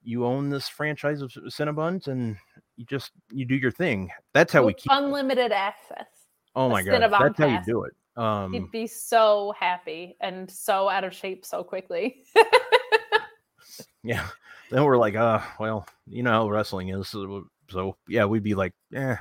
you 0.04 0.24
own 0.26 0.50
this 0.50 0.68
franchise 0.68 1.22
of 1.22 1.30
Cinnabons 1.30 2.08
and 2.08 2.36
you 2.76 2.84
just 2.84 3.10
you 3.32 3.44
do 3.44 3.56
your 3.56 3.70
thing. 3.70 4.10
That's 4.32 4.52
how 4.52 4.64
With 4.64 4.76
we 4.76 4.82
keep 4.82 4.92
unlimited 4.92 5.50
access. 5.50 6.06
Oh 6.54 6.68
my 6.68 6.82
god, 6.82 7.00
that's 7.00 7.38
how 7.38 7.46
you 7.46 7.60
do 7.66 7.84
it. 7.84 7.92
Um, 8.16 8.52
He'd 8.52 8.70
be 8.70 8.86
so 8.86 9.52
happy 9.58 10.16
and 10.20 10.48
so 10.48 10.88
out 10.88 11.04
of 11.04 11.14
shape 11.14 11.44
so 11.44 11.64
quickly. 11.64 12.22
yeah. 14.04 14.26
Then 14.70 14.84
we're 14.84 14.96
like, 14.96 15.16
uh, 15.16 15.40
well, 15.58 15.86
you 16.06 16.22
know 16.22 16.30
how 16.30 16.48
wrestling 16.48 16.90
is. 16.90 17.08
So, 17.08 17.46
so 17.68 17.96
yeah, 18.08 18.24
we'd 18.24 18.42
be 18.42 18.54
like, 18.54 18.72
yeah. 18.90 19.18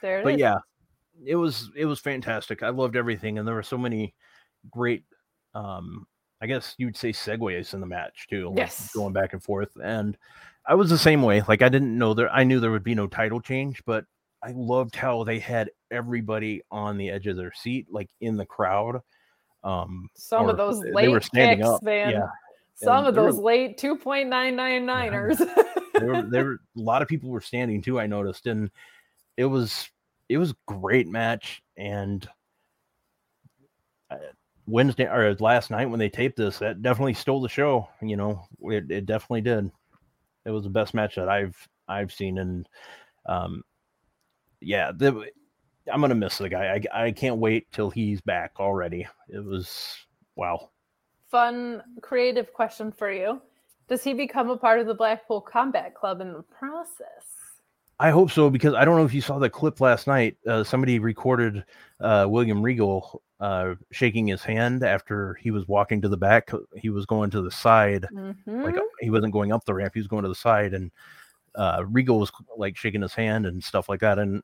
There 0.00 0.22
but 0.22 0.34
is. 0.34 0.40
yeah, 0.40 0.58
it 1.24 1.36
was 1.36 1.70
it 1.76 1.84
was 1.84 2.00
fantastic. 2.00 2.62
I 2.62 2.70
loved 2.70 2.96
everything, 2.96 3.38
and 3.38 3.46
there 3.46 3.54
were 3.54 3.62
so 3.62 3.78
many 3.78 4.14
great 4.70 5.04
um 5.54 6.06
I 6.42 6.46
guess 6.46 6.74
you'd 6.78 6.96
say 6.96 7.12
segues 7.12 7.74
in 7.74 7.80
the 7.80 7.86
match 7.86 8.26
too, 8.28 8.48
like 8.48 8.58
yes. 8.58 8.92
going 8.92 9.12
back 9.12 9.32
and 9.32 9.42
forth. 9.42 9.70
And 9.82 10.16
I 10.66 10.74
was 10.74 10.88
the 10.90 10.98
same 10.98 11.22
way. 11.22 11.42
Like 11.46 11.62
I 11.62 11.68
didn't 11.68 11.96
know 11.96 12.14
there 12.14 12.30
I 12.30 12.44
knew 12.44 12.60
there 12.60 12.70
would 12.70 12.84
be 12.84 12.94
no 12.94 13.06
title 13.06 13.40
change, 13.40 13.82
but 13.84 14.04
I 14.42 14.52
loved 14.52 14.96
how 14.96 15.24
they 15.24 15.38
had 15.38 15.70
everybody 15.90 16.62
on 16.70 16.96
the 16.96 17.10
edge 17.10 17.26
of 17.26 17.36
their 17.36 17.52
seat, 17.52 17.88
like 17.90 18.08
in 18.20 18.36
the 18.36 18.46
crowd. 18.46 19.00
Um, 19.62 20.08
some 20.16 20.48
of 20.48 20.56
those 20.56 20.78
late 20.78 20.94
they 20.94 21.08
were 21.08 21.20
standing 21.20 21.58
kicks, 21.58 21.68
up. 21.68 21.82
man. 21.82 22.10
Yeah. 22.12 22.26
Some 22.74 22.98
and 22.98 23.08
of 23.08 23.14
those 23.14 23.36
were, 23.36 23.42
late 23.42 23.78
2.999ers. 23.78 25.38
there, 25.94 26.06
were, 26.06 26.22
there 26.22 26.44
were 26.46 26.60
a 26.76 26.80
lot 26.80 27.02
of 27.02 27.08
people 27.08 27.28
were 27.28 27.42
standing 27.42 27.82
too, 27.82 28.00
I 28.00 28.06
noticed. 28.06 28.46
And 28.46 28.70
it 29.36 29.44
was 29.44 29.90
it 30.30 30.38
was 30.38 30.54
great 30.66 31.08
match. 31.08 31.62
And 31.76 32.26
Wednesday 34.70 35.04
or 35.04 35.34
last 35.40 35.70
night 35.70 35.90
when 35.90 35.98
they 35.98 36.08
taped 36.08 36.36
this, 36.36 36.58
that 36.58 36.82
definitely 36.82 37.14
stole 37.14 37.40
the 37.40 37.48
show. 37.48 37.88
You 38.00 38.16
know, 38.16 38.46
it, 38.62 38.90
it 38.90 39.06
definitely 39.06 39.42
did. 39.42 39.70
It 40.44 40.50
was 40.50 40.64
the 40.64 40.70
best 40.70 40.94
match 40.94 41.16
that 41.16 41.28
I've 41.28 41.68
I've 41.88 42.12
seen, 42.12 42.38
and 42.38 42.68
um, 43.26 43.62
yeah, 44.60 44.92
the, 44.92 45.26
I'm 45.92 46.00
gonna 46.00 46.14
miss 46.14 46.38
the 46.38 46.48
guy. 46.48 46.80
I 46.92 47.04
I 47.06 47.12
can't 47.12 47.38
wait 47.38 47.70
till 47.72 47.90
he's 47.90 48.20
back 48.20 48.52
already. 48.58 49.06
It 49.28 49.44
was 49.44 49.96
wow. 50.36 50.70
Fun 51.30 51.82
creative 52.00 52.52
question 52.52 52.90
for 52.90 53.12
you. 53.12 53.40
Does 53.88 54.02
he 54.02 54.14
become 54.14 54.50
a 54.50 54.56
part 54.56 54.80
of 54.80 54.86
the 54.86 54.94
Blackpool 54.94 55.40
Combat 55.40 55.94
Club 55.94 56.20
in 56.20 56.32
the 56.32 56.42
process? 56.42 57.26
I 57.98 58.10
hope 58.10 58.30
so 58.30 58.48
because 58.48 58.72
I 58.72 58.84
don't 58.84 58.96
know 58.96 59.04
if 59.04 59.12
you 59.12 59.20
saw 59.20 59.38
the 59.38 59.50
clip 59.50 59.80
last 59.80 60.06
night. 60.06 60.38
Uh, 60.46 60.64
somebody 60.64 60.98
recorded 60.98 61.64
uh, 62.00 62.26
William 62.28 62.62
Regal 62.62 63.20
uh, 63.40 63.74
shaking 63.90 64.26
his 64.26 64.42
hand 64.42 64.82
after 64.84 65.34
he 65.34 65.50
was 65.50 65.66
walking 65.66 66.02
to 66.02 66.08
the 66.08 66.16
back. 66.16 66.50
He 66.76 66.90
was 66.90 67.06
going 67.06 67.30
to 67.30 67.42
the 67.42 67.50
side, 67.50 68.06
mm-hmm. 68.12 68.62
like 68.62 68.76
he 69.00 69.10
wasn't 69.10 69.32
going 69.32 69.52
up 69.52 69.64
the 69.64 69.74
ramp. 69.74 69.94
He 69.94 70.00
was 70.00 70.08
going 70.08 70.22
to 70.22 70.28
the 70.28 70.34
side, 70.34 70.74
and 70.74 70.90
uh, 71.54 71.84
Regal 71.88 72.18
was 72.18 72.30
like 72.56 72.76
shaking 72.76 73.02
his 73.02 73.14
hand 73.14 73.46
and 73.46 73.62
stuff 73.62 73.88
like 73.88 74.00
that. 74.00 74.18
And 74.18 74.42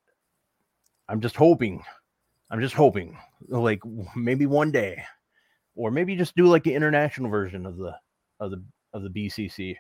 I'm 1.09 1.21
just 1.21 1.37
hoping, 1.37 1.83
I'm 2.51 2.61
just 2.61 2.75
hoping, 2.75 3.19
like 3.49 3.83
maybe 4.15 4.47
one 4.47 4.73
day, 4.73 5.05
or 5.75 5.91
maybe 5.91 6.17
just 6.17 6.35
do 6.35 6.47
like 6.47 6.65
the 6.65 6.75
international 6.75 7.31
version 7.31 7.67
of 7.67 7.77
the 7.77 7.95
of 8.41 8.51
the 8.51 8.65
of 8.95 9.03
the 9.03 9.11
BCC. 9.11 9.77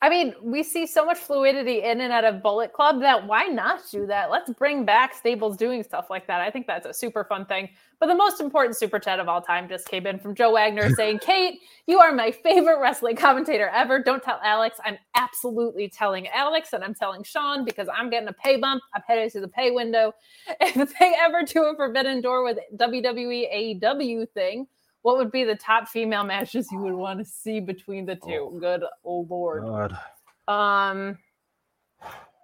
I 0.00 0.08
mean, 0.08 0.32
we 0.40 0.62
see 0.62 0.86
so 0.86 1.04
much 1.04 1.18
fluidity 1.18 1.82
in 1.82 2.00
and 2.00 2.12
out 2.12 2.24
of 2.24 2.40
Bullet 2.40 2.72
Club 2.72 3.00
that 3.00 3.26
why 3.26 3.46
not 3.46 3.80
do 3.90 4.06
that? 4.06 4.30
Let's 4.30 4.48
bring 4.50 4.84
back 4.84 5.12
stables 5.12 5.56
doing 5.56 5.82
stuff 5.82 6.06
like 6.08 6.28
that. 6.28 6.40
I 6.40 6.52
think 6.52 6.68
that's 6.68 6.86
a 6.86 6.94
super 6.94 7.24
fun 7.24 7.46
thing. 7.46 7.68
But 7.98 8.06
the 8.06 8.14
most 8.14 8.40
important 8.40 8.76
super 8.76 9.00
chat 9.00 9.18
of 9.18 9.28
all 9.28 9.42
time 9.42 9.68
just 9.68 9.88
came 9.88 10.06
in 10.06 10.20
from 10.20 10.36
Joe 10.36 10.52
Wagner 10.52 10.88
saying, 10.94 11.18
Kate, 11.18 11.62
you 11.88 11.98
are 11.98 12.12
my 12.12 12.30
favorite 12.30 12.80
wrestling 12.80 13.16
commentator 13.16 13.68
ever. 13.74 14.00
Don't 14.00 14.22
tell 14.22 14.38
Alex. 14.44 14.78
I'm 14.84 14.98
absolutely 15.16 15.88
telling 15.88 16.28
Alex 16.28 16.74
and 16.74 16.84
I'm 16.84 16.94
telling 16.94 17.24
Sean 17.24 17.64
because 17.64 17.88
I'm 17.92 18.08
getting 18.08 18.28
a 18.28 18.32
pay 18.32 18.56
bump. 18.56 18.80
I'm 18.94 19.02
headed 19.04 19.32
to 19.32 19.40
the 19.40 19.48
pay 19.48 19.72
window. 19.72 20.12
If 20.60 20.96
they 20.98 21.12
ever 21.18 21.42
do 21.42 21.64
a 21.64 21.74
Forbidden 21.74 22.20
Door 22.20 22.44
with 22.44 22.58
WWE 22.76 23.80
AEW 23.82 24.28
thing, 24.30 24.68
what 25.08 25.16
would 25.16 25.32
be 25.32 25.42
the 25.42 25.54
top 25.54 25.88
female 25.88 26.22
matches 26.22 26.70
you 26.70 26.78
would 26.80 26.92
want 26.92 27.18
to 27.18 27.24
see 27.24 27.60
between 27.60 28.04
the 28.04 28.16
two? 28.16 28.50
Oh, 28.52 28.58
Good 28.60 28.84
old 29.04 29.30
lord. 29.30 29.62
God. 29.64 29.98
Um, 30.46 31.16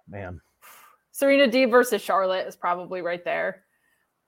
man, 0.07 0.41
Serena 1.11 1.47
Deeb 1.47 1.69
versus 1.69 2.01
Charlotte 2.01 2.47
is 2.47 2.55
probably 2.55 3.03
right 3.03 3.23
there. 3.23 3.65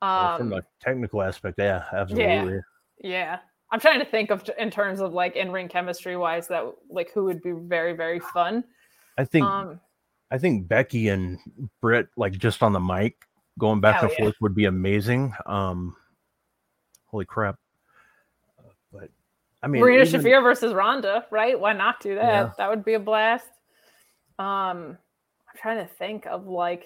Um, 0.04 0.38
from 0.38 0.54
a 0.54 0.62
technical 0.80 1.24
aspect, 1.24 1.56
yeah, 1.58 1.86
absolutely. 1.92 2.60
Yeah, 3.02 3.10
yeah. 3.10 3.40
I'm 3.72 3.80
trying 3.80 3.98
to 4.02 4.06
think 4.06 4.30
of 4.30 4.48
in 4.60 4.70
terms 4.70 5.00
of 5.02 5.14
like 5.14 5.36
in 5.36 5.52
ring 5.52 5.68
chemistry 5.68 6.16
wise 6.16 6.48
that 6.50 6.64
like 6.92 7.12
who 7.12 7.24
would 7.24 7.42
be 7.42 7.54
very 7.54 7.94
very 7.94 8.20
fun. 8.20 8.64
I 9.18 9.26
think 9.26 9.48
um, 9.48 9.80
I 10.30 10.38
think 10.38 10.68
Becky 10.68 11.08
and 11.08 11.40
Britt 11.82 12.10
like 12.18 12.34
just 12.34 12.62
on 12.62 12.72
the 12.72 12.80
mic 12.80 13.16
going 13.58 13.82
back 13.82 14.04
and 14.04 14.12
yeah. 14.12 14.26
forth 14.26 14.36
would 14.42 14.54
be 14.54 14.66
amazing. 14.66 15.34
Um, 15.48 15.96
holy 17.08 17.26
crap! 17.26 17.56
I 19.64 19.68
mean, 19.68 19.82
Marina 19.82 20.04
even... 20.04 20.22
Shafir 20.22 20.44
versus 20.44 20.74
Ronda, 20.74 21.26
right? 21.32 21.60
Why 21.60 21.74
not 21.74 22.00
do 22.02 22.16
that? 22.16 22.24
Yeah. 22.24 22.52
That 22.58 22.70
would 22.70 22.86
be 22.86 22.94
a 22.94 23.00
blast. 23.00 23.48
Um, 24.40 24.98
I'm 25.50 25.62
trying 25.62 25.78
to 25.78 25.94
think 25.96 26.26
of 26.28 26.48
like 26.48 26.86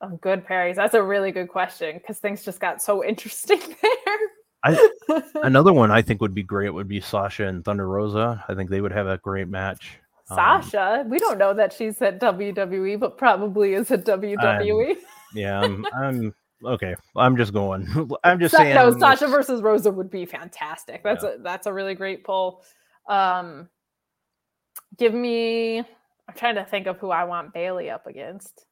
of 0.00 0.20
good 0.20 0.46
pairings. 0.46 0.76
That's 0.76 0.94
a 0.94 1.02
really 1.02 1.32
good 1.32 1.48
question 1.48 1.96
because 1.96 2.18
things 2.18 2.44
just 2.44 2.60
got 2.60 2.82
so 2.82 3.04
interesting 3.06 3.60
there. 3.60 4.18
I, 4.66 4.88
another 5.42 5.72
one 5.72 5.90
I 5.90 6.02
think 6.02 6.20
would 6.20 6.34
be 6.34 6.42
great 6.42 6.70
would 6.70 6.88
be 6.88 7.00
Sasha 7.00 7.46
and 7.46 7.64
Thunder 7.64 7.88
Rosa. 7.88 8.44
I 8.48 8.54
think 8.54 8.70
they 8.70 8.80
would 8.80 8.92
have 8.92 9.06
a 9.06 9.18
great 9.18 9.48
match. 9.48 9.98
Um, 10.30 10.36
Sasha, 10.36 11.00
um, 11.00 11.10
we 11.10 11.18
don't 11.18 11.36
know 11.36 11.52
that 11.52 11.72
she's 11.72 12.00
at 12.00 12.18
WWE, 12.18 12.98
but 12.98 13.18
probably 13.18 13.74
is 13.74 13.90
at 13.90 14.06
WWE. 14.06 14.90
I'm, 14.90 14.96
yeah, 15.34 15.60
I'm, 15.60 15.86
I'm 15.94 16.34
okay. 16.64 16.94
I'm 17.16 17.36
just 17.36 17.52
going. 17.52 17.86
I'm 18.24 18.40
just 18.40 18.52
Sa- 18.52 18.58
saying. 18.58 18.74
No, 18.74 18.96
Sasha 18.98 19.26
versus 19.26 19.62
Rosa 19.62 19.90
would 19.90 20.10
be 20.10 20.26
fantastic. 20.26 21.02
That's 21.02 21.24
yeah. 21.24 21.34
a 21.34 21.38
that's 21.38 21.66
a 21.66 21.72
really 21.72 21.94
great 21.94 22.24
pull. 22.24 22.62
Um, 23.08 23.68
give 24.98 25.14
me. 25.14 25.78
I'm 25.78 26.34
trying 26.36 26.54
to 26.54 26.64
think 26.64 26.86
of 26.86 26.98
who 26.98 27.10
I 27.10 27.24
want 27.24 27.52
Bayley 27.52 27.90
up 27.90 28.06
against. 28.06 28.66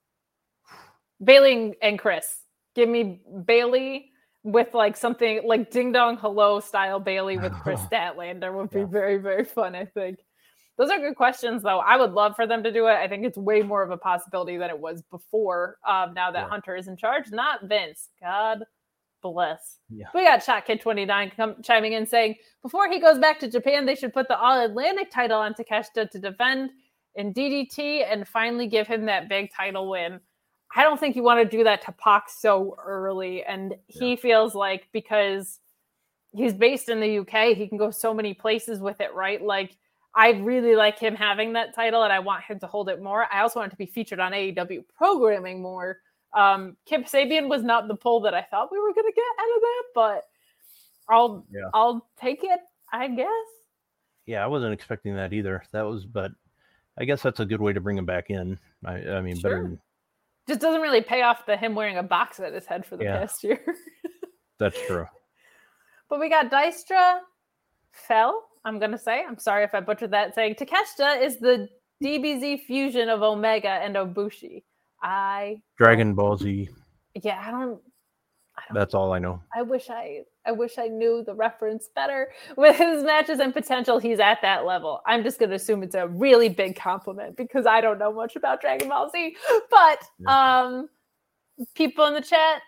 Bayley 1.22 1.74
and 1.82 1.99
Kris. 1.99 2.38
Give 2.74 2.88
me 2.88 3.20
Bayley 3.45 4.11
with 4.43 4.74
like 4.74 4.97
something 4.97 5.43
like 5.45 5.70
Ding 5.70 5.93
Dong 5.93 6.16
Hello 6.16 6.61
style 6.61 6.99
Bayley 6.99 7.38
with 7.38 7.53
Kris 7.53 7.80
Statlander 7.93 8.53
would 8.55 8.70
be 8.70 8.80
yeah. 8.80 8.86
very 8.86 9.18
very 9.18 9.45
fun. 9.45 9.74
I 9.74 9.84
think. 9.84 10.18
Those 10.79 10.91
are 10.91 10.99
good 10.99 11.16
questions, 11.16 11.62
though. 11.62 11.81
I 11.81 11.97
would 11.97 12.12
love 12.12 12.35
for 12.35 12.47
them 12.47 12.62
to 12.62 12.73
do 12.73 12.87
it. 12.87 12.95
I 12.95 13.07
think 13.07 13.25
it's 13.25 13.37
way 13.37 13.61
more 13.62 13.83
of 13.83 13.91
a 13.91 13.97
possibility 13.97 14.57
than 14.57 14.70
it 14.70 14.79
was 14.79 15.03
before. 15.03 15.77
Um, 15.87 16.14
now 16.14 16.31
that 16.31 16.45
yeah. 16.45 16.49
Hunter 16.49 16.77
is 16.77 16.89
in 16.89 16.97
charge, 16.97 17.31
not 17.31 17.64
Vince. 17.64 18.09
God 18.20 18.64
bless. 19.23 19.79
Yeah. 19.89 20.07
We 20.14 20.25
got 20.25 20.43
Shot 20.43 20.66
Kid 20.66 20.81
29 20.81 21.33
come, 21.37 21.57
chiming 21.62 21.93
in 21.93 22.07
saying 22.07 22.37
before 22.62 22.91
he 22.91 23.01
goes 23.01 23.18
back 23.18 23.39
to 23.41 23.49
Japan, 23.49 23.87
they 23.87 23.95
should 23.95 24.12
put 24.12 24.29
the 24.29 24.39
All 24.39 24.64
Atlantic 24.64 25.11
title 25.11 25.39
on 25.39 25.55
Takeshita 25.55 26.11
to 26.11 26.18
defend 26.18 26.70
in 27.14 27.33
DDT 27.33 28.11
and 28.11 28.27
finally 28.27 28.66
give 28.66 28.87
him 28.87 29.07
that 29.07 29.29
big 29.29 29.53
title 29.53 29.91
win. 29.91 30.20
I 30.75 30.83
don't 30.83 30.99
think 30.99 31.16
you 31.16 31.23
want 31.23 31.43
to 31.43 31.57
do 31.57 31.64
that 31.64 31.83
to 31.83 31.93
Pac 31.93 32.31
so 32.31 32.77
early. 32.83 33.45
And 33.45 33.75
he 33.87 34.11
yeah. 34.11 34.16
feels 34.16 34.55
like 34.55 34.89
because 34.93 35.61
he's 36.35 36.55
based 36.55 36.89
in 36.89 37.01
the 37.01 37.18
UK, 37.18 37.57
he 37.57 37.68
can 37.68 37.77
go 37.79 37.91
so 37.91 38.14
many 38.14 38.33
places 38.33 38.81
with 38.81 39.01
it, 39.01 39.12
right? 39.14 39.43
Like 39.43 39.77
I 40.15 40.31
really 40.31 40.77
like 40.77 40.99
him 40.99 41.15
having 41.15 41.55
that 41.55 41.75
title 41.75 42.03
and 42.03 42.13
I 42.13 42.19
want 42.19 42.45
him 42.45 42.59
to 42.61 42.67
hold 42.67 42.89
it 42.89 43.03
more. 43.03 43.27
I 43.33 43.41
also 43.41 43.61
want 43.61 43.71
it 43.71 43.75
to 43.75 43.79
be 43.79 43.87
featured 43.87 44.21
on 44.21 44.33
AEW 44.33 44.85
programming 44.97 45.63
more. 45.63 45.99
Um, 46.35 46.77
Kip 46.87 47.07
Sabian 47.07 47.49
was 47.49 47.63
not 47.63 47.89
the 47.89 47.95
pull 47.95 48.21
that 48.21 48.35
I 48.35 48.43
thought 48.43 48.71
we 48.71 48.79
were 48.79 48.93
going 48.93 49.07
to 49.07 49.13
get 49.15 49.25
out 49.41 49.57
of 49.57 49.63
that, 49.63 49.83
but 49.95 50.25
I'll 51.09 51.47
yeah. 51.51 51.71
I'll 51.75 52.07
take 52.19 52.45
it, 52.45 52.61
I 52.93 53.09
guess. 53.09 53.29
Yeah, 54.27 54.45
I 54.45 54.47
wasn't 54.47 54.73
expecting 54.73 55.17
that 55.17 55.33
either. 55.33 55.63
That 55.73 55.83
was, 55.83 56.07
but 56.07 56.33
I 56.99 57.05
guess 57.05 57.23
that's 57.23 57.41
a 57.41 57.47
good 57.47 57.61
way 57.61 57.73
to 57.73 57.81
bring 57.81 57.99
him 57.99 58.07
back 58.07 58.31
in. 58.31 58.59
I, 58.85 58.95
I 58.95 59.21
mean, 59.21 59.39
sure. 59.39 59.51
better. 59.51 59.63
Than... 59.63 59.81
Just 60.49 60.61
doesn't 60.61 60.81
really 60.81 61.03
pay 61.03 61.23
off 61.23 61.47
the 61.47 61.57
him 61.57 61.75
wearing 61.75 61.99
a 61.99 62.03
box 62.03 62.41
at 62.41 62.53
his 62.53 62.67
head 62.67 62.87
for 62.87 62.97
the 62.97 63.05
yeah. 63.05 63.19
past 63.19 63.43
year. 63.45 63.61
that's 64.59 64.79
true. 64.87 65.07
But 66.09 66.21
we 66.21 66.29
got 66.29 66.51
Dystra 66.51 67.21
fell 67.91 68.45
I'm 68.65 68.79
gonna 68.79 68.99
say. 68.99 69.25
I'm 69.27 69.39
sorry 69.39 69.65
if 69.65 69.75
I 69.75 69.81
butchered 69.81 70.11
that. 70.13 70.35
Saying 70.35 70.55
Takeshita 70.55 71.21
is 71.23 71.39
the 71.39 71.69
DBZ 72.03 72.65
fusion 72.65 73.09
of 73.09 73.23
Omega 73.23 73.69
and 73.69 73.97
Ibushi. 73.97 74.63
I 75.03 75.61
Dragon 75.79 76.15
Ball 76.15 76.37
Z. 76.37 76.69
Yeah, 77.23 77.43
I 77.45 77.51
don't, 77.51 77.81
I 78.57 78.63
don't. 78.69 78.75
That's 78.75 78.95
all 78.95 79.13
I 79.13 79.19
know. 79.19 79.43
I 79.55 79.63
wish 79.63 79.91
I. 79.91 80.23
I 80.45 80.53
wish 80.53 80.77
I 80.77 80.89
knew 80.89 81.23
the 81.25 81.35
reference 81.35 81.89
better. 81.95 82.33
With 82.57 82.77
his 82.77 83.05
matches 83.05 83.39
and 83.39 83.53
potential, 83.53 83.99
he's 83.99 84.19
at 84.21 84.39
that 84.43 84.65
level. 84.65 85.01
I'm 85.07 85.23
just 85.23 85.39
gonna 85.39 85.55
assume 85.55 85.83
it's 85.83 85.95
a 85.95 86.07
really 86.09 86.49
big 86.49 86.77
compliment 86.77 87.37
because 87.37 87.67
I 87.67 87.81
don't 87.81 87.99
know 87.99 88.13
much 88.13 88.37
about 88.37 88.61
Dragon 88.61 88.89
Ball 88.89 89.11
Z. 89.11 89.37
But 89.71 90.05
yeah. 90.19 90.63
um, 90.65 90.89
people 91.75 92.07
in 92.07 92.15
the 92.15 92.21
chat 92.21 92.63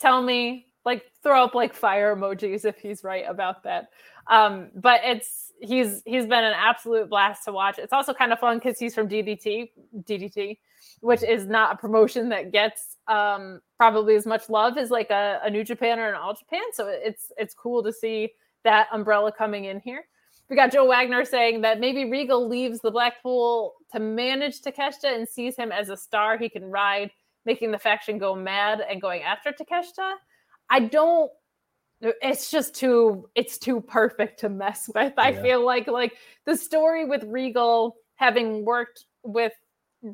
tell 0.00 0.22
me 0.22 0.67
like 0.88 1.04
throw 1.22 1.44
up 1.44 1.54
like 1.54 1.74
fire 1.74 2.16
emojis 2.16 2.64
if 2.64 2.78
he's 2.78 3.04
right 3.04 3.24
about 3.28 3.62
that. 3.64 3.90
Um, 4.26 4.70
but 4.74 5.00
it's 5.04 5.52
he's 5.60 6.02
he's 6.06 6.24
been 6.24 6.44
an 6.44 6.54
absolute 6.56 7.10
blast 7.10 7.44
to 7.44 7.52
watch. 7.52 7.78
It's 7.78 7.92
also 7.92 8.14
kind 8.14 8.32
of 8.32 8.38
fun 8.38 8.58
because 8.58 8.78
he's 8.78 8.94
from 8.94 9.06
DDT, 9.06 9.70
DDT, 10.04 10.58
which 11.00 11.22
is 11.22 11.46
not 11.46 11.74
a 11.74 11.76
promotion 11.76 12.30
that 12.30 12.52
gets 12.52 12.96
um, 13.06 13.60
probably 13.76 14.14
as 14.16 14.24
much 14.24 14.48
love 14.48 14.78
as 14.78 14.90
like 14.90 15.10
a, 15.10 15.40
a 15.44 15.50
New 15.50 15.62
Japan 15.62 15.98
or 15.98 16.08
an 16.08 16.14
All 16.14 16.34
Japan. 16.34 16.64
So 16.72 16.88
it's 16.88 17.30
it's 17.36 17.54
cool 17.54 17.82
to 17.82 17.92
see 17.92 18.30
that 18.64 18.88
umbrella 18.92 19.30
coming 19.30 19.66
in 19.66 19.80
here. 19.80 20.04
We 20.48 20.56
got 20.56 20.72
Joe 20.72 20.86
Wagner 20.86 21.26
saying 21.26 21.60
that 21.60 21.78
maybe 21.78 22.10
Regal 22.10 22.48
leaves 22.48 22.80
the 22.80 22.90
Blackpool 22.90 23.74
to 23.92 24.00
manage 24.00 24.62
Takeshita 24.62 25.14
and 25.14 25.28
sees 25.28 25.56
him 25.56 25.70
as 25.70 25.90
a 25.90 25.96
star 25.96 26.38
he 26.38 26.48
can 26.48 26.64
ride, 26.64 27.10
making 27.44 27.70
the 27.70 27.78
faction 27.78 28.16
go 28.16 28.34
mad 28.34 28.80
and 28.80 29.00
going 29.00 29.22
after 29.22 29.52
Takeshita. 29.52 30.14
I 30.70 30.80
don't 30.80 31.30
it's 32.00 32.50
just 32.50 32.74
too 32.74 33.28
it's 33.34 33.58
too 33.58 33.80
perfect 33.80 34.40
to 34.40 34.48
mess 34.48 34.88
with. 34.94 35.14
I 35.16 35.32
feel 35.32 35.64
like 35.64 35.86
like 35.88 36.14
the 36.46 36.56
story 36.56 37.04
with 37.04 37.24
Regal 37.24 37.96
having 38.16 38.64
worked 38.64 39.06
with 39.22 39.52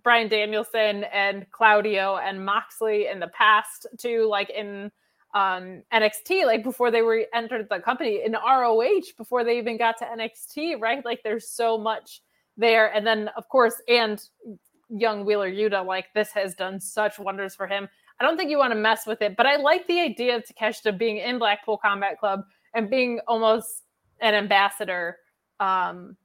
Bryan 0.02 0.28
Danielson 0.28 1.04
and 1.04 1.46
Claudio 1.50 2.16
and 2.16 2.44
Moxley 2.44 3.06
in 3.08 3.20
the 3.20 3.28
past 3.28 3.86
too, 3.98 4.26
like 4.28 4.50
in 4.50 4.90
um 5.34 5.82
NXT, 5.92 6.46
like 6.46 6.64
before 6.64 6.90
they 6.90 7.02
were 7.02 7.24
entered 7.34 7.66
the 7.68 7.80
company 7.80 8.22
in 8.24 8.32
ROH 8.32 9.12
before 9.18 9.44
they 9.44 9.58
even 9.58 9.76
got 9.76 9.98
to 9.98 10.04
NXT, 10.04 10.80
right? 10.80 11.04
Like 11.04 11.22
there's 11.22 11.48
so 11.48 11.76
much 11.76 12.22
there. 12.56 12.94
And 12.94 13.06
then 13.06 13.28
of 13.36 13.48
course, 13.48 13.74
and 13.88 14.22
young 14.88 15.24
Wheeler 15.24 15.50
Yuta, 15.50 15.84
like 15.84 16.06
this 16.14 16.30
has 16.32 16.54
done 16.54 16.80
such 16.80 17.18
wonders 17.18 17.54
for 17.54 17.66
him. 17.66 17.88
I 18.20 18.24
don't 18.24 18.36
think 18.36 18.50
you 18.50 18.58
want 18.58 18.72
to 18.72 18.78
mess 18.78 19.06
with 19.06 19.22
it, 19.22 19.36
but 19.36 19.46
I 19.46 19.56
like 19.56 19.86
the 19.86 20.00
idea 20.00 20.36
of 20.36 20.44
Takeshita 20.44 20.96
being 20.96 21.18
in 21.18 21.38
Blackpool 21.38 21.76
Combat 21.76 22.18
Club 22.18 22.44
and 22.74 22.88
being 22.88 23.20
almost 23.26 23.82
an 24.20 24.34
ambassador. 24.34 25.18
Um, 25.60 26.16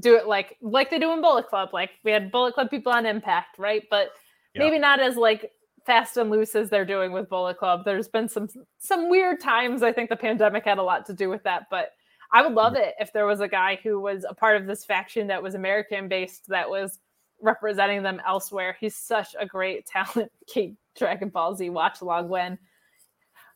do 0.00 0.16
it 0.16 0.26
like 0.26 0.56
like 0.60 0.90
they 0.90 0.98
do 0.98 1.12
in 1.12 1.20
Bullet 1.20 1.48
Club. 1.48 1.70
Like 1.72 1.90
we 2.04 2.10
had 2.10 2.30
Bullet 2.30 2.54
Club 2.54 2.70
people 2.70 2.92
on 2.92 3.06
Impact, 3.06 3.58
right? 3.58 3.84
But 3.90 4.10
yeah. 4.54 4.62
maybe 4.62 4.78
not 4.78 5.00
as 5.00 5.16
like 5.16 5.50
fast 5.86 6.16
and 6.16 6.30
loose 6.30 6.54
as 6.54 6.68
they're 6.68 6.84
doing 6.84 7.12
with 7.12 7.28
Bullet 7.28 7.56
Club. 7.58 7.84
There's 7.84 8.08
been 8.08 8.28
some 8.28 8.48
some 8.78 9.08
weird 9.08 9.40
times. 9.40 9.82
I 9.82 9.92
think 9.92 10.10
the 10.10 10.16
pandemic 10.16 10.64
had 10.64 10.78
a 10.78 10.82
lot 10.82 11.06
to 11.06 11.14
do 11.14 11.30
with 11.30 11.42
that, 11.44 11.66
but 11.70 11.92
I 12.32 12.42
would 12.42 12.54
love 12.54 12.74
it 12.74 12.94
if 12.98 13.12
there 13.12 13.26
was 13.26 13.40
a 13.40 13.48
guy 13.48 13.78
who 13.82 14.00
was 14.00 14.26
a 14.28 14.34
part 14.34 14.56
of 14.56 14.66
this 14.66 14.84
faction 14.84 15.28
that 15.28 15.42
was 15.42 15.54
American 15.54 16.08
based 16.08 16.48
that 16.48 16.68
was 16.68 16.98
representing 17.40 18.02
them 18.02 18.20
elsewhere. 18.26 18.76
He's 18.80 18.96
such 18.96 19.34
a 19.38 19.46
great 19.46 19.86
talent. 19.86 20.32
Kate 20.46 20.76
Dragon 20.96 21.28
Ball 21.28 21.54
Z 21.54 21.70
watch 21.70 22.00
along 22.00 22.28
when 22.28 22.58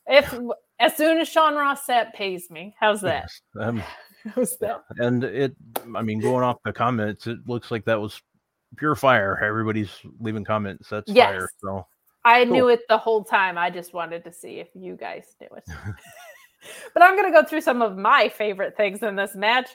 if 0.07 0.35
as 0.79 0.97
soon 0.97 1.19
as 1.19 1.29
Sean 1.29 1.55
Ross 1.55 1.87
Sapp 1.87 2.13
pays 2.13 2.51
me. 2.51 2.75
How's 2.79 3.01
that? 3.03 3.29
Yes, 3.57 3.67
um, 3.67 3.83
how's 4.35 4.57
that? 4.59 4.83
And 4.97 5.25
it 5.25 5.55
I 5.95 6.03
mean 6.03 6.21
going 6.21 6.45
off 6.45 6.59
the 6.65 6.73
comments, 6.73 7.27
it 7.27 7.39
looks 7.47 7.71
like 7.71 7.85
that 7.85 8.01
was 8.01 8.21
pure 8.77 8.95
fire. 8.95 9.39
Everybody's 9.43 9.91
leaving 10.21 10.45
comments. 10.45 10.89
That's 10.89 11.11
yes. 11.11 11.29
fire. 11.29 11.49
So 11.59 11.87
I 12.25 12.45
cool. 12.45 12.53
knew 12.53 12.69
it 12.69 12.81
the 12.89 12.99
whole 12.99 13.25
time. 13.25 13.59
I 13.59 13.71
just 13.71 13.95
wanted 13.95 14.25
to 14.25 14.33
see 14.33 14.61
if 14.61 14.69
you 14.75 14.97
guys 14.97 15.25
knew 15.41 15.49
it. 15.57 15.65
but 16.95 17.03
I'm 17.03 17.17
gonna 17.17 17.33
go 17.33 17.45
through 17.45 17.63
some 17.63 17.83
of 17.83 17.97
my 17.97 18.29
favorite 18.29 18.77
things 18.77 19.03
in 19.03 19.17
this 19.17 19.35
match 19.35 19.71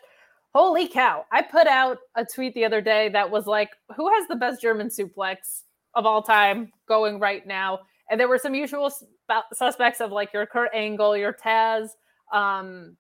Holy 0.56 0.88
cow. 0.88 1.26
I 1.34 1.42
put 1.42 1.68
out 1.68 1.98
a 2.16 2.24
tweet 2.24 2.54
the 2.54 2.64
other 2.64 2.80
day 2.80 3.10
that 3.10 3.30
was 3.30 3.46
like, 3.46 3.72
who 3.98 4.10
has 4.10 4.26
the 4.30 4.38
best 4.38 4.62
German 4.62 4.88
suplex 4.88 5.64
of 5.96 6.06
all 6.06 6.22
time 6.22 6.72
going 6.88 7.20
right 7.20 7.46
now? 7.46 7.80
And 8.10 8.20
there 8.20 8.28
were 8.28 8.38
some 8.38 8.54
usual 8.54 8.92
suspects 9.54 10.02
of 10.02 10.12
like 10.12 10.34
your 10.34 10.46
Kurt 10.46 10.72
Angle, 10.74 11.18
your 11.18 11.34
Taz. 11.34 11.90
Um, 12.32 12.98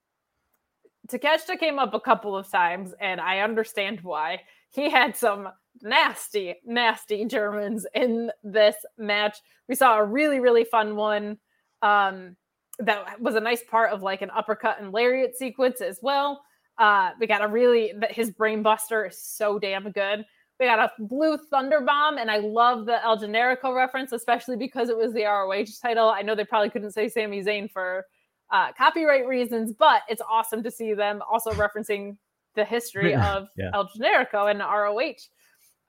Takeshita 1.08 1.60
came 1.60 1.78
up 1.78 1.94
a 1.94 2.00
couple 2.00 2.36
of 2.36 2.50
times, 2.50 2.94
and 3.00 3.22
I 3.22 3.40
understand 3.40 4.00
why. 4.02 4.42
He 4.72 4.90
had 4.90 5.16
some 5.16 5.50
nasty, 5.82 6.56
nasty 6.66 7.26
Germans 7.26 7.86
in 7.94 8.32
this 8.44 8.76
match. 8.98 9.38
We 9.68 9.76
saw 9.76 9.98
a 9.98 10.04
really, 10.04 10.40
really 10.40 10.64
fun 10.64 10.96
one. 10.96 11.38
Um, 11.82 12.36
that 12.80 13.22
was 13.22 13.36
a 13.36 13.40
nice 13.40 13.64
part 13.64 13.92
of 13.92 14.02
like 14.02 14.22
an 14.22 14.32
uppercut 14.32 14.82
and 14.82 14.92
lariat 14.92 15.38
sequence 15.38 15.82
as 15.82 16.00
well. 16.02 16.42
Uh, 16.78 17.12
we 17.20 17.28
got 17.28 17.44
a 17.44 17.48
really 17.48 17.94
his 18.10 18.32
brainbuster 18.32 19.08
is 19.08 19.18
so 19.18 19.58
damn 19.58 19.92
good. 19.92 20.26
We 20.60 20.68
got 20.68 20.80
a 20.80 20.92
blue 21.00 21.38
thunder 21.38 21.82
bomb, 21.82 22.18
and 22.18 22.32
I 22.32 22.38
love 22.38 22.86
the 22.86 23.04
El 23.04 23.18
Generico 23.18 23.76
reference, 23.76 24.14
especially 24.14 24.56
because 24.56 24.90
it 24.90 24.98
was 24.98 25.14
the 25.14 25.24
ROH 25.24 25.66
title. 25.82 26.10
I 26.10 26.22
know 26.22 26.34
they 26.34 26.46
probably 26.46 26.70
couldn't 26.70 26.92
say 26.92 27.10
Sami 27.10 27.44
Zayn 27.44 27.70
for 27.70 28.06
uh, 28.52 28.72
copyright 28.74 29.28
reasons, 29.28 29.74
but 29.74 30.04
it's 30.08 30.22
awesome 30.30 30.64
to 30.64 30.72
see 30.72 30.94
them 30.94 31.22
also 31.30 31.52
referencing 31.52 32.18
the 32.56 32.64
history 32.64 33.14
of 33.16 33.50
yeah. 33.58 33.72
El 33.74 33.90
Generico 33.90 34.50
and 34.50 34.60
ROH. 34.60 35.28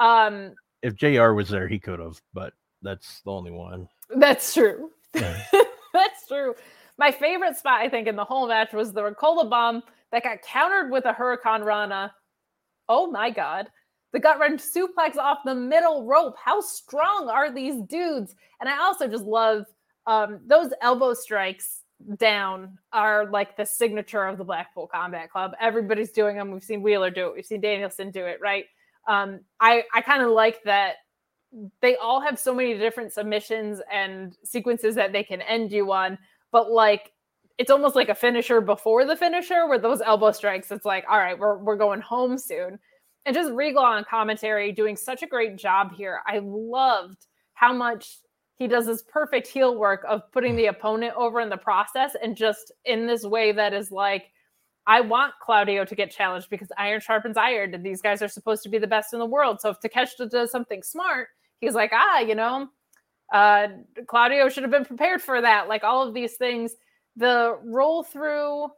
Um, 0.05 0.55
if 0.83 0.97
JR 0.97 1.33
was 1.33 1.49
there, 1.49 1.69
he 1.69 1.79
could 1.79 2.01
have, 2.01 2.21
but 2.35 2.53
that's 2.83 3.21
the 3.23 3.31
only 3.31 3.51
one. 3.51 3.89
That's 4.11 4.53
true. 4.53 4.91
Yeah. 5.15 5.43
that's 5.93 6.27
true. 6.27 6.55
My 6.99 7.11
favorite 7.11 7.57
spot, 7.57 7.81
I 7.81 7.89
think, 7.89 8.07
in 8.07 8.17
the 8.17 8.25
whole 8.25 8.49
match 8.49 8.73
was 8.73 8.93
the 8.93 9.03
Ricola 9.03 9.49
bomb 9.49 9.83
that 10.13 10.23
got 10.23 10.43
countered 10.43 10.91
with 10.91 11.05
a 11.05 11.13
hurricanrana. 11.13 12.11
Oh 12.89 13.11
my 13.11 13.31
God. 13.31 13.69
The 14.17 14.21
gut 14.21 14.41
wrench 14.41 14.63
suplex 14.63 15.19
off 15.19 15.41
the 15.45 15.55
middle 15.55 16.07
rope. 16.07 16.37
How 16.43 16.63
strong 16.63 17.29
are 17.29 17.53
these 17.53 17.83
dudes? 17.83 18.35
And 18.61 18.67
I 18.67 18.79
also 18.79 19.07
just 19.07 19.25
love 19.25 19.67
um, 20.07 20.41
those 20.47 20.73
elbow 20.81 21.13
strikes 21.13 21.83
down 22.17 22.79
are 22.95 23.27
like 23.31 23.59
the 23.59 23.67
signature 23.67 24.25
of 24.25 24.39
the 24.39 24.45
Blackpool 24.45 24.87
Combat 24.87 25.31
Club. 25.31 25.53
Everybody's 25.61 26.13
doing 26.13 26.39
them. 26.39 26.51
We've 26.51 26.65
seen 26.65 26.81
Wheeler 26.81 27.11
do 27.11 27.27
it. 27.27 27.35
We've 27.35 27.45
seen 27.45 27.61
Danielson 27.61 28.11
do 28.11 28.25
it, 28.25 28.39
right? 28.41 28.65
Um, 29.07 29.41
I 29.61 29.83
I 29.93 30.01
kind 30.01 30.23
of 30.23 30.31
like 30.31 30.63
that 30.65 30.95
they 31.83 31.97
all 31.97 32.23
have 32.23 32.39
so 32.39 32.55
many 32.55 32.73
different 32.79 33.13
submissions 33.13 33.83
and 33.93 34.35
sequences 34.45 34.95
that 34.95 35.13
they 35.13 35.25
can 35.25 35.43
end 35.43 35.73
you 35.73 35.93
on, 35.93 36.17
but 36.53 36.73
like 36.73 37.13
it's 37.59 37.71
almost 37.71 37.95
like 37.95 38.09
a 38.09 38.15
finisher 38.15 38.63
before 38.63 39.05
the 39.05 39.15
finisher 39.15 39.67
where 39.67 39.79
those 39.79 40.01
elbow 40.01 40.33
strikes, 40.33 40.71
it's 40.71 40.87
like, 40.87 41.05
all 41.07 41.19
right, 41.19 41.39
we're, 41.39 41.59
we're 41.59 41.77
going 41.77 42.01
home 42.01 42.39
soon. 42.39 42.79
And 43.27 43.35
just 43.35 43.51
Regal 43.53 43.83
on 43.83 44.05
commentary 44.05 44.71
doing 44.73 44.97
such 44.97 45.23
a 45.23 45.27
great 45.27 45.57
job 45.57 45.93
here. 45.93 46.21
I 46.27 46.39
loved 46.43 47.27
how 47.55 47.73
much 47.73 48.21
he 48.55 48.69
does 48.69 48.87
this 48.87 49.03
perfect 49.03 49.49
heel 49.49 49.77
work 49.77 50.05
of 50.09 50.23
putting 50.33 50.55
the 50.57 50.67
opponent 50.67 51.13
over 51.17 51.41
in 51.41 51.51
the 51.51 51.57
process 51.57 52.17
and 52.23 52.37
just 52.37 52.73
in 52.85 53.07
this 53.07 53.25
way 53.25 53.53
that 53.53 53.75
is 53.75 53.91
like, 53.91 54.31
I 54.87 55.01
want 55.01 55.35
Claudio 55.43 55.85
to 55.85 55.95
get 55.97 56.13
challenged 56.13 56.49
because 56.49 56.69
iron 56.79 57.01
sharpens 57.01 57.37
iron, 57.37 57.75
and 57.75 57.85
these 57.85 58.01
guys 58.01 58.23
are 58.23 58.29
supposed 58.29 58.63
to 58.63 58.69
be 58.69 58.79
the 58.79 58.87
best 58.87 59.13
in 59.13 59.19
the 59.19 59.27
world. 59.27 59.61
So 59.61 59.71
if 59.71 59.81
Takeshita 59.81 60.31
does 60.31 60.53
something 60.53 60.83
smart, 60.83 61.29
he's 61.59 61.75
like, 61.75 61.91
ah, 61.93 62.21
you 62.21 62.37
know, 62.37 62.69
uh, 63.35 63.67
Claudio 64.07 64.49
should 64.49 64.63
have 64.63 64.71
been 64.71 64.85
prepared 64.85 65.21
for 65.21 65.41
that. 65.41 65.69
Like 65.69 65.83
all 65.83 66.07
of 66.07 66.15
these 66.15 66.35
things 66.35 66.77
the 67.17 67.59
roll 67.65 68.05
through 68.05 68.69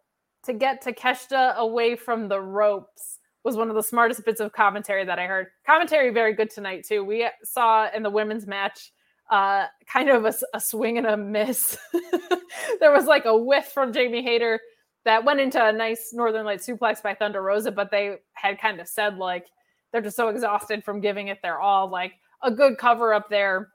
to 0.45 0.53
get 0.55 0.83
Takeshita 0.83 1.57
away 1.57 1.97
from 1.97 2.29
the 2.29 2.41
ropes 2.41 3.19
was 3.49 3.57
one 3.57 3.71
of 3.71 3.75
the 3.75 3.83
smartest 3.83 4.27
bits 4.27 4.41
of 4.41 4.53
commentary 4.53 5.07
that 5.07 5.19
I 5.19 5.25
heard. 5.25 5.47
Commentary 5.67 6.11
very 6.11 6.35
good 6.35 6.51
tonight 6.51 6.85
too. 6.87 7.03
We 7.03 7.27
saw 7.43 7.89
in 7.95 8.03
the 8.03 8.11
women's 8.11 8.47
match 8.47 8.93
uh, 9.31 9.65
kind 9.91 10.11
of 10.11 10.27
a, 10.27 10.35
a 10.53 10.61
swing 10.61 10.99
and 10.99 11.07
a 11.07 11.17
miss. 11.17 11.79
there 12.81 12.93
was 12.93 13.07
like 13.07 13.25
a 13.25 13.37
whiff 13.37 13.69
from 13.73 13.95
Jamie 13.95 14.23
Hayter 14.23 14.61
that 15.07 15.25
went 15.25 15.41
into 15.41 15.65
a 15.65 15.73
nice 15.73 16.11
Northern 16.13 16.45
Light 16.45 16.61
suplex 16.61 17.03
by 17.03 17.15
Thunder 17.15 17.41
Rosa, 17.41 17.73
but 17.73 17.91
they 17.91 18.17
had 18.35 18.61
kind 18.61 18.83
of 18.83 18.87
said 18.87 19.17
like 19.17 19.47
they're 19.93 20.03
just 20.03 20.17
so 20.17 20.29
exhausted 20.29 20.85
from 20.85 21.01
giving 21.01 21.29
it 21.29 21.39
their 21.41 21.59
all. 21.59 21.89
Like 21.89 22.13
a 22.43 22.51
good 22.51 22.77
cover 22.77 23.15
up 23.15 23.31
there. 23.31 23.71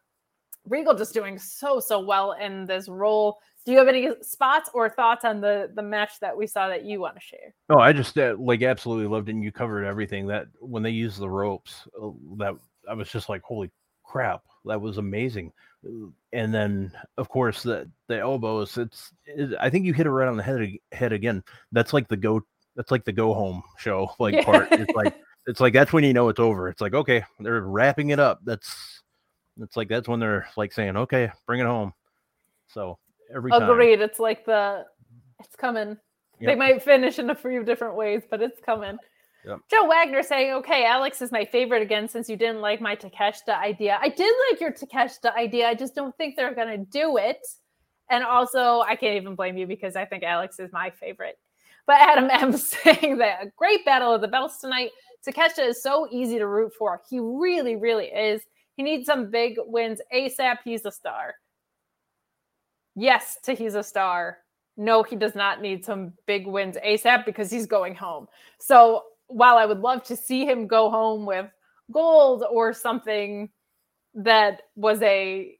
Regal 0.70 0.94
just 0.94 1.16
doing 1.16 1.40
so 1.40 1.80
so 1.80 2.00
well 2.00 2.34
in 2.34 2.68
this 2.68 2.88
role. 2.88 3.40
Do 3.66 3.72
you 3.72 3.78
have 3.78 3.88
any 3.88 4.10
spots 4.22 4.70
or 4.74 4.90
thoughts 4.90 5.24
on 5.24 5.40
the 5.40 5.72
the 5.74 5.82
match 5.82 6.20
that 6.20 6.36
we 6.36 6.48
saw 6.48 6.68
that 6.68 6.84
you 6.84 7.00
want 7.00 7.16
to 7.16 7.22
share? 7.22 7.54
No, 7.70 7.80
I 7.80 7.94
just 7.94 8.18
uh, 8.18 8.36
like 8.38 8.62
absolutely 8.62 9.08
loved 9.08 9.30
it. 9.30 9.36
And 9.36 9.44
you 9.44 9.52
covered 9.52 9.86
everything 9.86 10.28
that 10.28 10.48
when 10.60 10.84
they 10.84 10.90
used 10.90 11.20
the 11.20 11.30
ropes, 11.30 11.88
uh, 12.02 12.10
that 12.38 12.56
I 12.90 12.94
was 12.94 13.10
just 13.10 13.30
like, 13.30 13.42
holy 13.42 13.72
crap, 14.04 14.44
that 14.66 14.82
was 14.82 14.98
amazing. 14.98 15.52
And 16.32 16.54
then, 16.54 16.92
of 17.18 17.30
course, 17.30 17.64
the 17.64 17.90
the 18.08 18.20
elbows. 18.20 18.78
It's 18.78 19.12
it, 19.26 19.56
I 19.60 19.70
think 19.70 19.86
you 19.86 19.94
hit 19.94 20.08
it 20.08 20.12
right 20.12 20.28
on 20.28 20.38
the 20.38 20.44
head 20.44 20.70
head 20.92 21.14
again. 21.14 21.44
That's 21.72 21.94
like 21.94 22.08
the 22.08 22.18
go. 22.18 22.42
That's 22.76 22.92
like 22.92 23.06
the 23.06 23.12
go 23.12 23.34
home 23.34 23.64
show 23.78 24.12
like 24.20 24.36
yeah. 24.36 24.44
part. 24.44 24.68
It's 24.72 24.94
like 24.94 25.16
it's 25.48 25.60
like 25.60 25.74
that's 25.74 25.94
when 25.94 26.04
you 26.04 26.14
know 26.14 26.30
it's 26.30 26.40
over. 26.40 26.70
It's 26.70 26.82
like 26.82 26.94
okay, 26.94 27.24
they're 27.40 27.62
wrapping 27.62 28.10
it 28.10 28.20
up. 28.20 28.40
That's 28.44 29.02
it's 29.60 29.78
like 29.78 29.90
that's 29.90 30.08
when 30.08 30.20
they're 30.20 30.48
like 30.58 30.72
saying 30.74 30.96
okay, 30.96 31.32
bring 31.46 31.60
it 31.60 31.66
home. 31.66 31.94
So 32.68 32.98
every 33.34 33.52
time. 33.52 33.70
Agreed. 33.70 34.02
It's 34.02 34.20
like 34.20 34.46
the 34.46 34.86
it's 35.40 35.56
coming. 35.56 35.98
Yep. 36.40 36.52
They 36.52 36.56
might 36.56 36.84
finish 36.84 37.20
in 37.20 37.30
a 37.30 37.36
few 37.36 37.64
different 37.64 37.96
ways, 37.96 38.24
but 38.30 38.42
it's 38.42 38.60
coming. 38.60 38.98
Yep. 39.46 39.60
Joe 39.70 39.88
Wagner 39.88 40.24
saying, 40.24 40.54
"Okay, 40.54 40.86
Alex 40.86 41.22
is 41.22 41.32
my 41.32 41.46
favorite 41.46 41.82
again 41.82 42.08
since 42.08 42.30
you 42.30 42.38
didn't 42.38 42.62
like 42.62 42.82
my 42.82 42.96
Takeshita 42.96 43.58
idea. 43.58 44.00
I 44.02 44.10
did 44.10 44.34
like 44.50 44.62
your 44.62 44.72
Takeshita 44.72 45.36
idea. 45.36 45.68
I 45.68 45.74
just 45.74 45.96
don't 45.96 46.16
think 46.18 46.36
they're 46.36 46.56
gonna 46.56 46.78
do 46.78 47.18
it. 47.18 47.46
And 48.10 48.24
also, 48.24 48.82
I 48.82 48.96
can't 48.96 49.16
even 49.16 49.36
blame 49.36 49.58
you 49.58 49.68
because 49.68 49.96
I 49.96 50.06
think 50.06 50.24
Alex 50.24 50.60
is 50.60 50.72
my 50.72 50.90
favorite. 50.90 51.38
But 51.86 51.98
Adam 52.00 52.30
M 52.32 52.54
saying 52.54 53.18
that 53.18 53.44
a 53.44 53.52
great 53.58 53.86
battle 53.86 54.14
of 54.14 54.22
the 54.22 54.28
belts 54.28 54.60
tonight. 54.60 54.92
Takeshita 55.28 55.68
is 55.68 55.82
so 55.82 56.08
easy 56.12 56.38
to 56.38 56.48
root 56.48 56.74
for. 56.78 57.02
He 57.10 57.20
really, 57.20 57.76
really 57.76 58.08
is. 58.08 58.42
He 58.76 58.84
needs 58.84 59.06
some 59.06 59.30
big 59.30 59.56
wins 59.58 60.02
ASAP. 60.14 60.58
He's 60.64 60.86
a 60.86 60.92
star 60.92 61.36
yes 62.96 63.38
he's 63.46 63.76
a 63.76 63.84
star. 63.84 64.40
No, 64.76 65.04
he 65.04 65.16
does 65.16 65.36
not 65.36 65.62
need 65.62 65.86
some 65.86 66.14
big 66.26 66.48
wins 66.48 66.78
ASAP 66.84 67.26
because 67.26 67.52
he's 67.52 67.68
going 67.68 67.94
home. 67.94 68.28
So 68.60 69.04
while 69.28 69.58
I 69.58 69.66
would 69.66 69.80
love 69.80 70.04
to 70.06 70.16
see 70.16 70.46
him 70.46 70.68
go 70.68 70.90
home 70.90 71.26
with 71.26 71.50
gold 71.92 72.44
or 72.50 72.74
something 72.74 73.50
that 74.16 74.62
was 74.76 75.02
a 75.02 75.58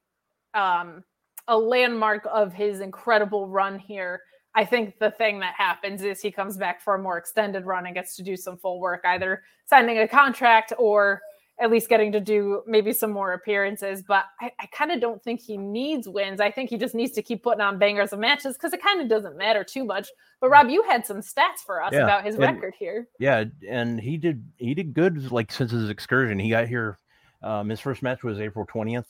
um, 0.54 1.04
a 1.48 1.58
landmark 1.58 2.28
of 2.32 2.54
his 2.54 2.80
incredible 2.80 3.48
run 3.48 3.78
here. 3.78 4.22
I 4.56 4.66
think 4.66 5.00
the 5.00 5.12
thing 5.12 5.40
that 5.40 5.56
happens 5.58 6.04
is 6.04 6.22
he 6.22 6.32
comes 6.32 6.58
back 6.58 6.80
for 6.80 6.96
a 6.96 7.02
more 7.02 7.18
extended 7.18 7.66
run 7.66 7.88
and 7.88 7.96
gets 7.96 8.16
to 8.18 8.24
do 8.24 8.38
some 8.38 8.58
full 8.58 8.80
work, 8.80 9.02
either 9.06 9.42
signing 9.66 10.00
a 10.00 10.08
contract 10.08 10.74
or 10.78 11.22
at 11.60 11.70
least 11.70 11.88
getting 11.88 12.12
to 12.12 12.20
do 12.20 12.64
maybe 12.66 12.94
some 12.94 13.12
more 13.12 13.34
appearances. 13.34 14.02
But 14.02 14.26
I, 14.42 14.52
I 14.60 14.66
kind 14.68 14.92
of 14.92 15.00
don't 15.00 15.24
think 15.24 15.42
he 15.42 15.58
needs 15.58 16.08
wins. 16.10 16.40
I 16.40 16.52
think 16.52 16.70
he 16.70 16.78
just 16.78 16.96
needs 16.96 17.14
to 17.14 17.22
keep 17.22 17.44
putting 17.44 17.62
on 17.62 17.78
bangers 17.78 18.12
of 18.12 18.20
matches 18.20 18.56
because 18.56 18.74
it 18.74 18.82
kind 18.82 19.02
of 19.02 19.08
doesn't 19.08 19.38
matter 19.38 19.64
too 19.64 19.86
much. 19.86 20.10
But 20.42 20.50
Rob, 20.50 20.70
you 20.70 20.84
had 20.84 21.06
some 21.06 21.18
stats 21.18 21.60
for 21.66 21.82
us 21.82 21.94
yeah, 21.94 22.04
about 22.04 22.26
his 22.26 22.36
and, 22.36 22.44
record 22.44 22.74
here. 22.78 23.08
Yeah, 23.20 23.46
and 23.68 24.00
he 24.00 24.18
did 24.18 24.44
he 24.58 24.74
did 24.74 24.94
good 24.94 25.32
like 25.32 25.52
since 25.52 25.72
his 25.72 25.90
excursion. 25.90 26.40
He 26.40 26.50
got 26.50 26.68
here. 26.68 26.98
Um, 27.42 27.70
his 27.70 27.80
first 27.80 28.02
match 28.02 28.24
was 28.24 28.40
April 28.40 28.66
twentieth. 28.66 29.08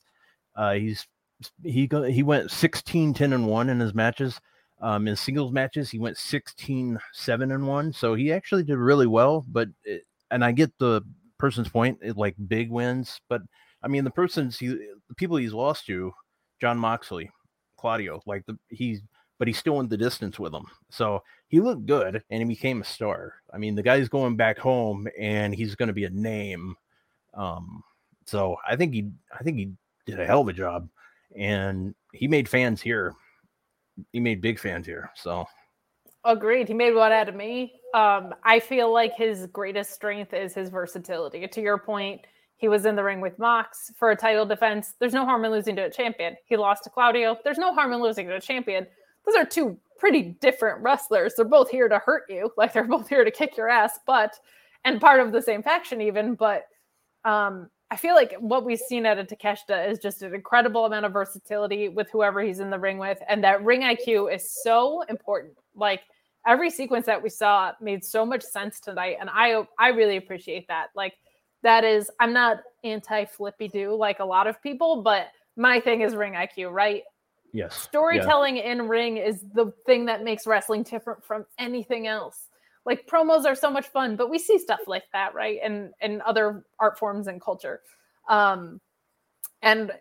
Uh, 0.56 0.74
he's 0.74 1.08
he 1.64 1.88
go, 1.88 2.04
he 2.04 2.24
went 2.24 2.52
16 2.52 3.14
10 3.14 3.34
and 3.34 3.48
1 3.48 3.70
in 3.70 3.80
his 3.80 3.94
matches 3.94 4.40
um, 4.82 5.08
in 5.08 5.16
singles 5.16 5.52
matches 5.52 5.90
he 5.90 6.00
went 6.00 6.18
16 6.18 7.00
7 7.12 7.52
and 7.52 7.68
1 7.68 7.94
so 7.94 8.14
he 8.14 8.32
actually 8.32 8.64
did 8.64 8.78
really 8.78 9.08
well 9.08 9.44
but 9.50 9.68
it, 9.84 10.04
and 10.32 10.46
i 10.46 10.52
get 10.52 10.72
the 10.78 11.02
person's 11.44 11.68
point, 11.68 12.00
like 12.16 12.36
big 12.48 12.72
wins. 12.72 13.20
But 13.28 13.42
I 13.84 13.90
mean, 13.90 14.06
the 14.06 14.12
person's 14.12 14.58
he, 14.58 14.68
the 14.68 15.16
people 15.18 15.36
he's 15.36 15.52
lost 15.52 15.86
to, 15.88 16.14
Jon 16.62 16.78
Moxley, 16.78 17.30
Claudio, 17.76 18.22
like 18.26 18.46
the 18.46 18.58
he's, 18.70 19.02
but 19.40 19.50
he's 19.50 19.58
still 19.58 19.82
in 19.82 19.90
the 19.90 19.98
distance 19.98 20.40
with 20.40 20.54
him. 20.54 20.64
So 20.90 21.22
he 21.50 21.60
looked 21.60 21.86
good 21.86 22.24
and 22.30 22.40
he 22.40 22.46
became 22.46 22.80
a 22.80 22.86
star. 22.86 23.42
I 23.54 23.58
mean, 23.58 23.76
the 23.76 23.84
guy's 23.84 24.08
going 24.08 24.38
back 24.38 24.58
home 24.58 25.06
and 25.20 25.54
he's 25.54 25.76
going 25.76 25.88
to 25.88 25.94
be 25.94 26.06
a 26.06 26.10
name. 26.10 26.78
Um, 27.34 27.84
so 28.26 28.56
I 28.66 28.78
think 28.78 28.94
he, 28.94 29.10
I 29.38 29.44
think 29.44 29.58
he 29.58 29.74
did 30.06 30.22
a 30.22 30.26
hell 30.26 30.42
of 30.42 30.48
a 30.48 30.54
job, 30.54 30.88
and 31.36 31.94
he 32.14 32.30
made 32.30 32.48
fans 32.48 32.82
here. 32.82 33.16
He 34.14 34.22
made 34.22 34.40
big 34.40 34.60
fans 34.60 34.86
here. 34.86 35.12
So 35.14 35.46
Agreed. 36.24 36.70
He 36.70 36.74
made 36.74 36.96
one 36.96 37.12
out 37.12 37.28
of 37.28 37.36
me. 37.36 37.82
Um, 37.94 38.34
I 38.44 38.60
feel 38.60 38.92
like 38.92 39.16
his 39.16 39.48
greatest 39.48 39.92
strength 39.92 40.34
is 40.34 40.54
his 40.54 40.70
versatility. 40.70 41.48
To 41.48 41.62
your 41.62 41.78
point, 41.78 42.22
he 42.58 42.68
was 42.68 42.86
in 42.86 42.96
the 42.96 43.04
ring 43.04 43.22
with 43.22 43.38
Mox 43.38 43.92
for 43.98 44.12
a 44.12 44.16
title 44.16 44.46
defense. 44.46 44.94
There's 45.00 45.14
no 45.14 45.26
harm 45.26 45.46
in 45.46 45.52
losing 45.52 45.76
to 45.76 45.86
a 45.86 45.92
champion. 45.92 46.36
He 46.46 46.58
lost 46.58 46.86
to 46.86 46.90
Claudio. 46.90 47.38
There's 47.44 47.58
no 47.58 47.74
harm 47.74 47.94
in 47.94 48.02
losing 48.02 48.28
to 48.28 48.36
a 48.36 48.42
champion. 48.42 48.88
Those 49.26 49.36
are 49.36 49.46
two 49.46 49.78
pretty 50.00 50.38
different 50.42 50.82
wrestlers. 50.82 51.34
They're 51.36 51.46
both 51.46 51.70
here 51.70 51.88
to 51.88 52.00
hurt 52.00 52.24
you, 52.30 52.52
like 52.58 52.74
they're 52.74 52.84
both 52.84 53.10
here 53.10 53.24
to 53.24 53.32
kick 53.32 53.58
your 53.58 53.70
ass, 53.70 54.00
but 54.08 54.34
and 54.86 55.00
part 55.00 55.20
of 55.20 55.32
the 55.32 55.42
same 55.42 55.62
faction 55.62 56.02
even. 56.02 56.36
But 56.36 56.68
um, 57.26 57.70
I 57.92 57.96
feel 57.96 58.16
like 58.16 58.34
what 58.40 58.66
we've 58.66 58.80
seen 58.80 59.06
out 59.06 59.20
of 59.20 59.28
Takeshita 59.28 59.90
is 59.90 60.00
just 60.00 60.22
an 60.24 60.34
incredible 60.34 60.86
amount 60.86 61.06
of 61.06 61.14
versatility 61.14 61.90
with 61.90 62.10
whoever 62.12 62.42
he's 62.42 62.60
in 62.60 62.70
the 62.70 62.80
ring 62.80 62.98
with, 62.98 63.20
and 63.30 63.44
that 63.44 63.64
ring 63.64 63.82
IQ 63.82 64.34
is 64.34 64.50
so 64.64 65.04
important. 65.10 65.54
Like 65.76 66.02
every 66.46 66.70
sequence 66.70 67.06
that 67.06 67.22
we 67.22 67.30
saw 67.30 67.72
made 67.82 68.04
so 68.04 68.26
much 68.26 68.44
sense 68.44 68.80
tonight, 68.80 69.18
and 69.20 69.30
I 69.32 69.64
I 69.80 69.90
really 69.90 70.18
appreciate 70.18 70.68
that. 70.68 70.88
Like 70.96 71.14
that 71.64 71.84
is, 71.84 72.12
I'm 72.20 72.34
not 72.34 72.58
anti 72.84 73.26
flippy 73.26 73.68
do 73.68 73.96
like 73.96 74.20
a 74.20 74.26
lot 74.26 74.48
of 74.48 74.62
people, 74.62 75.02
but 75.02 75.28
my 75.56 75.80
thing 75.80 76.02
is 76.02 76.16
ring 76.16 76.34
IQ, 76.34 76.72
right? 76.72 77.04
Yes. 77.54 77.76
Storytelling 77.76 78.58
yeah. 78.58 78.72
in 78.72 78.88
ring 78.88 79.18
is 79.18 79.44
the 79.54 79.72
thing 79.86 80.06
that 80.06 80.24
makes 80.24 80.48
wrestling 80.48 80.84
different 80.84 81.24
from 81.24 81.46
anything 81.60 82.08
else. 82.08 82.50
Like 82.86 83.08
promos 83.08 83.46
are 83.46 83.56
so 83.56 83.70
much 83.70 83.88
fun, 83.88 84.16
but 84.16 84.30
we 84.30 84.40
see 84.40 84.60
stuff 84.60 84.82
like 84.88 85.04
that, 85.14 85.34
right? 85.34 85.60
And 85.64 85.92
and 86.02 86.22
other 86.24 86.66
art 86.80 87.00
forms 87.00 87.28
and 87.28 87.42
culture. 87.42 87.82
Um 88.28 88.82
and 89.62 89.92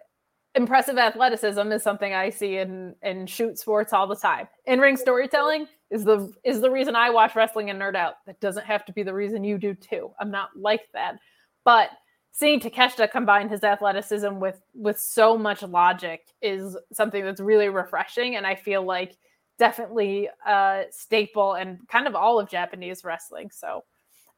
impressive 0.54 0.98
athleticism 0.98 1.70
is 1.72 1.82
something 1.82 2.12
I 2.12 2.30
see 2.30 2.56
in 2.56 2.96
in 3.02 3.26
shoot 3.26 3.58
sports 3.58 3.92
all 3.92 4.06
the 4.06 4.16
time. 4.16 4.48
In 4.66 4.80
ring 4.80 4.96
storytelling 4.96 5.68
is 5.92 6.04
the 6.04 6.32
is 6.42 6.60
the 6.60 6.70
reason 6.70 6.96
I 6.96 7.10
watch 7.10 7.36
wrestling 7.36 7.68
and 7.70 7.80
nerd 7.80 7.94
out. 7.94 8.14
That 8.26 8.40
doesn't 8.40 8.64
have 8.64 8.84
to 8.86 8.92
be 8.92 9.02
the 9.02 9.12
reason 9.12 9.44
you 9.44 9.58
do 9.58 9.74
too. 9.74 10.10
I'm 10.18 10.30
not 10.30 10.48
like 10.56 10.88
that. 10.94 11.18
But 11.64 11.90
seeing 12.32 12.60
Takeshita 12.60 13.10
combine 13.10 13.50
his 13.50 13.62
athleticism 13.62 14.38
with 14.38 14.60
with 14.74 14.98
so 14.98 15.36
much 15.36 15.62
logic 15.62 16.22
is 16.40 16.76
something 16.92 17.22
that's 17.22 17.40
really 17.40 17.68
refreshing 17.68 18.36
and 18.36 18.46
I 18.46 18.54
feel 18.54 18.82
like 18.82 19.16
definitely 19.58 20.30
a 20.46 20.84
staple 20.90 21.54
and 21.54 21.86
kind 21.88 22.06
of 22.06 22.16
all 22.16 22.40
of 22.40 22.48
Japanese 22.48 23.04
wrestling. 23.04 23.50
So 23.52 23.84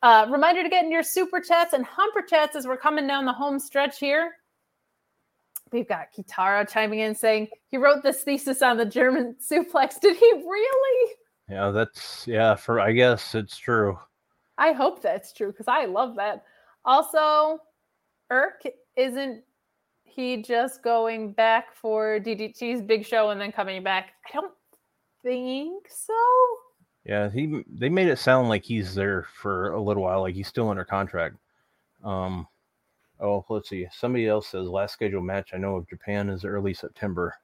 uh, 0.03 0.27
reminder 0.29 0.65
to 0.65 0.69
get 0.69 0.85
in 0.85 0.91
your 0.91 1.05
super 1.05 1.41
chats 1.41 1.73
and 1.73 1.85
humper 1.85 2.21
chats 2.21 2.57
as 2.57 2.67
we're 2.67 2.77
coming 2.77 3.07
down 3.07 3.25
the 3.25 3.33
home 3.33 3.61
stretch 3.61 4.01
here. 4.01 4.33
We've 5.73 5.89
got 5.89 6.09
Kitara 6.13 6.69
chiming 6.69 6.99
in 6.99 7.15
saying 7.15 7.49
he 7.69 7.77
wrote 7.77 8.03
this 8.03 8.23
thesis 8.23 8.61
on 8.61 8.77
the 8.77 8.85
German 8.85 9.37
suplex. 9.51 10.01
Did 10.01 10.17
he 10.17 10.33
really? 10.33 11.15
Yeah, 11.49 11.71
that's 11.71 12.27
yeah, 12.27 12.55
for 12.55 12.81
I 12.81 12.93
guess 12.93 13.35
it's 13.35 13.57
true. 13.57 13.99
I 14.57 14.73
hope 14.73 15.03
that's 15.03 15.33
true 15.33 15.49
because 15.49 15.69
I 15.69 15.85
love 15.85 16.17
that. 16.17 16.45
Also, 16.85 17.59
Irk 18.31 18.63
isn't 18.97 19.43
he 20.05 20.43
just 20.43 20.83
going 20.83 21.33
back 21.33 21.75
for 21.75 22.21
DDT's 22.21 22.81
big 22.83 23.05
show 23.05 23.31
and 23.31 23.41
then 23.41 23.53
coming 23.53 23.83
back? 23.83 24.13
I 24.27 24.33
don't 24.33 24.53
think 25.23 25.89
so. 25.89 26.15
Yeah, 27.05 27.31
he 27.31 27.63
they 27.69 27.89
made 27.89 28.09
it 28.09 28.19
sound 28.19 28.49
like 28.49 28.65
he's 28.65 28.95
there 28.95 29.27
for 29.35 29.73
a 29.73 29.81
little 29.81 30.05
while, 30.05 30.23
like 30.23 30.35
he's 30.35 30.49
still 30.49 30.71
under 30.71 30.85
contract. 30.85 31.37
Um, 32.03 32.47
oh, 33.21 33.45
let's 33.49 33.69
see. 33.69 33.87
Somebody 33.93 34.29
else 34.29 34.49
says 34.49 34.69
last 34.69 34.93
scheduled 34.93 35.25
match 35.25 35.51
I 35.53 35.59
know 35.59 35.77
of 35.77 35.89
Japan 35.89 36.31
is 36.31 36.45
early 36.45 36.73
September 36.73 37.35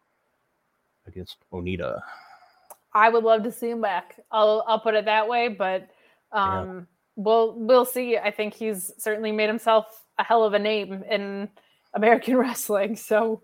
against 1.07 1.39
Onita. 1.53 2.01
I 2.93 3.09
would 3.09 3.25
love 3.25 3.43
to 3.45 3.53
see 3.53 3.71
him 3.71 3.81
back. 3.81 4.19
I'll 4.31 4.65
I'll 4.67 4.81
put 4.81 4.95
it 4.95 5.05
that 5.05 5.29
way, 5.29 5.49
but 5.49 5.89
um, 6.33 6.69
yeah. 6.69 6.81
we'll 7.17 7.55
we'll 7.57 7.85
see. 7.85 8.17
I 8.17 8.31
think 8.31 8.55
he's 8.55 8.93
certainly 8.99 9.33
made 9.33 9.49
himself 9.49 10.05
a 10.19 10.25
hell 10.25 10.45
of 10.45 10.55
a 10.55 10.59
name 10.59 11.05
in 11.09 11.49
American 11.95 12.37
wrestling. 12.39 12.97
So 12.97 13.43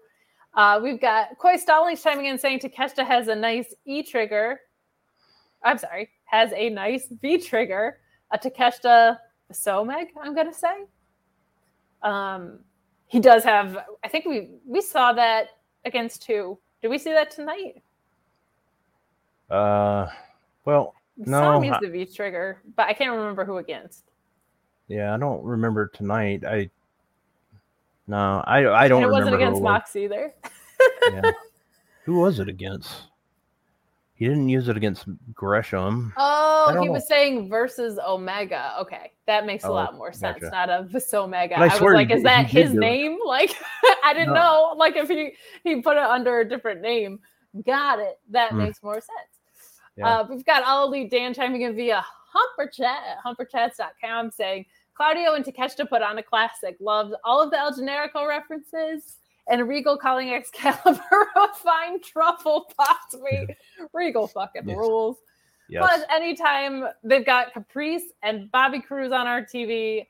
uh, 0.55 0.81
we've 0.83 1.01
got 1.01 1.39
Koi 1.39 1.57
Stallings 1.57 2.03
chiming 2.03 2.27
in 2.27 2.39
saying 2.39 2.61
Takeshita 2.61 3.07
has 3.07 3.29
a 3.29 3.35
nice 3.35 3.75
E 3.85 4.03
trigger. 4.03 4.61
I'm 5.63 5.79
sorry, 5.79 6.11
has 6.25 6.53
a 6.55 6.71
nice 6.71 7.09
V 7.09 7.39
trigger. 7.39 7.99
A 8.33 8.39
Takeshita 8.39 9.19
Someg, 9.53 10.07
I'm 10.21 10.35
gonna 10.35 10.53
say. 10.53 10.85
Um, 12.03 12.61
he 13.07 13.21
does 13.21 13.45
have. 13.45 13.79
I 14.05 14.09
think 14.09 14.25
we 14.25 14.51
we 14.67 14.81
saw 14.81 15.13
that 15.13 15.51
against 15.85 16.23
two. 16.23 16.59
Did 16.83 16.89
we 16.89 16.99
see 16.99 17.13
that 17.13 17.31
tonight? 17.31 17.83
Uh, 19.51 20.07
well, 20.65 20.95
we 21.17 21.31
no. 21.31 21.39
Saw 21.39 21.61
him 21.61 21.75
the 21.81 21.89
V 21.89 22.07
trigger, 22.07 22.63
but 22.77 22.89
I 22.89 22.93
can't 22.93 23.13
remember 23.13 23.45
who 23.45 23.59
against. 23.59 24.05
Yeah, 24.89 25.15
I 25.15 25.19
don't 25.19 25.43
remember 25.43 25.89
tonight. 25.89 26.45
I 26.45 26.71
no, 28.07 28.43
I 28.47 28.85
I 28.85 28.89
don't. 28.89 29.03
And 29.03 29.11
it 29.11 29.13
wasn't 29.13 29.35
against 29.35 29.63
Mox 29.63 29.97
either. 29.97 30.35
yeah. 31.11 31.33
Who 32.05 32.21
was 32.21 32.39
it 32.39 32.49
against? 32.49 33.09
He 34.15 34.25
didn't 34.25 34.49
use 34.49 34.69
it 34.69 34.77
against 34.79 35.05
Gresham. 35.35 36.13
Oh, 36.17 36.79
he 36.81 36.87
know. 36.87 36.93
was 36.93 37.07
saying 37.07 37.51
versus 37.51 37.99
Omega. 37.99 38.75
Okay, 38.81 39.13
that 39.27 39.45
makes 39.45 39.65
a 39.65 39.69
oh, 39.69 39.75
lot 39.75 39.95
more 39.95 40.13
sense. 40.13 40.39
Gotcha. 40.41 40.69
Not 40.69 40.71
a 40.71 41.19
Omega. 41.19 41.59
I, 41.59 41.67
I, 41.67 41.83
was 41.83 41.93
like, 41.93 42.11
is 42.11 42.23
that 42.23 42.47
his 42.47 42.73
name? 42.73 43.19
Like, 43.27 43.55
I 44.05 44.15
didn't 44.15 44.35
no. 44.35 44.35
know. 44.35 44.75
Like, 44.77 44.97
if 44.97 45.09
he 45.09 45.33
he 45.65 45.83
put 45.83 45.97
it 45.97 46.03
under 46.03 46.41
a 46.41 46.49
different 46.49 46.81
name, 46.81 47.19
got 47.67 47.99
it. 47.99 48.21
That 48.31 48.53
mm. 48.53 48.59
makes 48.59 48.83
more 48.83 48.95
sense. 48.95 49.36
Yeah. 49.97 50.21
Uh, 50.21 50.27
we've 50.29 50.45
got 50.45 50.63
all 50.63 50.89
elite 50.89 51.11
Dan 51.11 51.33
chiming 51.35 51.63
in 51.63 51.75
via 51.75 52.05
Humper 52.33 52.71
Chat 52.71 52.99
at 53.09 53.19
humperchats.com 53.25 54.31
saying 54.31 54.67
Claudio 54.95 55.35
and 55.35 55.45
Takeshita 55.45 55.89
put 55.89 56.03
on 56.03 56.19
a 56.19 56.23
classic. 56.23 56.77
Loved 56.81 57.15
all 57.25 57.43
of 57.43 57.51
the 57.51 57.59
El 57.59 57.73
Generico 57.73 58.27
references. 58.29 59.17
And 59.49 59.69
Regal 59.69 59.97
calling 59.97 60.31
Excalibur 60.31 61.01
a 61.37 61.55
fine 61.55 62.01
truffle 62.01 62.69
pot 62.77 62.99
me. 63.23 63.47
Regal 63.93 64.27
fucking 64.27 64.69
yes. 64.69 64.77
rules. 64.77 65.19
Yes. 65.69 65.85
Plus, 65.85 66.03
anytime 66.13 66.87
they've 67.05 67.25
got 67.25 67.53
Caprice 67.53 68.03
and 68.23 68.51
Bobby 68.51 68.81
Cruise 68.81 69.13
on 69.13 69.27
our 69.27 69.43
TV, 69.43 70.07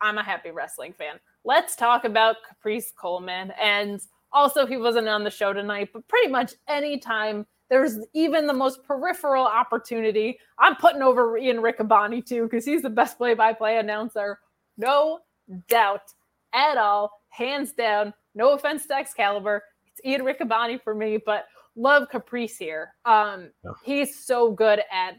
I'm 0.00 0.18
a 0.18 0.24
happy 0.24 0.50
wrestling 0.50 0.92
fan. 0.92 1.20
Let's 1.44 1.76
talk 1.76 2.04
about 2.04 2.36
Caprice 2.48 2.92
Coleman. 2.96 3.52
And 3.60 4.00
also, 4.32 4.66
he 4.66 4.76
wasn't 4.76 5.08
on 5.08 5.24
the 5.24 5.30
show 5.30 5.52
tonight, 5.52 5.90
but 5.92 6.06
pretty 6.08 6.28
much 6.28 6.54
anytime 6.68 7.46
there's 7.72 7.98
even 8.12 8.46
the 8.46 8.52
most 8.52 8.84
peripheral 8.84 9.46
opportunity. 9.46 10.38
I'm 10.58 10.76
putting 10.76 11.00
over 11.00 11.38
Ian 11.38 11.56
Riccaboni 11.56 12.22
too 12.22 12.42
because 12.42 12.66
he's 12.66 12.82
the 12.82 12.90
best 12.90 13.16
play-by-play 13.16 13.78
announcer, 13.78 14.40
no 14.76 15.20
doubt 15.68 16.02
at 16.52 16.76
all, 16.76 17.22
hands 17.30 17.72
down. 17.72 18.12
No 18.34 18.52
offense 18.52 18.84
to 18.88 18.94
Excalibur, 18.94 19.62
it's 19.86 20.04
Ian 20.04 20.20
Riccaboni 20.20 20.82
for 20.82 20.94
me, 20.94 21.16
but 21.16 21.46
love 21.74 22.10
Caprice 22.10 22.58
here. 22.58 22.92
Um, 23.06 23.48
yeah. 23.64 23.70
he's 23.82 24.22
so 24.22 24.52
good 24.52 24.82
at 24.92 25.14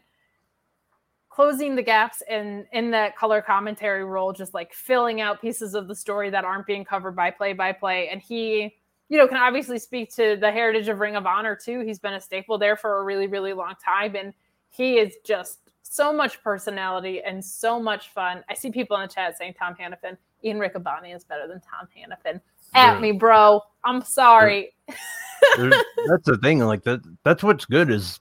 closing 1.28 1.74
the 1.74 1.82
gaps 1.82 2.22
in 2.30 2.66
in 2.70 2.92
that 2.92 3.16
color 3.16 3.42
commentary 3.42 4.04
role, 4.04 4.32
just 4.32 4.54
like 4.54 4.72
filling 4.72 5.20
out 5.20 5.40
pieces 5.40 5.74
of 5.74 5.88
the 5.88 5.94
story 5.96 6.30
that 6.30 6.44
aren't 6.44 6.66
being 6.66 6.84
covered 6.84 7.16
by 7.16 7.32
play-by-play, 7.32 8.10
and 8.10 8.22
he 8.22 8.76
you 9.08 9.18
know, 9.18 9.28
can 9.28 9.36
obviously 9.36 9.78
speak 9.78 10.14
to 10.14 10.36
the 10.40 10.50
heritage 10.50 10.88
of 10.88 10.98
Ring 10.98 11.16
of 11.16 11.26
Honor 11.26 11.56
too. 11.56 11.80
He's 11.80 11.98
been 11.98 12.14
a 12.14 12.20
staple 12.20 12.58
there 12.58 12.76
for 12.76 12.98
a 12.98 13.04
really, 13.04 13.26
really 13.26 13.52
long 13.52 13.74
time, 13.84 14.16
and 14.16 14.32
he 14.70 14.98
is 14.98 15.16
just 15.24 15.58
so 15.82 16.12
much 16.12 16.42
personality 16.42 17.22
and 17.22 17.44
so 17.44 17.78
much 17.78 18.08
fun. 18.08 18.42
I 18.48 18.54
see 18.54 18.70
people 18.70 18.96
in 18.96 19.02
the 19.02 19.08
chat 19.08 19.36
saying 19.38 19.54
Tom 19.58 19.74
Hannifan. 19.74 20.16
Ian 20.42 20.58
Riccaboni 20.58 21.14
is 21.14 21.24
better 21.24 21.46
than 21.46 21.60
Tom 21.60 21.88
Hannifan. 21.96 22.40
At 22.74 23.00
me, 23.00 23.12
bro. 23.12 23.60
I'm 23.84 24.02
sorry. 24.02 24.72
that's 24.88 26.24
the 26.24 26.38
thing. 26.42 26.58
Like 26.60 26.82
that. 26.84 27.00
That's 27.22 27.42
what's 27.42 27.64
good 27.64 27.90
is 27.90 28.18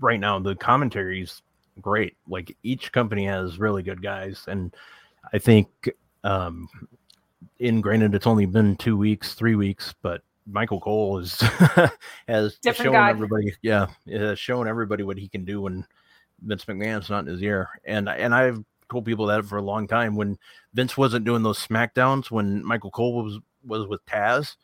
right 0.00 0.20
now 0.20 0.38
the 0.38 0.54
commentary's 0.54 1.42
great. 1.80 2.16
Like 2.28 2.56
each 2.62 2.92
company 2.92 3.26
has 3.26 3.58
really 3.58 3.82
good 3.82 4.02
guys, 4.02 4.44
and 4.46 4.74
I 5.32 5.38
think 5.38 5.68
um, 6.24 6.68
in 7.58 7.80
granted 7.80 8.14
it's 8.14 8.26
only 8.26 8.46
been 8.46 8.76
two 8.76 8.96
weeks, 8.96 9.34
three 9.34 9.54
weeks, 9.54 9.94
but 10.02 10.22
Michael 10.46 10.80
Cole 10.80 11.18
is 11.18 11.40
has 12.28 12.56
Different 12.58 12.86
shown 12.86 12.92
guy. 12.92 13.10
everybody, 13.10 13.54
yeah, 13.62 13.86
has 14.08 14.38
shown 14.38 14.68
everybody 14.68 15.02
what 15.02 15.18
he 15.18 15.28
can 15.28 15.44
do 15.44 15.62
when 15.62 15.84
Vince 16.42 16.64
McMahon's 16.64 17.10
not 17.10 17.26
in 17.26 17.32
his 17.32 17.42
ear. 17.42 17.68
And 17.84 18.08
and 18.08 18.34
I've 18.34 18.62
told 18.90 19.04
people 19.04 19.26
that 19.26 19.44
for 19.44 19.58
a 19.58 19.62
long 19.62 19.88
time. 19.88 20.14
When 20.14 20.38
Vince 20.74 20.96
wasn't 20.96 21.24
doing 21.24 21.42
those 21.42 21.64
smackdowns, 21.64 22.30
when 22.30 22.64
Michael 22.64 22.90
Cole 22.90 23.22
was 23.24 23.38
was 23.64 23.86
with 23.86 24.04
Taz, 24.06 24.56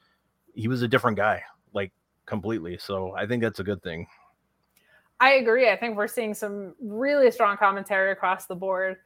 he 0.54 0.68
was 0.68 0.82
a 0.82 0.88
different 0.88 1.16
guy, 1.16 1.42
like 1.72 1.92
completely. 2.26 2.78
So 2.78 3.14
I 3.16 3.26
think 3.26 3.42
that's 3.42 3.60
a 3.60 3.64
good 3.64 3.82
thing. 3.82 4.06
I 5.20 5.34
agree. 5.34 5.70
I 5.70 5.76
think 5.76 5.96
we're 5.96 6.08
seeing 6.08 6.34
some 6.34 6.74
really 6.80 7.30
strong 7.30 7.56
commentary 7.56 8.10
across 8.10 8.46
the 8.46 8.56
board. 8.56 8.96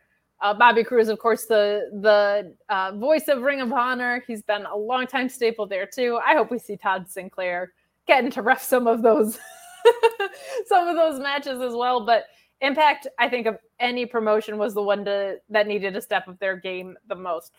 Uh, 0.42 0.52
Bobby 0.52 0.84
Cruise, 0.84 1.08
of 1.08 1.18
course, 1.18 1.46
the 1.46 1.90
the 2.02 2.54
uh, 2.68 2.92
voice 2.92 3.28
of 3.28 3.42
Ring 3.42 3.60
of 3.60 3.72
Honor. 3.72 4.22
He's 4.26 4.42
been 4.42 4.66
a 4.66 4.76
long 4.76 5.06
time 5.06 5.28
staple 5.28 5.66
there 5.66 5.86
too. 5.86 6.20
I 6.24 6.34
hope 6.34 6.50
we 6.50 6.58
see 6.58 6.76
Todd 6.76 7.08
Sinclair 7.08 7.72
getting 8.06 8.30
to 8.32 8.42
ref 8.42 8.62
some 8.62 8.86
of 8.86 9.02
those 9.02 9.38
some 10.66 10.88
of 10.88 10.96
those 10.96 11.18
matches 11.20 11.60
as 11.60 11.72
well. 11.72 12.04
But 12.04 12.26
Impact, 12.62 13.06
I 13.18 13.28
think 13.28 13.46
of 13.46 13.58
any 13.80 14.06
promotion 14.06 14.56
was 14.56 14.72
the 14.72 14.82
one 14.82 15.04
to 15.04 15.36
that 15.50 15.66
needed 15.66 15.92
to 15.94 16.00
step 16.00 16.26
up 16.26 16.38
their 16.38 16.56
game 16.56 16.96
the 17.08 17.14
most. 17.14 17.52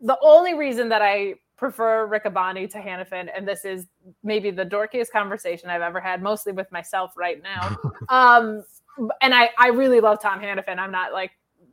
The 0.00 0.16
only 0.22 0.54
reason 0.54 0.88
that 0.88 1.02
I 1.02 1.34
prefer 1.56 2.08
Riccaboni 2.08 2.70
to 2.70 2.78
Hannifan, 2.78 3.28
and 3.36 3.46
this 3.46 3.64
is 3.64 3.86
maybe 4.22 4.50
the 4.50 4.64
dorkiest 4.64 5.10
conversation 5.10 5.68
I've 5.68 5.82
ever 5.82 6.00
had, 6.00 6.22
mostly 6.22 6.52
with 6.52 6.70
myself 6.72 7.12
right 7.16 7.42
now. 7.42 7.76
um, 8.08 8.64
and 9.20 9.34
I, 9.34 9.50
I 9.58 9.68
really 9.68 10.00
love 10.00 10.20
Tom 10.22 10.40
Hannifan. 10.40 10.78
I'm 10.78 10.92
not 10.92 11.12
like 11.12 11.32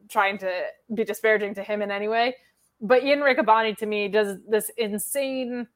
trying 0.09 0.37
to 0.39 0.51
be 0.93 1.03
disparaging 1.03 1.53
to 1.55 1.63
him 1.63 1.81
in 1.81 1.91
any 1.91 2.07
way, 2.07 2.35
but 2.81 3.03
Ian 3.03 3.19
Riccaboni 3.19 3.77
to 3.77 3.85
me 3.85 4.07
does 4.07 4.37
this 4.47 4.69
insane 4.77 5.67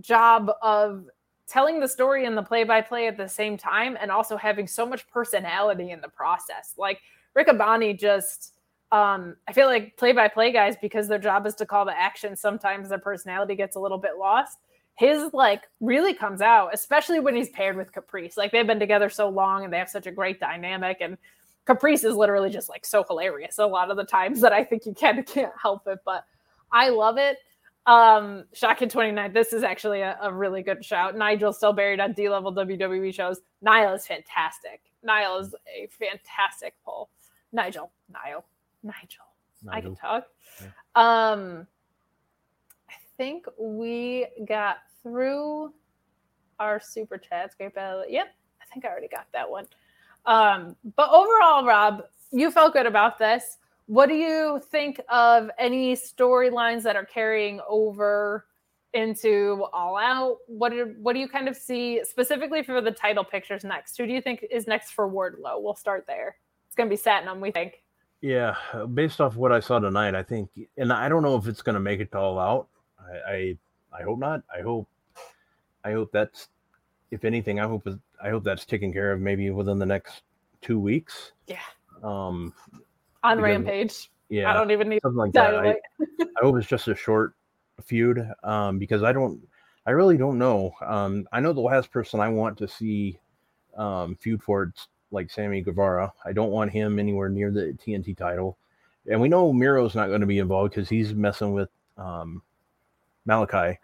job 0.00 0.50
of 0.62 1.06
telling 1.46 1.80
the 1.80 1.88
story 1.88 2.24
and 2.24 2.36
the 2.36 2.42
play 2.42 2.64
by 2.64 2.80
play 2.80 3.06
at 3.06 3.16
the 3.16 3.28
same 3.28 3.56
time 3.56 3.96
and 4.00 4.10
also 4.10 4.36
having 4.36 4.66
so 4.66 4.86
much 4.86 5.08
personality 5.10 5.90
in 5.90 6.00
the 6.00 6.08
process. 6.08 6.74
Like 6.78 7.00
Riccaboni 7.36 7.98
just 7.98 8.54
um, 8.94 9.34
I 9.48 9.52
feel 9.52 9.66
like 9.66 9.96
play 9.96 10.12
by 10.12 10.28
play 10.28 10.52
guys, 10.52 10.76
because 10.80 11.08
their 11.08 11.18
job 11.18 11.46
is 11.46 11.56
to 11.56 11.66
call 11.66 11.84
the 11.84 11.98
action, 11.98 12.36
sometimes 12.36 12.88
their 12.88 12.98
personality 12.98 13.56
gets 13.56 13.74
a 13.74 13.80
little 13.80 13.98
bit 13.98 14.12
lost. 14.18 14.58
His 14.94 15.32
like 15.32 15.62
really 15.80 16.14
comes 16.14 16.40
out, 16.40 16.72
especially 16.72 17.18
when 17.18 17.34
he's 17.34 17.48
paired 17.48 17.76
with 17.76 17.92
Caprice. 17.92 18.36
Like 18.36 18.52
they've 18.52 18.66
been 18.66 18.78
together 18.78 19.10
so 19.10 19.28
long 19.28 19.64
and 19.64 19.72
they 19.72 19.78
have 19.78 19.90
such 19.90 20.06
a 20.06 20.12
great 20.12 20.38
dynamic. 20.38 20.98
And 21.00 21.18
Caprice 21.64 22.04
is 22.04 22.14
literally 22.14 22.50
just 22.50 22.68
like 22.68 22.84
so 22.84 23.04
hilarious 23.08 23.58
a 23.58 23.66
lot 23.66 23.90
of 23.90 23.96
the 23.96 24.04
times 24.04 24.40
that 24.40 24.52
I 24.52 24.64
think 24.64 24.84
you 24.86 24.92
of 24.92 25.26
can't 25.26 25.52
help 25.60 25.86
it. 25.86 25.98
But 26.04 26.24
I 26.70 26.90
love 26.90 27.18
it. 27.18 27.38
Um, 27.86 28.44
Shotgun 28.54 28.88
29, 28.88 29.32
this 29.32 29.52
is 29.52 29.62
actually 29.62 30.00
a, 30.00 30.16
a 30.22 30.32
really 30.32 30.62
good 30.62 30.84
shout. 30.84 31.16
Nigel 31.16 31.52
still 31.52 31.72
buried 31.72 32.00
on 32.00 32.12
D 32.12 32.28
level 32.28 32.52
WWE 32.54 33.12
shows. 33.12 33.40
Niall 33.60 33.94
is 33.94 34.06
fantastic. 34.06 34.80
Niall 35.02 35.38
is 35.38 35.54
a 35.68 35.86
fantastic 35.88 36.74
pull. 36.84 37.10
Nigel, 37.52 37.92
Niall, 38.08 38.44
Nigel. 38.82 39.24
Nigel. 39.62 39.70
I 39.70 39.80
can 39.80 39.96
talk. 39.96 40.26
Yeah. 40.60 40.66
Um, 41.32 41.66
I 42.88 42.94
think 43.16 43.46
we 43.58 44.26
got 44.46 44.78
through 45.02 45.72
our 46.58 46.80
super 46.80 47.18
chats. 47.18 47.54
Great 47.54 47.74
battle. 47.74 48.04
Yep, 48.08 48.26
I 48.60 48.64
think 48.72 48.84
I 48.84 48.88
already 48.88 49.08
got 49.08 49.26
that 49.32 49.48
one. 49.48 49.66
Um, 50.26 50.76
but 50.96 51.10
overall, 51.10 51.64
Rob, 51.64 52.04
you 52.32 52.50
felt 52.50 52.72
good 52.72 52.86
about 52.86 53.18
this. 53.18 53.58
What 53.86 54.08
do 54.08 54.14
you 54.14 54.62
think 54.70 55.00
of 55.10 55.50
any 55.58 55.94
storylines 55.94 56.82
that 56.82 56.96
are 56.96 57.04
carrying 57.04 57.60
over 57.68 58.46
into 58.94 59.66
All 59.72 59.96
Out? 59.98 60.38
What 60.46 60.70
do, 60.70 60.94
what 61.02 61.12
do 61.12 61.18
you 61.18 61.28
kind 61.28 61.48
of 61.48 61.56
see 61.56 62.00
specifically 62.04 62.62
for 62.62 62.80
the 62.80 62.90
title 62.90 63.24
pictures 63.24 63.64
next? 63.64 63.98
Who 63.98 64.06
do 64.06 64.12
you 64.12 64.22
think 64.22 64.46
is 64.50 64.66
next 64.66 64.92
for 64.92 65.08
Wardlow? 65.08 65.60
We'll 65.60 65.74
start 65.74 66.06
there. 66.06 66.36
It's 66.66 66.74
going 66.74 66.88
to 66.88 66.96
be 66.96 67.00
Satnam, 67.00 67.40
we 67.40 67.50
think. 67.50 67.82
Yeah, 68.20 68.56
based 68.94 69.20
off 69.20 69.36
what 69.36 69.52
I 69.52 69.60
saw 69.60 69.78
tonight, 69.78 70.14
I 70.14 70.22
think, 70.22 70.48
and 70.78 70.90
I 70.90 71.10
don't 71.10 71.22
know 71.22 71.36
if 71.36 71.46
it's 71.46 71.60
going 71.60 71.74
to 71.74 71.80
make 71.80 72.00
it 72.00 72.10
to 72.12 72.18
all 72.18 72.38
out. 72.38 72.68
I, 72.98 73.32
I, 73.32 73.58
I 74.00 74.02
hope 74.02 74.18
not. 74.18 74.42
I 74.56 74.62
hope, 74.62 74.88
I 75.84 75.92
hope 75.92 76.10
that's, 76.10 76.48
if 77.10 77.26
anything, 77.26 77.60
I 77.60 77.64
hope 77.64 77.86
I 78.24 78.30
hope 78.30 78.42
that's 78.42 78.64
taken 78.64 78.92
care 78.92 79.12
of 79.12 79.20
maybe 79.20 79.50
within 79.50 79.78
the 79.78 79.86
next 79.86 80.22
two 80.62 80.80
weeks. 80.80 81.32
Yeah. 81.46 81.58
Um, 82.02 82.54
on 83.22 83.36
because, 83.36 83.42
Rampage. 83.42 84.10
Yeah, 84.30 84.50
I 84.50 84.54
don't 84.54 84.70
even 84.70 84.88
need 84.88 85.02
something 85.02 85.18
like 85.18 85.32
that. 85.32 85.54
I, 85.54 85.76
I, 86.00 86.40
hope 86.40 86.56
it's 86.56 86.66
just 86.66 86.88
a 86.88 86.94
short 86.94 87.34
feud. 87.84 88.26
Um, 88.42 88.78
because 88.78 89.02
I 89.02 89.12
don't, 89.12 89.40
I 89.86 89.90
really 89.90 90.16
don't 90.16 90.38
know. 90.38 90.74
Um, 90.84 91.28
I 91.32 91.40
know 91.40 91.52
the 91.52 91.60
last 91.60 91.92
person 91.92 92.20
I 92.20 92.30
want 92.30 92.56
to 92.58 92.66
see, 92.66 93.18
um, 93.76 94.16
feud 94.16 94.42
for 94.42 94.64
it's 94.64 94.88
like 95.10 95.30
Sammy 95.30 95.60
Guevara. 95.60 96.12
I 96.24 96.32
don't 96.32 96.50
want 96.50 96.72
him 96.72 96.98
anywhere 96.98 97.28
near 97.28 97.50
the 97.50 97.76
TNT 97.86 98.16
title. 98.16 98.56
And 99.10 99.20
we 99.20 99.28
know 99.28 99.52
Miro's 99.52 99.94
not 99.94 100.08
going 100.08 100.22
to 100.22 100.26
be 100.26 100.38
involved 100.38 100.74
because 100.74 100.88
he's 100.88 101.14
messing 101.14 101.52
with 101.52 101.68
um, 101.98 102.42
Malakai. 103.28 103.76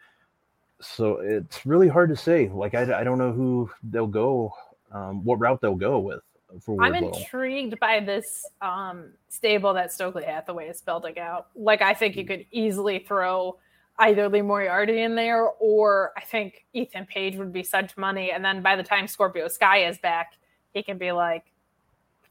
So 0.81 1.19
it's 1.19 1.67
really 1.67 1.89
hard 1.89 2.11
to 2.11 2.17
say. 2.17 2.49
Like, 2.49 2.75
I, 2.75 3.01
I 3.01 3.05
don't 3.05 3.19
know 3.19 3.33
who 3.33 3.71
they'll 3.83 4.07
go, 4.07 4.53
um, 4.93 5.25
what 5.25 5.39
route 5.39 5.61
they'll 5.61 5.75
go 5.75 5.99
with. 5.99 6.21
For 6.63 6.83
I'm 6.83 6.95
intrigued 6.95 7.79
by 7.79 8.01
this 8.01 8.45
um, 8.61 9.13
stable 9.29 9.73
that 9.75 9.93
Stokely 9.93 10.25
Hathaway 10.25 10.69
is 10.69 10.81
building 10.81 11.19
out. 11.19 11.49
Like, 11.55 11.81
I 11.81 11.95
think 11.95 12.17
you 12.17 12.25
could 12.25 12.45
easily 12.51 12.99
throw 12.99 13.59
either 14.01 14.29
Lee 14.29 14.43
Moriarty 14.43 15.03
in 15.03 15.15
there, 15.15 15.45
or 15.61 16.13
I 16.17 16.23
think 16.23 16.65
Ethan 16.73 17.07
Page 17.07 17.37
would 17.37 17.53
be 17.53 17.63
such 17.63 17.97
money. 17.97 18.33
And 18.33 18.45
then 18.45 18.63
by 18.63 18.75
the 18.75 18.83
time 18.83 19.07
Scorpio 19.07 19.47
Sky 19.49 19.85
is 19.85 19.99
back, 19.99 20.33
he 20.73 20.83
can 20.83 20.99
be 20.99 21.13
like, 21.13 21.45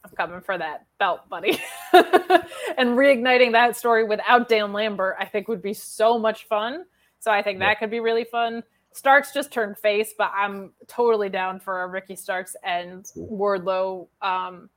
I'm 0.04 0.12
coming 0.12 0.42
for 0.42 0.58
that 0.58 0.86
belt, 0.98 1.30
buddy. 1.30 1.60
and 1.94 2.98
reigniting 2.98 3.52
that 3.52 3.78
story 3.78 4.04
without 4.04 4.50
Dan 4.50 4.74
Lambert, 4.74 5.16
I 5.20 5.26
think 5.26 5.48
would 5.48 5.62
be 5.62 5.74
so 5.74 6.18
much 6.18 6.46
fun. 6.46 6.86
So 7.20 7.32
I 7.32 7.42
think 7.42 7.60
yeah. 7.60 7.68
that 7.68 7.80
could 7.80 7.92
be 7.92 8.00
really 8.00 8.24
fun. 8.24 8.64
Starks 8.92 9.34
just 9.34 9.52
turned 9.52 9.78
face, 9.78 10.14
but 10.18 10.32
I'm 10.36 10.72
totally 10.88 11.30
down 11.30 11.60
for 11.60 11.84
a 11.84 11.88
Ricky 11.88 12.16
Starks 12.16 12.56
and 12.64 13.06
Wardlow 13.16 14.08
um 14.22 14.70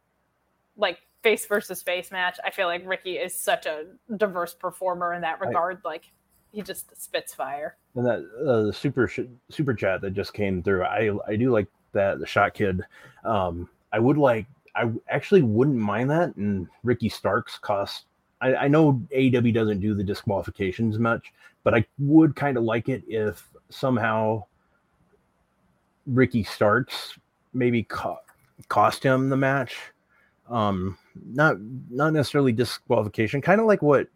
like 0.76 0.99
face 1.22 1.47
versus 1.47 1.82
face 1.82 2.11
match. 2.11 2.38
I 2.45 2.51
feel 2.51 2.66
like 2.66 2.82
Ricky 2.86 3.16
is 3.16 3.34
such 3.34 3.66
a 3.66 3.84
diverse 4.16 4.55
performer 4.55 5.14
in 5.14 5.22
that 5.22 5.40
regard. 5.40 5.80
I, 5.84 5.88
like 5.88 6.12
he 6.53 6.62
just 6.62 7.01
spits 7.01 7.34
fire. 7.34 7.76
And 7.95 8.07
that 8.07 8.28
uh, 8.47 8.62
the 8.64 8.72
super 8.72 9.11
super 9.51 9.74
chat 9.74 10.01
that 10.03 10.12
just 10.12 10.34
came 10.34 10.62
through, 10.62 10.84
I 10.84 11.11
I 11.26 11.36
do 11.36 11.51
like 11.51 11.68
that 11.93 12.18
the 12.18 12.26
shot 12.26 12.55
kid. 12.55 12.82
Um, 13.24 13.68
I 13.93 13.99
would 13.99 14.18
like. 14.18 14.47
I 14.74 14.90
actually 15.09 15.43
wouldn't 15.43 15.76
mind 15.76 16.11
that. 16.11 16.34
And 16.36 16.66
Ricky 16.82 17.09
Starks 17.09 17.59
cost. 17.59 18.07
I, 18.43 18.57
I 18.57 18.68
know 18.68 19.01
AEW 19.14 19.55
doesn't 19.55 19.80
do 19.80 19.95
the 19.95 20.05
disqualifications 20.05 20.99
much, 20.99 21.32
but 21.62 21.74
I 21.74 21.86
would 21.99 22.36
kind 22.36 22.57
of 22.57 22.64
like 22.64 22.88
it 22.88 23.03
if 23.07 23.49
somehow 23.70 24.45
Ricky 26.07 26.43
Starks 26.43 27.18
maybe 27.55 27.84
co- 27.84 28.18
cost 28.68 29.03
him 29.03 29.28
the 29.28 29.36
match. 29.36 29.76
Um, 30.51 30.99
not 31.24 31.57
not 31.88 32.12
necessarily 32.12 32.53
disqualification, 32.53 33.40
kind 33.40 33.61
of 33.61 33.66
like 33.66 33.80
what 33.80 34.09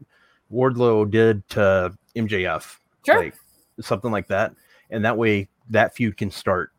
Wardlow 0.52 1.10
did 1.10 1.48
to 1.50 1.96
MJF, 2.16 2.78
sure. 3.06 3.16
like 3.16 3.34
something 3.80 4.10
like 4.10 4.26
that, 4.26 4.52
and 4.90 5.04
that 5.04 5.16
way 5.16 5.48
that 5.70 5.94
feud 5.94 6.16
can 6.16 6.30
start 6.30 6.72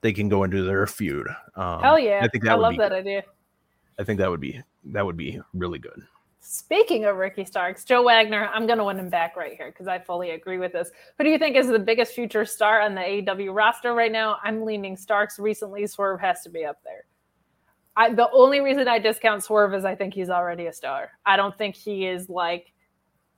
they 0.00 0.12
can 0.12 0.28
go 0.28 0.44
into 0.44 0.62
their 0.62 0.86
feud. 0.86 1.28
Um, 1.54 1.80
Hell 1.80 1.98
yeah! 1.98 2.20
I 2.22 2.28
think 2.28 2.44
that 2.44 2.52
I 2.52 2.56
love 2.56 2.76
that 2.76 2.92
idea. 2.92 3.22
I 3.98 4.04
think 4.04 4.18
that 4.18 4.30
would 4.30 4.40
be 4.40 4.60
that 4.86 5.04
would 5.04 5.16
be 5.16 5.40
really 5.54 5.78
good. 5.78 6.02
Speaking 6.50 7.04
of 7.04 7.16
Ricky 7.16 7.44
Starks, 7.44 7.84
Joe 7.84 8.02
Wagner, 8.02 8.48
I'm 8.54 8.66
going 8.66 8.78
to 8.78 8.84
win 8.84 8.98
him 8.98 9.10
back 9.10 9.36
right 9.36 9.52
here 9.54 9.70
because 9.70 9.86
I 9.86 9.98
fully 9.98 10.30
agree 10.30 10.56
with 10.56 10.72
this. 10.72 10.90
Who 11.18 11.24
do 11.24 11.28
you 11.28 11.36
think 11.36 11.56
is 11.56 11.66
the 11.66 11.78
biggest 11.78 12.14
future 12.14 12.46
star 12.46 12.80
on 12.80 12.94
the 12.94 13.02
AEW 13.02 13.54
roster 13.54 13.92
right 13.92 14.10
now? 14.10 14.38
I'm 14.42 14.64
leaning 14.64 14.96
Starks. 14.96 15.38
Recently, 15.38 15.86
Swerve 15.86 16.18
has 16.22 16.40
to 16.44 16.48
be 16.48 16.64
up 16.64 16.78
there. 16.84 17.04
I, 17.98 18.14
the 18.14 18.30
only 18.30 18.60
reason 18.60 18.88
I 18.88 18.98
discount 18.98 19.44
Swerve 19.44 19.74
is 19.74 19.84
I 19.84 19.94
think 19.94 20.14
he's 20.14 20.30
already 20.30 20.68
a 20.68 20.72
star. 20.72 21.10
I 21.26 21.36
don't 21.36 21.56
think 21.58 21.76
he 21.76 22.06
is 22.06 22.30
like 22.30 22.72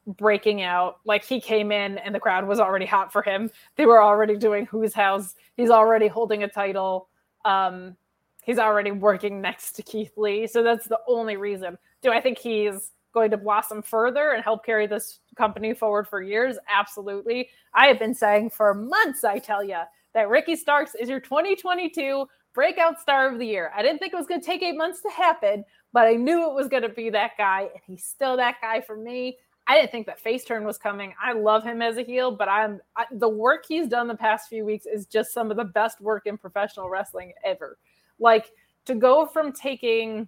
breaking 0.06 0.62
out. 0.62 1.00
Like 1.04 1.24
he 1.24 1.40
came 1.40 1.72
in 1.72 1.98
and 1.98 2.14
the 2.14 2.20
crowd 2.20 2.46
was 2.46 2.60
already 2.60 2.86
hot 2.86 3.12
for 3.12 3.22
him. 3.22 3.50
They 3.74 3.86
were 3.86 4.00
already 4.00 4.36
doing 4.36 4.66
who's 4.66 4.94
house. 4.94 5.34
He's 5.56 5.70
already 5.70 6.06
holding 6.06 6.44
a 6.44 6.48
title. 6.48 7.08
Um, 7.44 7.96
he's 8.44 8.60
already 8.60 8.92
working 8.92 9.40
next 9.40 9.72
to 9.72 9.82
Keith 9.82 10.12
Lee. 10.16 10.46
So 10.46 10.62
that's 10.62 10.86
the 10.86 11.00
only 11.08 11.36
reason. 11.36 11.76
Do 12.02 12.12
I 12.12 12.20
think 12.20 12.38
he's 12.38 12.92
going 13.12 13.30
to 13.30 13.36
blossom 13.36 13.82
further 13.82 14.30
and 14.30 14.42
help 14.42 14.64
carry 14.64 14.86
this 14.86 15.20
company 15.36 15.74
forward 15.74 16.08
for 16.08 16.22
years? 16.22 16.56
Absolutely. 16.68 17.48
I 17.74 17.86
have 17.86 17.98
been 17.98 18.14
saying 18.14 18.50
for 18.50 18.74
months, 18.74 19.24
I 19.24 19.38
tell 19.38 19.64
you, 19.64 19.80
that 20.12 20.28
Ricky 20.28 20.56
Starks 20.56 20.94
is 20.94 21.08
your 21.08 21.20
2022 21.20 22.26
breakout 22.52 23.00
star 23.00 23.32
of 23.32 23.38
the 23.38 23.46
year. 23.46 23.70
I 23.76 23.82
didn't 23.82 23.98
think 23.98 24.12
it 24.12 24.16
was 24.16 24.26
going 24.26 24.40
to 24.40 24.46
take 24.46 24.62
eight 24.62 24.76
months 24.76 25.00
to 25.02 25.10
happen, 25.10 25.64
but 25.92 26.06
I 26.06 26.14
knew 26.14 26.48
it 26.48 26.54
was 26.54 26.68
going 26.68 26.82
to 26.82 26.88
be 26.88 27.10
that 27.10 27.32
guy, 27.38 27.62
and 27.62 27.82
he's 27.86 28.04
still 28.04 28.36
that 28.36 28.56
guy 28.60 28.80
for 28.80 28.96
me. 28.96 29.36
I 29.66 29.76
didn't 29.76 29.92
think 29.92 30.06
that 30.06 30.18
face 30.18 30.44
turn 30.44 30.64
was 30.64 30.78
coming. 30.78 31.14
I 31.22 31.32
love 31.32 31.62
him 31.62 31.80
as 31.80 31.96
a 31.96 32.02
heel, 32.02 32.32
but 32.32 32.48
I'm 32.48 32.80
I, 32.96 33.04
the 33.12 33.28
work 33.28 33.64
he's 33.68 33.86
done 33.86 34.08
the 34.08 34.16
past 34.16 34.48
few 34.48 34.64
weeks 34.64 34.84
is 34.84 35.06
just 35.06 35.32
some 35.32 35.50
of 35.50 35.56
the 35.56 35.64
best 35.64 36.00
work 36.00 36.26
in 36.26 36.36
professional 36.36 36.90
wrestling 36.90 37.32
ever. 37.44 37.78
Like 38.18 38.50
to 38.86 38.96
go 38.96 39.26
from 39.26 39.52
taking 39.52 40.26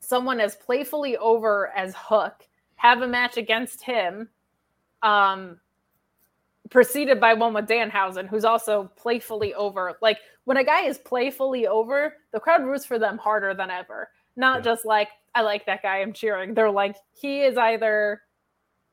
someone 0.00 0.40
as 0.40 0.56
playfully 0.56 1.16
over 1.16 1.68
as 1.76 1.94
Hook, 1.96 2.46
have 2.76 3.02
a 3.02 3.08
match 3.08 3.36
against 3.36 3.82
him, 3.82 4.28
um, 5.02 5.58
preceded 6.70 7.20
by 7.20 7.34
one 7.34 7.54
with 7.54 7.66
Danhausen, 7.66 8.28
who's 8.28 8.44
also 8.44 8.90
playfully 8.96 9.54
over. 9.54 9.96
Like 10.00 10.18
when 10.44 10.56
a 10.56 10.64
guy 10.64 10.82
is 10.82 10.98
playfully 10.98 11.66
over, 11.66 12.14
the 12.32 12.40
crowd 12.40 12.64
roots 12.64 12.84
for 12.84 12.98
them 12.98 13.18
harder 13.18 13.54
than 13.54 13.70
ever. 13.70 14.10
Not 14.36 14.58
yeah. 14.58 14.72
just 14.72 14.84
like 14.84 15.08
I 15.34 15.42
like 15.42 15.66
that 15.66 15.82
guy, 15.82 16.00
I'm 16.00 16.12
cheering. 16.12 16.54
They're 16.54 16.70
like 16.70 16.96
he 17.12 17.42
is 17.42 17.56
either 17.56 18.22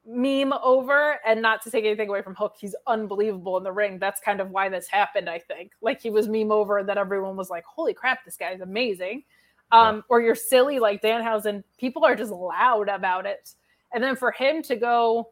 meme 0.06 0.54
over 0.64 1.20
and 1.26 1.42
not 1.42 1.62
to 1.64 1.72
take 1.72 1.86
anything 1.86 2.10
away 2.10 2.22
from 2.22 2.36
Hook, 2.36 2.56
he's 2.60 2.76
unbelievable 2.88 3.58
in 3.58 3.64
the 3.64 3.72
ring. 3.72 3.98
That's 4.00 4.22
kind 4.22 4.40
of 4.40 4.52
why 4.52 4.70
this 4.70 4.88
happened, 4.88 5.30
I 5.30 5.40
think. 5.40 5.72
Like 5.82 6.02
he 6.02 6.10
was 6.10 6.28
meme 6.28 6.52
over 6.52 6.78
and 6.78 6.90
that 6.90 6.98
everyone 6.98 7.36
was 7.36 7.50
like, 7.50 7.66
holy 7.66 7.94
crap, 7.94 8.24
this 8.24 8.38
guy's 8.38 8.62
amazing. 8.62 9.24
Um, 9.72 9.96
yeah. 9.98 10.02
or 10.10 10.22
you're 10.22 10.36
silly 10.36 10.80
like 10.80 11.02
Danhausen, 11.02 11.64
people 11.80 12.06
are 12.06 12.16
just 12.16 12.32
loud 12.32 12.88
about 12.88 13.26
it. 13.26 13.56
And 13.94 14.04
then 14.04 14.16
for 14.16 14.32
him 14.32 14.62
to 14.64 14.76
go 14.76 15.32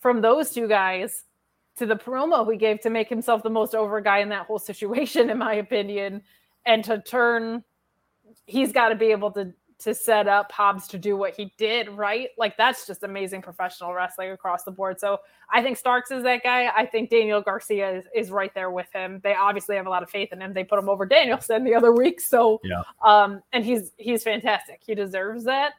from 0.00 0.20
those 0.20 0.50
two 0.50 0.66
guys 0.66 1.24
to 1.76 1.86
the 1.86 1.96
promo 1.96 2.50
he 2.50 2.58
gave 2.58 2.80
to 2.80 2.90
make 2.90 3.08
himself 3.08 3.42
the 3.42 3.50
most 3.50 3.74
over 3.74 4.00
guy 4.00 4.18
in 4.18 4.28
that 4.30 4.46
whole 4.46 4.58
situation, 4.58 5.30
in 5.30 5.38
my 5.38 5.54
opinion, 5.54 6.22
and 6.66 6.84
to 6.84 7.00
turn, 7.00 7.64
he's 8.46 8.72
got 8.72 8.90
to 8.90 8.94
be 8.94 9.06
able 9.06 9.30
to 9.32 9.52
to 9.80 9.94
set 9.94 10.28
up 10.28 10.52
Hobbs 10.52 10.86
to 10.88 10.98
do 10.98 11.16
what 11.16 11.34
he 11.34 11.52
did, 11.56 11.88
right? 11.88 12.28
Like 12.36 12.56
that's 12.56 12.86
just 12.86 13.02
amazing 13.02 13.42
professional 13.42 13.92
wrestling 13.94 14.30
across 14.30 14.62
the 14.64 14.70
board. 14.70 15.00
So 15.00 15.18
I 15.52 15.62
think 15.62 15.76
Starks 15.76 16.10
is 16.10 16.22
that 16.24 16.42
guy. 16.42 16.70
I 16.76 16.86
think 16.86 17.10
Daniel 17.10 17.40
Garcia 17.40 17.98
is, 17.98 18.04
is 18.14 18.30
right 18.30 18.54
there 18.54 18.70
with 18.70 18.86
him. 18.92 19.20
They 19.24 19.34
obviously 19.34 19.76
have 19.76 19.86
a 19.86 19.90
lot 19.90 20.02
of 20.02 20.10
faith 20.10 20.32
in 20.32 20.40
him. 20.40 20.52
They 20.52 20.64
put 20.64 20.78
him 20.78 20.88
over 20.88 21.06
Danielson 21.06 21.64
the 21.64 21.74
other 21.74 21.92
week. 21.92 22.20
So 22.20 22.60
yeah. 22.62 22.82
Um, 23.02 23.42
and 23.52 23.64
he's 23.64 23.92
he's 23.96 24.22
fantastic. 24.22 24.80
He 24.84 24.94
deserves 24.94 25.44
that. 25.44 25.72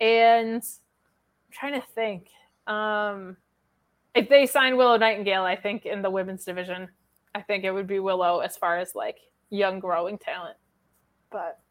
And 0.00 0.62
I'm 0.62 1.52
trying 1.52 1.80
to 1.80 1.86
think. 1.94 2.28
Um 2.66 3.36
if 4.14 4.28
they 4.28 4.46
sign 4.46 4.76
Willow 4.76 4.98
Nightingale, 4.98 5.42
I 5.42 5.56
think 5.56 5.86
in 5.86 6.02
the 6.02 6.10
women's 6.10 6.44
division, 6.44 6.88
I 7.34 7.40
think 7.40 7.64
it 7.64 7.70
would 7.70 7.86
be 7.86 7.98
Willow 7.98 8.40
as 8.40 8.56
far 8.56 8.78
as 8.78 8.94
like 8.94 9.16
young 9.48 9.80
growing 9.80 10.18
talent. 10.18 10.56
But 11.30 11.61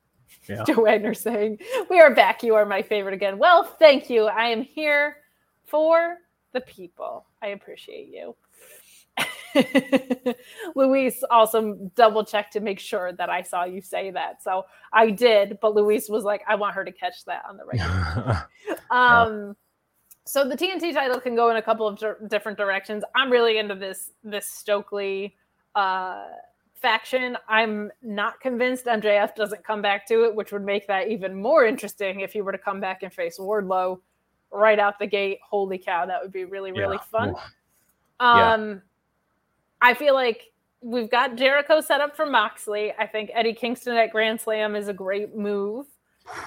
yeah. 0.48 0.64
Joe 0.66 0.82
Wagner 0.84 1.14
saying, 1.14 1.60
We 1.90 2.00
are 2.00 2.14
back. 2.14 2.44
You 2.44 2.56
are 2.56 2.66
my 2.66 2.82
favorite 2.82 3.14
again. 3.14 3.38
Well, 3.38 3.64
thank 3.64 4.10
you. 4.10 4.26
I 4.26 4.48
am 4.48 4.62
here 4.62 5.18
for 5.66 6.18
the 6.54 6.62
people. 6.62 7.26
I 7.42 7.48
appreciate 7.48 8.10
you. 8.10 8.36
Luis 10.76 11.24
also 11.30 11.74
double 11.96 12.24
checked 12.24 12.54
to 12.54 12.60
make 12.60 12.80
sure 12.80 13.12
that 13.14 13.30
I 13.30 13.42
saw 13.42 13.66
you 13.66 13.82
say 13.82 14.12
that. 14.12 14.42
So 14.44 14.66
I 14.94 15.10
did, 15.10 15.60
but 15.62 15.76
Luis 15.76 16.10
was 16.10 16.24
like, 16.24 16.42
I 16.48 16.56
want 16.56 16.76
her 16.76 16.86
to 16.86 16.92
catch 16.92 17.26
that 17.26 17.44
on 17.48 17.58
the 17.58 17.66
regular. 17.66 18.48
um, 18.92 19.48
yeah. 19.48 19.54
So 20.26 20.48
the 20.48 20.56
TNT 20.56 20.94
title 20.94 21.20
can 21.20 21.36
go 21.36 21.50
in 21.50 21.58
a 21.58 21.62
couple 21.62 21.88
of 21.88 22.00
di- 22.00 22.28
different 22.28 22.58
directions. 22.58 23.04
I'm 23.16 23.32
really 23.32 23.58
into 23.58 23.76
this 23.76 24.12
this 24.24 24.48
Stokely 24.48 25.36
uh, 25.76 26.26
faction. 26.82 27.38
I'm 27.48 27.92
not 28.02 28.40
convinced 28.40 28.86
MJF 28.86 29.36
doesn't 29.36 29.64
come 29.64 29.82
back 29.82 30.08
to 30.08 30.26
it, 30.26 30.36
which 30.36 30.52
would 30.52 30.64
make 30.64 30.88
that 30.88 31.10
even 31.10 31.40
more 31.40 31.66
interesting 31.66 32.22
if 32.22 32.34
he 32.34 32.42
were 32.42 32.52
to 32.52 32.58
come 32.58 32.80
back 32.80 33.04
and 33.04 33.14
face 33.14 33.38
Wardlow 33.40 34.00
right 34.52 34.80
out 34.80 35.00
the 35.00 35.08
gate. 35.08 35.40
Holy 35.48 35.78
cow, 35.78 36.06
that 36.06 36.22
would 36.22 36.32
be 36.32 36.46
really, 36.46 36.72
really 36.72 36.98
yeah. 36.98 37.20
fun. 37.20 37.36
Um. 38.20 38.82
I 39.82 39.96
feel 39.96 40.14
like 40.14 40.52
we've 40.82 41.10
got 41.10 41.36
Jericho 41.36 41.82
set 41.82 42.02
up 42.02 42.16
for 42.16 42.26
Moxley. 42.26 42.94
I 42.98 43.08
think 43.08 43.32
Eddie 43.34 43.54
Kingston 43.54 43.96
at 43.96 44.12
Grand 44.12 44.40
Slam 44.40 44.76
is 44.76 44.88
a 44.88 44.94
great 44.94 45.36
move. 45.36 45.88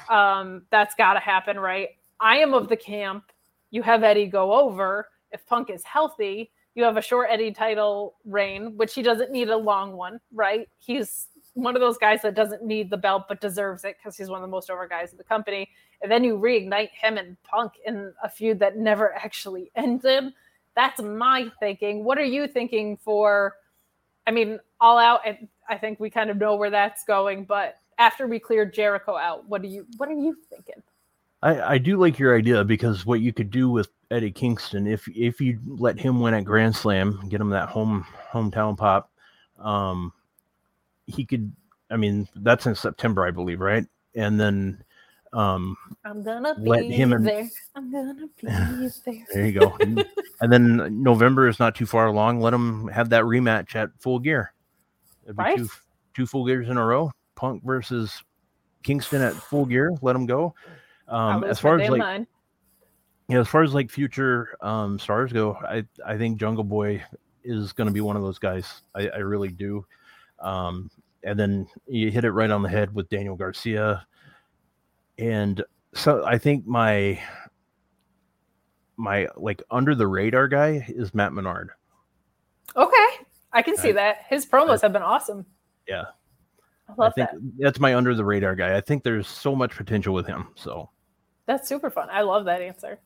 Um, 0.09 0.63
that's 0.71 0.95
got 0.95 1.15
to 1.15 1.21
happen, 1.21 1.59
right? 1.59 1.89
I 2.21 2.39
am 2.39 2.55
of 2.55 2.69
the 2.69 2.77
camp. 2.77 3.25
You 3.71 3.83
have 3.83 4.05
Eddie 4.05 4.27
go 4.27 4.53
over 4.53 5.09
if 5.33 5.45
Punk 5.47 5.69
is 5.69 5.83
healthy 5.83 6.53
you 6.75 6.83
have 6.83 6.97
a 6.97 7.03
short 7.03 7.29
Eddie 7.31 7.53
title 7.53 8.15
reign, 8.25 8.77
which 8.77 8.95
he 8.95 9.03
doesn't 9.03 9.31
need 9.31 9.49
a 9.49 9.57
long 9.57 9.93
one, 9.93 10.21
right? 10.33 10.69
He's 10.79 11.29
one 11.55 11.77
of 11.77 11.81
those 11.81 11.99
guys 11.99 12.21
that 12.23 12.35
doesn't 12.35 12.65
need 12.65 12.91
the 12.91 12.97
belt 12.97 13.25
but 13.29 13.41
deserves 13.41 13.85
it 13.85 13.97
because 13.99 14.17
he's 14.17 14.29
one 14.29 14.39
of 14.39 14.43
the 14.43 14.51
most 14.51 14.71
over 14.71 14.89
guys 14.89 15.13
in 15.13 15.19
the 15.19 15.25
company. 15.25 15.71
And 16.03 16.11
then 16.11 16.25
you 16.25 16.37
reignite 16.37 16.91
him 16.91 17.17
and 17.17 17.37
Punk 17.45 17.75
in 17.87 18.13
a 18.23 18.29
feud 18.29 18.59
that 18.59 18.77
never 18.77 19.15
actually 19.15 19.71
ended. 19.77 20.33
That's 20.75 21.01
my 21.01 21.51
thinking. 21.61 22.05
What 22.05 22.19
are 22.19 22.25
you 22.25 22.49
thinking 22.49 22.97
for? 22.97 23.55
I 24.27 24.33
mean, 24.33 24.59
all 24.81 24.99
out. 24.99 25.21
I 25.69 25.79
think 25.79 26.01
we 26.01 26.11
kind 26.11 26.31
of 26.31 26.37
know 26.37 26.57
where 26.57 26.71
that's 26.71 27.05
going, 27.05 27.45
but 27.45 27.79
after 27.99 28.27
we 28.27 28.41
clear 28.41 28.67
Jericho 28.67 29.17
out, 29.17 29.49
what 29.49 29.63
do 29.63 29.69
you 29.69 29.87
what 29.97 30.09
are 30.09 30.15
you 30.15 30.37
thinking? 30.51 30.83
I, 31.43 31.75
I 31.75 31.79
do 31.79 31.99
like 31.99 32.19
your 32.19 32.37
idea 32.37 32.65
because 32.65 33.07
what 33.07 33.21
you 33.21 33.33
could 33.33 33.51
do 33.51 33.71
with 33.71 33.89
Eddie 34.15 34.31
Kingston, 34.31 34.87
if 34.87 35.09
if 35.09 35.41
you 35.41 35.59
let 35.67 35.99
him 35.99 36.21
win 36.21 36.35
at 36.35 36.45
Grand 36.45 36.75
Slam, 36.75 37.21
get 37.29 37.41
him 37.41 37.51
that 37.51 37.69
home 37.69 38.07
hometown 38.31 38.77
pop, 38.77 39.11
um, 39.59 40.13
he 41.07 41.25
could. 41.25 41.53
I 41.91 41.97
mean, 41.97 42.29
that's 42.37 42.67
in 42.67 42.75
September, 42.75 43.27
I 43.27 43.33
believe, 43.33 43.61
right? 43.61 43.85
And 44.15 44.39
then 44.39 44.85
um, 45.33 45.77
I'm 46.05 46.23
gonna 46.23 46.55
let 46.59 46.85
him 46.85 47.13
and, 47.13 47.27
there. 47.27 47.49
I'm 47.75 47.91
gonna 47.91 48.15
be 48.15 48.31
there. 48.43 49.27
there 49.33 49.47
you 49.47 49.59
go. 49.59 49.77
and, 49.81 50.53
then 50.53 51.03
November 51.03 51.49
is 51.49 51.59
not 51.59 51.75
too 51.75 51.87
far 51.87 52.07
along. 52.07 52.41
Let 52.41 52.55
him 52.55 52.87
have 52.89 53.09
that 53.11 53.25
rematch 53.25 53.75
at 53.75 53.91
Full 53.99 54.21
Gear. 54.21 54.53
It'd 55.25 55.37
be 55.37 55.43
right? 55.43 55.59
two 55.59 55.69
two 56.15 56.27
Full 56.27 56.47
Gears 56.47 56.69
in 56.69 56.77
a 56.77 56.85
row. 56.85 57.11
Punk 57.35 57.65
versus 57.65 58.23
Kingston 58.85 59.23
at 59.23 59.35
Full 59.35 59.67
Gear. 59.67 59.93
Let 60.03 60.15
him 60.15 60.27
go. 60.27 60.55
Um, 61.09 61.43
as 61.43 61.59
far 61.59 61.81
as 61.81 61.91
like, 61.91 61.99
mind. 61.99 62.27
Yeah, 63.29 63.41
as 63.41 63.49
far 63.49 63.63
as 63.63 63.75
like 63.75 63.91
future 63.91 64.57
um, 64.61 64.99
stars 64.99 65.33
go, 65.33 65.55
I 65.55 65.85
I 66.05 66.19
think 66.19 66.39
Jungle 66.39 66.65
Boy 66.65 67.03
is 67.43 67.73
going 67.73 67.87
to 67.87 67.93
be 67.93 68.01
one 68.01 68.17
of 68.17 68.23
those 68.23 68.39
guys. 68.39 68.83
I, 68.95 69.09
I 69.09 69.19
really 69.19 69.49
do. 69.49 69.85
Um, 70.41 70.91
and 71.23 71.39
then 71.39 71.67
you 71.87 72.11
hit 72.11 72.25
it 72.25 72.33
right 72.33 72.51
on 72.51 72.63
the 72.63 72.69
head 72.69 72.95
with 72.95 73.09
Daniel 73.09 73.37
Garcia. 73.37 74.07
And 75.19 75.63
so 75.95 76.25
I 76.25 76.39
think 76.39 76.67
my 76.67 77.21
my 78.97 79.29
like 79.37 79.63
under 79.71 79.95
the 79.95 80.07
radar 80.07 80.49
guy 80.49 80.85
is 80.89 81.15
Matt 81.15 81.33
Menard. 81.33 81.71
Okay. 82.77 83.07
I 83.53 83.63
can 83.63 83.77
see 83.77 83.91
I, 83.91 83.93
that. 83.93 84.17
His 84.29 84.45
promos 84.45 84.83
I, 84.83 84.87
have 84.87 84.93
been 84.93 85.03
awesome. 85.03 85.47
Yeah. 85.89 86.05
I 86.89 86.95
love 86.99 87.13
I 87.13 87.27
think 87.27 87.31
that. 87.31 87.53
That's 87.59 87.81
my 87.81 87.95
under 87.95 88.15
the 88.15 88.25
radar 88.25 88.55
guy. 88.55 88.77
I 88.77 88.81
think 88.81 89.03
there's 89.03 89.29
so 89.29 89.55
much 89.55 89.75
potential 89.75 90.13
with 90.13 90.27
him. 90.27 90.49
So 90.57 90.91
that's 91.47 91.69
super 91.69 91.91
fun. 91.91 92.09
I 92.11 92.23
love 92.23 92.45
that 92.47 92.61
answer. 92.61 92.99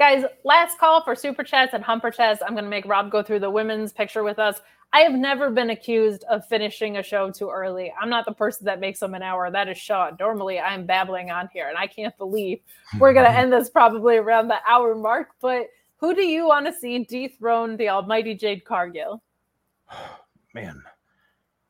Guys, 0.00 0.24
last 0.44 0.78
call 0.78 1.04
for 1.04 1.14
super 1.14 1.44
chats 1.44 1.74
and 1.74 1.84
humper 1.84 2.10
chats. 2.10 2.40
I'm 2.40 2.54
going 2.54 2.64
to 2.64 2.70
make 2.70 2.86
Rob 2.86 3.10
go 3.10 3.22
through 3.22 3.40
the 3.40 3.50
women's 3.50 3.92
picture 3.92 4.22
with 4.22 4.38
us. 4.38 4.58
I 4.94 5.00
have 5.00 5.12
never 5.12 5.50
been 5.50 5.68
accused 5.68 6.24
of 6.24 6.48
finishing 6.48 6.96
a 6.96 7.02
show 7.02 7.30
too 7.30 7.50
early. 7.50 7.92
I'm 8.00 8.08
not 8.08 8.24
the 8.24 8.32
person 8.32 8.64
that 8.64 8.80
makes 8.80 9.00
them 9.00 9.12
an 9.12 9.22
hour. 9.22 9.50
That 9.50 9.68
is 9.68 9.76
Sean. 9.76 10.16
Normally, 10.18 10.58
I'm 10.58 10.86
babbling 10.86 11.30
on 11.30 11.50
here, 11.52 11.68
and 11.68 11.76
I 11.76 11.86
can't 11.86 12.16
believe 12.16 12.60
we're 12.98 13.12
going 13.12 13.26
to 13.26 13.30
end 13.30 13.52
this 13.52 13.68
probably 13.68 14.16
around 14.16 14.48
the 14.48 14.56
hour 14.66 14.94
mark. 14.94 15.32
But 15.38 15.66
who 15.98 16.14
do 16.14 16.22
you 16.22 16.48
want 16.48 16.64
to 16.64 16.72
see 16.72 17.04
dethrone 17.04 17.76
the 17.76 17.90
almighty 17.90 18.34
Jade 18.34 18.64
Cargill? 18.64 19.22
Man, 20.54 20.82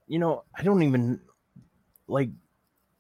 you 0.07 0.21
know, 0.21 0.45
I 0.57 0.63
don't 0.63 0.85
even 0.85 1.19
like 2.07 2.31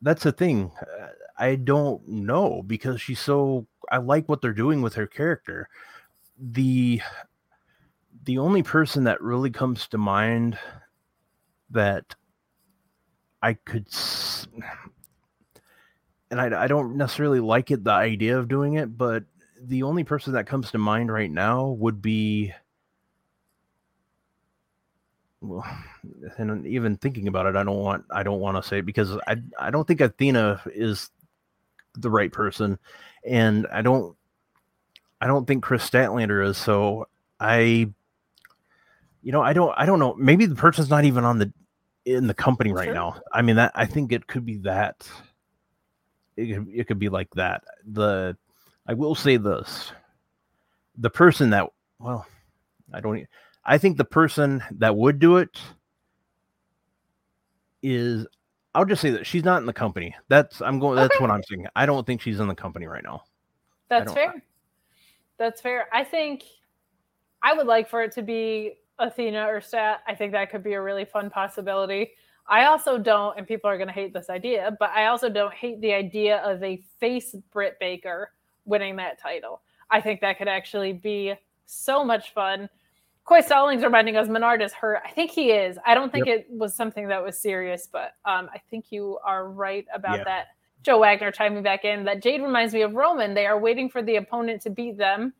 that's 0.02 0.24
the 0.24 0.32
thing. 0.32 0.72
Uh, 0.82 1.06
I 1.38 1.54
don't 1.54 2.06
know 2.08 2.64
because 2.66 3.00
she's 3.00 3.20
so 3.20 3.68
I 3.90 3.98
like 3.98 4.28
what 4.28 4.40
they're 4.40 4.52
doing 4.52 4.82
with 4.82 4.94
her 4.94 5.06
character. 5.06 5.68
The 6.38 7.00
the 8.24 8.38
only 8.38 8.62
person 8.62 9.04
that 9.04 9.22
really 9.22 9.50
comes 9.50 9.88
to 9.88 9.98
mind 9.98 10.58
that 11.70 12.14
I 13.42 13.54
could 13.54 13.86
and 16.30 16.40
I, 16.40 16.64
I 16.64 16.66
don't 16.66 16.96
necessarily 16.96 17.40
like 17.40 17.70
it 17.70 17.84
the 17.84 17.90
idea 17.90 18.38
of 18.38 18.48
doing 18.48 18.74
it, 18.74 18.96
but 18.96 19.24
the 19.62 19.82
only 19.82 20.04
person 20.04 20.34
that 20.34 20.46
comes 20.46 20.70
to 20.70 20.78
mind 20.78 21.12
right 21.12 21.30
now 21.30 21.68
would 21.68 22.00
be 22.00 22.52
well, 25.40 25.66
and 26.38 26.66
even 26.66 26.96
thinking 26.96 27.28
about 27.28 27.46
it, 27.46 27.56
I 27.56 27.64
don't 27.64 27.78
want 27.78 28.04
I 28.10 28.22
don't 28.22 28.40
want 28.40 28.62
to 28.62 28.68
say 28.68 28.80
because 28.80 29.16
I 29.26 29.36
I 29.58 29.70
don't 29.70 29.86
think 29.86 30.00
Athena 30.00 30.62
is 30.66 31.10
the 31.94 32.10
right 32.10 32.32
person, 32.32 32.78
and 33.24 33.66
I 33.72 33.82
don't 33.82 34.16
I 35.20 35.26
don't 35.26 35.46
think 35.46 35.62
Kris 35.62 35.88
Statlander 35.88 36.46
is. 36.46 36.56
So 36.56 37.08
I, 37.38 37.90
you 39.22 39.32
know, 39.32 39.42
I 39.42 39.52
don't 39.52 39.72
I 39.76 39.86
don't 39.86 39.98
know. 39.98 40.14
Maybe 40.14 40.46
the 40.46 40.54
person's 40.54 40.90
not 40.90 41.04
even 41.04 41.24
on 41.24 41.38
the 41.38 41.52
in 42.04 42.26
the 42.26 42.34
company 42.34 42.72
right 42.72 42.86
sure. 42.86 42.94
now. 42.94 43.20
I 43.32 43.42
mean 43.42 43.56
that 43.56 43.72
I 43.74 43.86
think 43.86 44.12
it 44.12 44.26
could 44.26 44.46
be 44.46 44.58
that. 44.58 45.08
It 46.36 46.54
could, 46.54 46.68
it 46.72 46.86
could 46.86 46.98
be 46.98 47.08
like 47.08 47.28
that. 47.34 47.62
The 47.86 48.36
I 48.86 48.94
will 48.94 49.14
say 49.14 49.36
this: 49.36 49.92
the 50.96 51.10
person 51.10 51.50
that 51.50 51.68
well, 51.98 52.26
I 52.92 53.00
don't. 53.00 53.26
I 53.64 53.76
think 53.76 53.98
the 53.98 54.04
person 54.04 54.62
that 54.72 54.96
would 54.96 55.18
do 55.18 55.36
it 55.36 55.60
is 57.82 58.26
I'll 58.74 58.84
just 58.84 59.02
say 59.02 59.10
that 59.10 59.26
she's 59.26 59.44
not 59.44 59.60
in 59.60 59.66
the 59.66 59.72
company. 59.72 60.14
That's 60.28 60.62
I'm 60.62 60.78
going. 60.78 60.96
That's 60.96 61.14
okay. 61.16 61.22
what 61.24 61.30
I'm 61.30 61.42
saying. 61.42 61.66
I 61.74 61.86
don't 61.86 62.06
think 62.06 62.20
she's 62.20 62.40
in 62.40 62.48
the 62.48 62.54
company 62.54 62.86
right 62.86 63.02
now. 63.02 63.24
That's 63.88 64.12
fair. 64.12 64.42
That's 65.38 65.60
fair. 65.60 65.88
I 65.92 66.04
think 66.04 66.44
I 67.42 67.52
would 67.54 67.66
like 67.66 67.88
for 67.88 68.02
it 68.02 68.12
to 68.12 68.22
be 68.22 68.74
Athena 68.98 69.46
or 69.46 69.60
Stat. 69.60 70.00
I 70.06 70.14
think 70.14 70.32
that 70.32 70.50
could 70.50 70.62
be 70.62 70.74
a 70.74 70.80
really 70.80 71.04
fun 71.04 71.30
possibility. 71.30 72.12
I 72.46 72.66
also 72.66 72.98
don't, 72.98 73.38
and 73.38 73.46
people 73.46 73.70
are 73.70 73.76
going 73.76 73.88
to 73.88 73.94
hate 73.94 74.12
this 74.12 74.28
idea, 74.28 74.76
but 74.78 74.90
I 74.90 75.06
also 75.06 75.28
don't 75.28 75.54
hate 75.54 75.80
the 75.80 75.92
idea 75.92 76.38
of 76.38 76.62
a 76.62 76.82
face 76.98 77.34
Britt 77.52 77.78
Baker 77.78 78.32
winning 78.64 78.96
that 78.96 79.20
title. 79.20 79.62
I 79.90 80.00
think 80.00 80.20
that 80.20 80.36
could 80.36 80.48
actually 80.48 80.92
be 80.92 81.34
so 81.66 82.04
much 82.04 82.34
fun. 82.34 82.68
Coy 83.30 83.42
Stallings 83.42 83.84
reminding 83.84 84.16
us 84.16 84.26
Menard 84.26 84.60
is 84.60 84.72
hurt. 84.72 85.00
I 85.04 85.10
think 85.12 85.30
he 85.30 85.52
is. 85.52 85.78
I 85.86 85.94
don't 85.94 86.10
think 86.12 86.26
yep. 86.26 86.40
it 86.40 86.46
was 86.50 86.74
something 86.74 87.06
that 87.06 87.22
was 87.22 87.38
serious, 87.38 87.88
but 87.90 88.16
um, 88.24 88.50
I 88.52 88.60
think 88.68 88.86
you 88.90 89.20
are 89.24 89.48
right 89.48 89.86
about 89.94 90.18
yeah. 90.18 90.24
that. 90.24 90.46
Joe 90.82 90.98
Wagner 90.98 91.30
chiming 91.30 91.62
back 91.62 91.84
in 91.84 92.02
that 92.06 92.24
Jade 92.24 92.42
reminds 92.42 92.74
me 92.74 92.82
of 92.82 92.94
Roman. 92.94 93.32
They 93.32 93.46
are 93.46 93.56
waiting 93.56 93.88
for 93.88 94.02
the 94.02 94.16
opponent 94.16 94.62
to 94.62 94.70
beat 94.70 94.98
them 94.98 95.32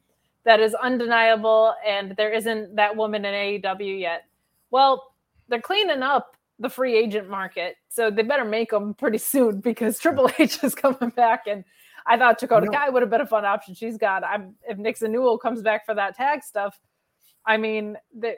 that 0.44 0.60
is 0.60 0.72
undeniable, 0.76 1.74
and 1.84 2.14
there 2.14 2.32
isn't 2.32 2.76
that 2.76 2.94
woman 2.96 3.24
in 3.24 3.60
AEW 3.60 3.98
yet. 3.98 4.26
Well, 4.70 5.12
they're 5.48 5.60
cleaning 5.60 6.04
up 6.04 6.36
the 6.60 6.68
free 6.68 6.96
agent 6.96 7.28
market, 7.28 7.74
so 7.88 8.08
they 8.08 8.22
better 8.22 8.44
make 8.44 8.70
them 8.70 8.94
pretty 8.94 9.18
soon 9.18 9.58
because 9.64 9.98
Triple 9.98 10.30
H 10.38 10.62
is 10.62 10.76
coming 10.76 11.10
back, 11.16 11.48
and 11.48 11.64
I 12.06 12.16
thought 12.16 12.38
Dakota 12.38 12.68
Kai 12.68 12.88
would 12.88 13.02
have 13.02 13.10
been 13.10 13.20
a 13.20 13.26
fun 13.26 13.44
option. 13.44 13.74
She's 13.74 13.98
got. 13.98 14.22
I'm 14.22 14.54
if 14.68 14.78
Nixon 14.78 15.10
Newell 15.10 15.38
comes 15.38 15.60
back 15.60 15.84
for 15.84 15.94
that 15.96 16.14
tag 16.14 16.44
stuff. 16.44 16.78
I 17.50 17.56
mean, 17.56 17.96
the, 18.16 18.36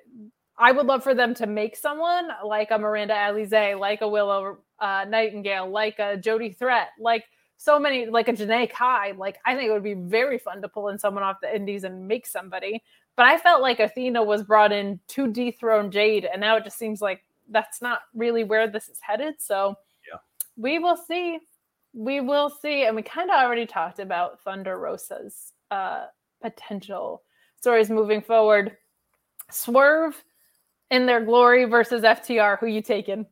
I 0.56 0.72
would 0.72 0.86
love 0.86 1.02
for 1.02 1.14
them 1.14 1.34
to 1.34 1.46
make 1.46 1.76
someone 1.76 2.28
like 2.42 2.70
a 2.70 2.78
Miranda 2.78 3.12
Alizé, 3.12 3.78
like 3.78 4.00
a 4.00 4.08
Willow 4.08 4.56
uh, 4.80 5.04
Nightingale, 5.06 5.68
like 5.68 5.98
a 5.98 6.16
Jody 6.16 6.50
Threat, 6.50 6.88
like 6.98 7.26
so 7.58 7.78
many 7.78 8.06
like 8.06 8.28
a 8.28 8.32
Janai 8.32 8.70
Kai. 8.70 9.12
Like 9.12 9.36
I 9.44 9.54
think 9.54 9.68
it 9.68 9.72
would 9.72 9.82
be 9.82 9.92
very 9.92 10.38
fun 10.38 10.62
to 10.62 10.68
pull 10.68 10.88
in 10.88 10.98
someone 10.98 11.24
off 11.24 11.42
the 11.42 11.54
indies 11.54 11.84
and 11.84 12.08
make 12.08 12.26
somebody. 12.26 12.82
But 13.14 13.26
I 13.26 13.36
felt 13.36 13.60
like 13.60 13.80
Athena 13.80 14.22
was 14.22 14.44
brought 14.44 14.72
in 14.72 14.98
to 15.08 15.30
dethrone 15.30 15.90
Jade, 15.90 16.24
and 16.24 16.40
now 16.40 16.56
it 16.56 16.64
just 16.64 16.78
seems 16.78 17.02
like 17.02 17.22
that's 17.50 17.82
not 17.82 18.00
really 18.14 18.42
where 18.42 18.66
this 18.66 18.88
is 18.88 18.98
headed. 19.02 19.34
So 19.42 19.74
yeah. 20.10 20.20
we 20.56 20.78
will 20.78 20.96
see. 20.96 21.38
We 21.92 22.22
will 22.22 22.48
see. 22.48 22.86
And 22.86 22.96
we 22.96 23.02
kind 23.02 23.28
of 23.28 23.36
already 23.36 23.66
talked 23.66 23.98
about 23.98 24.40
Thunder 24.40 24.78
Rosa's 24.78 25.52
uh, 25.70 26.06
potential 26.40 27.22
stories 27.60 27.90
moving 27.90 28.22
forward. 28.22 28.78
Swerve 29.52 30.22
in 30.90 31.06
their 31.06 31.24
glory 31.24 31.64
versus 31.64 32.02
FTR. 32.02 32.58
Who 32.58 32.66
you 32.66 32.82
taking? 32.82 33.26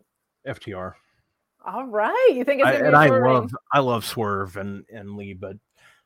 FTR. 0.46 0.94
All 1.64 1.86
right, 1.86 2.30
you 2.32 2.44
think 2.44 2.60
it's 2.60 2.68
I, 2.68 2.72
and 2.86 2.96
I 2.96 3.08
love 3.08 3.50
I 3.72 3.80
love 3.80 4.04
Swerve 4.04 4.56
and 4.56 4.84
and 4.92 5.16
Lee, 5.16 5.34
but 5.34 5.56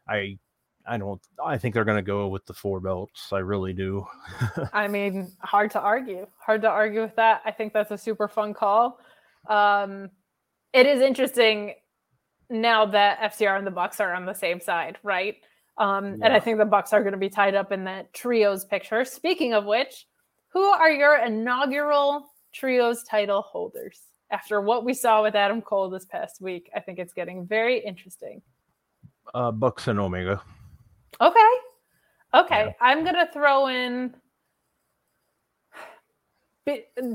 I 0.08 0.38
I 0.86 0.98
don't 0.98 1.20
I 1.42 1.58
think 1.58 1.74
they're 1.74 1.84
going 1.84 1.96
to 1.96 2.02
go 2.02 2.26
with 2.26 2.44
the 2.46 2.54
four 2.54 2.80
belts. 2.80 3.32
I 3.32 3.38
really 3.38 3.72
do. 3.72 4.04
I 4.72 4.88
mean, 4.88 5.30
hard 5.40 5.70
to 5.72 5.80
argue. 5.80 6.26
Hard 6.38 6.62
to 6.62 6.68
argue 6.68 7.02
with 7.02 7.14
that. 7.16 7.42
I 7.44 7.52
think 7.52 7.72
that's 7.72 7.92
a 7.92 7.98
super 7.98 8.26
fun 8.26 8.52
call. 8.52 8.98
Um, 9.48 10.10
it 10.72 10.86
is 10.86 11.00
interesting 11.00 11.74
now 12.50 12.84
that 12.86 13.20
FTR 13.20 13.56
and 13.56 13.66
the 13.66 13.70
Bucks 13.70 14.00
are 14.00 14.12
on 14.12 14.26
the 14.26 14.34
same 14.34 14.60
side, 14.60 14.98
right? 15.02 15.36
Um, 15.78 16.16
yeah. 16.18 16.26
And 16.26 16.32
I 16.32 16.40
think 16.40 16.58
the 16.58 16.64
Bucks 16.64 16.92
are 16.92 17.02
going 17.02 17.12
to 17.12 17.18
be 17.18 17.28
tied 17.28 17.54
up 17.54 17.72
in 17.72 17.84
that 17.84 18.12
trios 18.14 18.64
picture. 18.64 19.04
Speaking 19.04 19.54
of 19.54 19.64
which, 19.64 20.06
who 20.52 20.62
are 20.62 20.90
your 20.90 21.16
inaugural 21.16 22.26
trios 22.52 23.02
title 23.04 23.42
holders? 23.42 24.00
after 24.34 24.60
what 24.60 24.84
we 24.84 24.94
saw 24.94 25.22
with 25.22 25.36
Adam 25.36 25.62
Cole 25.62 25.88
this 25.88 26.04
past 26.06 26.40
week, 26.40 26.68
I 26.74 26.80
think 26.80 26.98
it's 26.98 27.12
getting 27.12 27.46
very 27.46 27.78
interesting. 27.78 28.42
Uh, 29.32 29.52
Bucks 29.52 29.86
and 29.86 30.00
Omega. 30.00 30.42
Okay. 31.20 31.38
Okay. 32.34 32.64
Yeah. 32.66 32.72
I'm 32.80 33.04
gonna 33.04 33.28
throw 33.32 33.68
in 33.68 34.14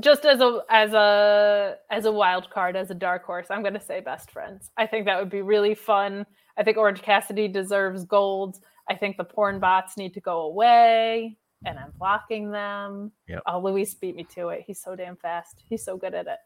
just 0.00 0.24
as 0.24 0.40
a 0.40 0.60
as 0.70 0.94
a 0.94 1.76
as 1.90 2.06
a 2.06 2.12
wild 2.12 2.48
card, 2.50 2.74
as 2.74 2.90
a 2.90 2.94
dark 2.94 3.24
horse, 3.24 3.48
I'm 3.50 3.62
gonna 3.62 3.80
say 3.80 4.00
best 4.00 4.30
friends. 4.30 4.70
I 4.78 4.86
think 4.86 5.04
that 5.04 5.18
would 5.18 5.30
be 5.30 5.42
really 5.42 5.74
fun. 5.74 6.24
I 6.60 6.62
think 6.62 6.76
Orange 6.76 7.00
Cassidy 7.00 7.48
deserves 7.48 8.04
gold. 8.04 8.58
I 8.88 8.94
think 8.94 9.16
the 9.16 9.24
porn 9.24 9.58
bots 9.60 9.96
need 9.96 10.12
to 10.14 10.20
go 10.20 10.42
away, 10.42 11.38
and 11.64 11.78
I'm 11.78 11.92
blocking 11.98 12.50
them. 12.50 13.12
Yep. 13.28 13.42
Oh, 13.46 13.60
Luis 13.60 13.94
beat 13.94 14.14
me 14.14 14.24
to 14.34 14.48
it. 14.50 14.64
He's 14.66 14.78
so 14.80 14.94
damn 14.94 15.16
fast. 15.16 15.62
He's 15.66 15.82
so 15.82 15.96
good 15.96 16.14
at 16.14 16.26
it. 16.26 16.38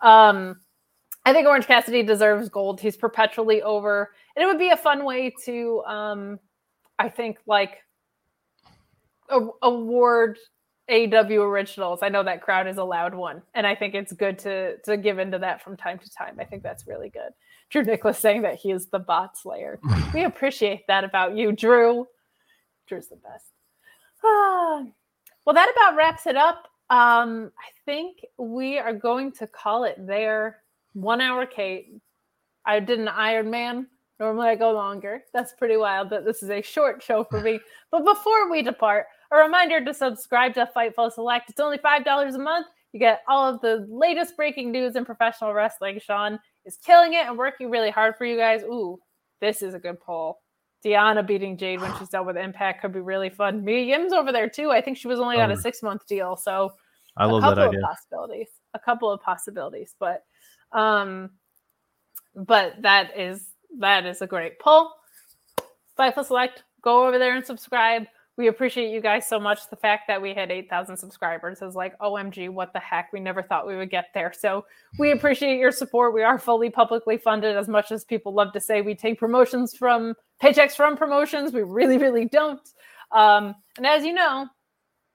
Um, 0.00 0.58
I 1.26 1.34
think 1.34 1.46
Orange 1.46 1.66
Cassidy 1.66 2.02
deserves 2.02 2.48
gold. 2.48 2.80
He's 2.80 2.96
perpetually 2.96 3.60
over, 3.60 4.10
and 4.34 4.42
it 4.42 4.46
would 4.46 4.58
be 4.58 4.70
a 4.70 4.76
fun 4.76 5.04
way 5.04 5.34
to, 5.44 5.82
um, 5.86 6.40
I 6.98 7.10
think, 7.10 7.38
like 7.46 7.78
a- 9.28 9.48
award 9.62 10.38
AEW 10.88 11.42
originals. 11.42 12.02
I 12.02 12.08
know 12.08 12.22
that 12.22 12.40
crowd 12.40 12.66
is 12.66 12.78
a 12.78 12.84
loud 12.84 13.14
one, 13.14 13.42
and 13.52 13.66
I 13.66 13.74
think 13.74 13.94
it's 13.94 14.14
good 14.14 14.38
to 14.40 14.78
to 14.78 14.96
give 14.96 15.18
into 15.18 15.38
that 15.40 15.60
from 15.60 15.76
time 15.76 15.98
to 15.98 16.10
time. 16.10 16.38
I 16.40 16.44
think 16.44 16.62
that's 16.62 16.86
really 16.86 17.10
good. 17.10 17.32
Drew 17.70 17.82
Nicholas 17.82 18.18
saying 18.18 18.42
that 18.42 18.56
he 18.56 18.70
is 18.70 18.86
the 18.86 18.98
bot 18.98 19.36
slayer. 19.36 19.78
we 20.14 20.24
appreciate 20.24 20.86
that 20.88 21.04
about 21.04 21.36
you, 21.36 21.52
Drew. 21.52 22.06
Drew's 22.86 23.08
the 23.08 23.16
best. 23.16 23.46
Ah. 24.24 24.84
Well, 25.44 25.54
that 25.54 25.70
about 25.70 25.96
wraps 25.96 26.26
it 26.26 26.36
up. 26.36 26.68
Um, 26.90 27.52
I 27.58 27.70
think 27.84 28.24
we 28.38 28.78
are 28.78 28.94
going 28.94 29.32
to 29.32 29.46
call 29.46 29.84
it 29.84 29.96
there. 30.06 30.62
One 30.94 31.20
hour, 31.20 31.46
Kate. 31.46 31.88
I 32.64 32.80
did 32.80 32.98
an 32.98 33.08
Iron 33.08 33.50
Man. 33.50 33.86
Normally 34.18 34.48
I 34.48 34.56
go 34.56 34.72
longer. 34.72 35.22
That's 35.32 35.52
pretty 35.52 35.76
wild 35.76 36.10
that 36.10 36.24
this 36.24 36.42
is 36.42 36.50
a 36.50 36.60
short 36.60 37.02
show 37.02 37.24
for 37.24 37.40
me. 37.40 37.60
but 37.90 38.04
before 38.04 38.50
we 38.50 38.62
depart, 38.62 39.06
a 39.30 39.38
reminder 39.38 39.84
to 39.84 39.94
subscribe 39.94 40.54
to 40.54 40.68
Fightful 40.74 41.12
Select. 41.12 41.50
It's 41.50 41.60
only 41.60 41.78
$5 41.78 42.34
a 42.34 42.38
month. 42.38 42.66
You 42.92 43.00
get 43.00 43.22
all 43.28 43.52
of 43.52 43.60
the 43.60 43.86
latest 43.88 44.36
breaking 44.36 44.72
news 44.72 44.96
in 44.96 45.04
professional 45.04 45.52
wrestling. 45.52 46.00
Sean 46.00 46.38
is 46.64 46.78
killing 46.84 47.12
it 47.12 47.26
and 47.26 47.36
working 47.36 47.70
really 47.70 47.90
hard 47.90 48.16
for 48.16 48.24
you 48.24 48.36
guys. 48.36 48.62
Ooh, 48.62 48.98
this 49.40 49.62
is 49.62 49.74
a 49.74 49.78
good 49.78 50.00
poll. 50.00 50.38
Deonna 50.84 51.26
beating 51.26 51.56
Jade 51.56 51.80
when 51.80 51.96
she's 51.98 52.08
done 52.08 52.26
with 52.26 52.36
Impact 52.36 52.80
could 52.80 52.92
be 52.92 53.00
really 53.00 53.30
fun. 53.30 53.64
Mia 53.64 53.80
Yim's 53.80 54.12
over 54.12 54.32
there 54.32 54.48
too. 54.48 54.70
I 54.70 54.80
think 54.80 54.96
she 54.96 55.08
was 55.08 55.18
only 55.18 55.40
on 55.40 55.50
a 55.50 55.54
oh. 55.54 55.56
six 55.56 55.82
month 55.82 56.06
deal, 56.06 56.36
so 56.36 56.72
I 57.16 57.26
love 57.26 57.42
that 57.42 57.58
idea. 57.58 57.80
possibilities, 57.80 58.48
a 58.74 58.78
couple 58.78 59.10
of 59.10 59.20
possibilities, 59.20 59.94
but 59.98 60.22
um, 60.72 61.30
but 62.34 62.80
that 62.82 63.18
is 63.18 63.44
that 63.80 64.06
is 64.06 64.22
a 64.22 64.26
great 64.26 64.60
pull. 64.60 64.92
Fightful 65.98 66.24
Select, 66.24 66.62
go 66.82 67.06
over 67.06 67.18
there 67.18 67.34
and 67.34 67.44
subscribe. 67.44 68.04
We 68.38 68.46
appreciate 68.46 68.90
you 68.92 69.00
guys 69.00 69.26
so 69.26 69.40
much. 69.40 69.68
The 69.68 69.74
fact 69.74 70.06
that 70.06 70.22
we 70.22 70.32
had 70.32 70.52
8,000 70.52 70.96
subscribers 70.96 71.60
is 71.60 71.74
like, 71.74 71.98
OMG, 71.98 72.48
what 72.48 72.72
the 72.72 72.78
heck? 72.78 73.12
We 73.12 73.18
never 73.18 73.42
thought 73.42 73.66
we 73.66 73.76
would 73.76 73.90
get 73.90 74.06
there. 74.14 74.32
So 74.32 74.64
we 74.96 75.10
appreciate 75.10 75.58
your 75.58 75.72
support. 75.72 76.14
We 76.14 76.22
are 76.22 76.38
fully 76.38 76.70
publicly 76.70 77.18
funded 77.18 77.56
as 77.56 77.66
much 77.66 77.90
as 77.90 78.04
people 78.04 78.32
love 78.32 78.52
to 78.52 78.60
say 78.60 78.80
we 78.80 78.94
take 78.94 79.18
promotions 79.18 79.76
from 79.76 80.14
paychecks 80.40 80.76
from 80.76 80.96
promotions. 80.96 81.52
We 81.52 81.62
really, 81.62 81.98
really 81.98 82.26
don't. 82.26 82.60
Um, 83.10 83.56
and 83.76 83.84
as 83.84 84.04
you 84.04 84.12
know, 84.12 84.46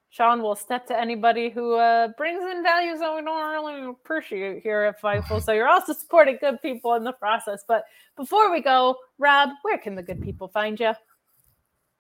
Sean 0.10 0.42
will 0.42 0.58
step 0.58 0.86
to 0.88 1.00
anybody 1.00 1.50
who 1.50 1.76
uh, 1.76 2.10
brings 2.18 2.44
in 2.44 2.62
values 2.62 3.00
that 3.00 3.16
we 3.16 3.22
don't 3.22 3.52
really 3.52 3.90
appreciate 3.90 4.62
here 4.62 4.82
at 4.82 5.02
Fightful. 5.02 5.42
So 5.42 5.54
you're 5.54 5.70
also 5.70 5.94
supporting 5.94 6.38
good 6.42 6.62
people 6.62 6.94
in 6.96 7.06
the 7.06 7.14
process. 7.14 7.64
But 7.68 7.86
before 8.18 8.52
we 8.52 8.62
go, 8.62 8.98
Rob, 9.18 9.52
where 9.62 9.78
can 9.78 9.96
the 9.96 10.04
good 10.04 10.22
people 10.22 10.50
find 10.50 10.78
you? 10.78 10.92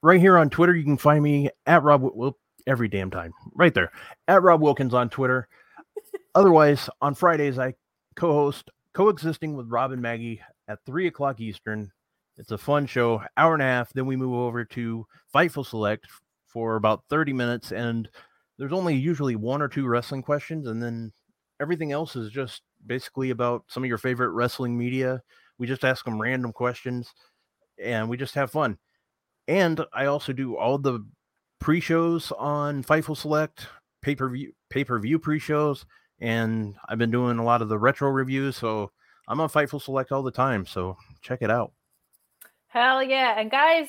Right 0.03 0.19
here 0.19 0.37
on 0.37 0.51
Twitter, 0.51 0.75
you 0.75 0.83
can 0.83 0.97
find 0.97 1.23
me 1.23 1.49
at 1.65 1.81
Rob 1.81 2.03
Wil- 2.03 2.37
every 2.67 2.87
damn 2.87 3.09
time. 3.09 3.33
Right 3.55 3.73
there. 3.73 3.91
At 4.27 4.43
Rob 4.43 4.61
Wilkins 4.61 4.93
on 4.93 5.09
Twitter. 5.09 5.47
Otherwise, 6.35 6.89
on 7.01 7.15
Fridays, 7.15 7.57
I 7.57 7.73
co-host 8.15 8.69
Coexisting 8.93 9.55
with 9.55 9.71
Rob 9.71 9.91
and 9.91 10.01
Maggie 10.01 10.39
at 10.67 10.85
three 10.85 11.07
o'clock 11.07 11.39
Eastern 11.39 11.91
it's 12.37 12.51
a 12.51 12.57
fun 12.57 12.87
show, 12.87 13.21
hour 13.37 13.53
and 13.53 13.61
a 13.61 13.65
half. 13.65 13.93
Then 13.93 14.05
we 14.05 14.15
move 14.15 14.33
over 14.33 14.65
to 14.65 15.05
Fightful 15.33 15.65
Select 15.65 16.07
for 16.47 16.75
about 16.75 17.03
30 17.09 17.33
minutes. 17.33 17.71
And 17.71 18.09
there's 18.57 18.73
only 18.73 18.95
usually 18.95 19.35
one 19.35 19.61
or 19.61 19.67
two 19.67 19.85
wrestling 19.85 20.23
questions. 20.23 20.67
And 20.67 20.81
then 20.81 21.11
everything 21.61 21.91
else 21.91 22.15
is 22.15 22.31
just 22.31 22.63
basically 22.85 23.29
about 23.29 23.65
some 23.67 23.83
of 23.83 23.87
your 23.87 23.97
favorite 23.97 24.29
wrestling 24.29 24.77
media. 24.77 25.21
We 25.57 25.67
just 25.67 25.85
ask 25.85 26.05
them 26.05 26.19
random 26.19 26.51
questions 26.51 27.13
and 27.81 28.09
we 28.09 28.17
just 28.17 28.35
have 28.35 28.51
fun. 28.51 28.77
And 29.47 29.81
I 29.93 30.05
also 30.05 30.33
do 30.33 30.55
all 30.57 30.77
the 30.77 31.05
pre 31.59 31.79
shows 31.79 32.31
on 32.37 32.83
Fightful 32.83 33.17
Select, 33.17 33.67
pay 34.01 34.15
per 34.15 34.29
view, 34.29 34.53
pay 34.69 34.83
per 34.83 34.99
view 34.99 35.19
pre 35.19 35.39
shows. 35.39 35.85
And 36.19 36.75
I've 36.87 36.97
been 36.97 37.11
doing 37.11 37.39
a 37.39 37.43
lot 37.43 37.61
of 37.61 37.69
the 37.69 37.77
retro 37.77 38.09
reviews. 38.09 38.55
So 38.55 38.91
I'm 39.27 39.41
on 39.41 39.49
Fightful 39.49 39.81
Select 39.81 40.11
all 40.11 40.23
the 40.23 40.31
time. 40.31 40.65
So 40.65 40.97
check 41.21 41.41
it 41.41 41.51
out. 41.51 41.73
Hell 42.67 43.03
yeah. 43.03 43.39
And 43.39 43.51
guys, 43.51 43.87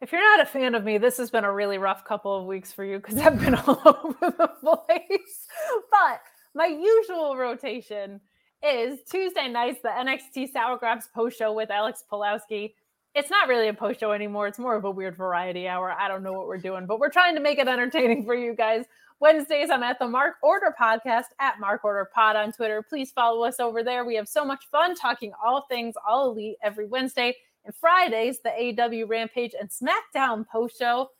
if 0.00 0.12
you're 0.12 0.36
not 0.36 0.46
a 0.46 0.50
fan 0.50 0.74
of 0.74 0.82
me, 0.82 0.98
this 0.98 1.16
has 1.18 1.30
been 1.30 1.44
a 1.44 1.52
really 1.52 1.78
rough 1.78 2.04
couple 2.04 2.36
of 2.36 2.46
weeks 2.46 2.72
for 2.72 2.84
you 2.84 2.96
because 2.96 3.18
I've 3.18 3.40
been 3.40 3.54
all 3.66 3.82
over 3.84 4.30
the 4.36 4.50
place. 4.60 5.46
But 5.90 6.20
my 6.54 6.66
usual 6.66 7.36
rotation 7.36 8.20
is 8.62 9.00
Tuesday 9.08 9.48
nights, 9.48 9.80
the 9.82 9.88
NXT 9.90 10.52
Sour 10.52 10.78
Grabs 10.78 11.08
post 11.14 11.38
show 11.38 11.52
with 11.52 11.70
Alex 11.70 12.02
Pulaski. 12.08 12.74
It's 13.14 13.28
not 13.30 13.48
really 13.48 13.68
a 13.68 13.74
post 13.74 14.00
show 14.00 14.12
anymore. 14.12 14.46
It's 14.46 14.58
more 14.58 14.74
of 14.74 14.84
a 14.84 14.90
weird 14.90 15.16
variety 15.16 15.68
hour. 15.68 15.92
I 15.92 16.08
don't 16.08 16.22
know 16.22 16.32
what 16.32 16.46
we're 16.46 16.56
doing, 16.56 16.86
but 16.86 16.98
we're 16.98 17.10
trying 17.10 17.34
to 17.34 17.42
make 17.42 17.58
it 17.58 17.68
entertaining 17.68 18.24
for 18.24 18.34
you 18.34 18.54
guys. 18.54 18.86
Wednesdays, 19.20 19.70
I'm 19.70 19.82
at 19.82 19.98
the 19.98 20.08
Mark 20.08 20.36
Order 20.42 20.74
podcast 20.80 21.26
at 21.38 21.60
Mark 21.60 21.84
Order 21.84 22.08
Pod 22.12 22.36
on 22.36 22.52
Twitter. 22.52 22.82
Please 22.82 23.12
follow 23.12 23.44
us 23.44 23.60
over 23.60 23.84
there. 23.84 24.04
We 24.04 24.16
have 24.16 24.26
so 24.26 24.44
much 24.44 24.64
fun 24.70 24.94
talking 24.94 25.32
all 25.44 25.66
things 25.68 25.94
all 26.08 26.30
elite 26.30 26.56
every 26.62 26.86
Wednesday. 26.86 27.36
And 27.64 27.74
Fridays, 27.74 28.40
the 28.40 28.48
AEW 28.48 29.08
Rampage 29.08 29.54
and 29.60 29.68
SmackDown 29.68 30.46
post 30.48 30.78
show, 30.78 31.10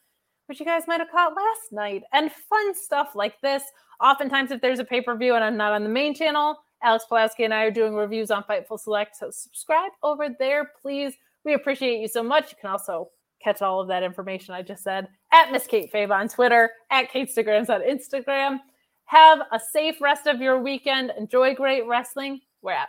which 0.46 0.58
you 0.60 0.66
guys 0.66 0.88
might 0.88 0.98
have 0.98 1.10
caught 1.10 1.36
last 1.36 1.72
night, 1.72 2.02
and 2.12 2.32
fun 2.32 2.74
stuff 2.74 3.14
like 3.14 3.40
this. 3.42 3.62
Oftentimes, 4.00 4.50
if 4.50 4.60
there's 4.60 4.80
a 4.80 4.84
pay 4.84 5.02
per 5.02 5.16
view 5.16 5.34
and 5.34 5.44
I'm 5.44 5.56
not 5.56 5.72
on 5.72 5.84
the 5.84 5.90
main 5.90 6.14
channel, 6.14 6.56
Alex 6.82 7.04
Pulaski 7.08 7.44
and 7.44 7.54
I 7.54 7.64
are 7.64 7.70
doing 7.70 7.94
reviews 7.94 8.30
on 8.30 8.42
Fightful 8.44 8.80
Select. 8.80 9.14
So 9.14 9.30
subscribe 9.30 9.92
over 10.02 10.28
there, 10.36 10.72
please. 10.80 11.14
We 11.44 11.54
appreciate 11.54 12.00
you 12.00 12.08
so 12.08 12.22
much. 12.22 12.50
You 12.50 12.56
can 12.60 12.70
also 12.70 13.08
catch 13.42 13.62
all 13.62 13.80
of 13.80 13.88
that 13.88 14.02
information 14.02 14.54
I 14.54 14.62
just 14.62 14.82
said 14.84 15.08
at 15.32 15.50
Miss 15.50 15.66
Kate 15.66 15.92
Fabe 15.92 16.10
on 16.10 16.28
Twitter, 16.28 16.70
at 16.90 17.10
Kate 17.10 17.28
Instagrams 17.28 17.68
on 17.68 17.80
Instagram. 17.82 18.58
Have 19.06 19.40
a 19.52 19.58
safe 19.58 20.00
rest 20.00 20.26
of 20.26 20.40
your 20.40 20.62
weekend. 20.62 21.12
Enjoy 21.18 21.54
great 21.54 21.86
wrestling. 21.86 22.40
We're 22.62 22.72
at 22.72 22.88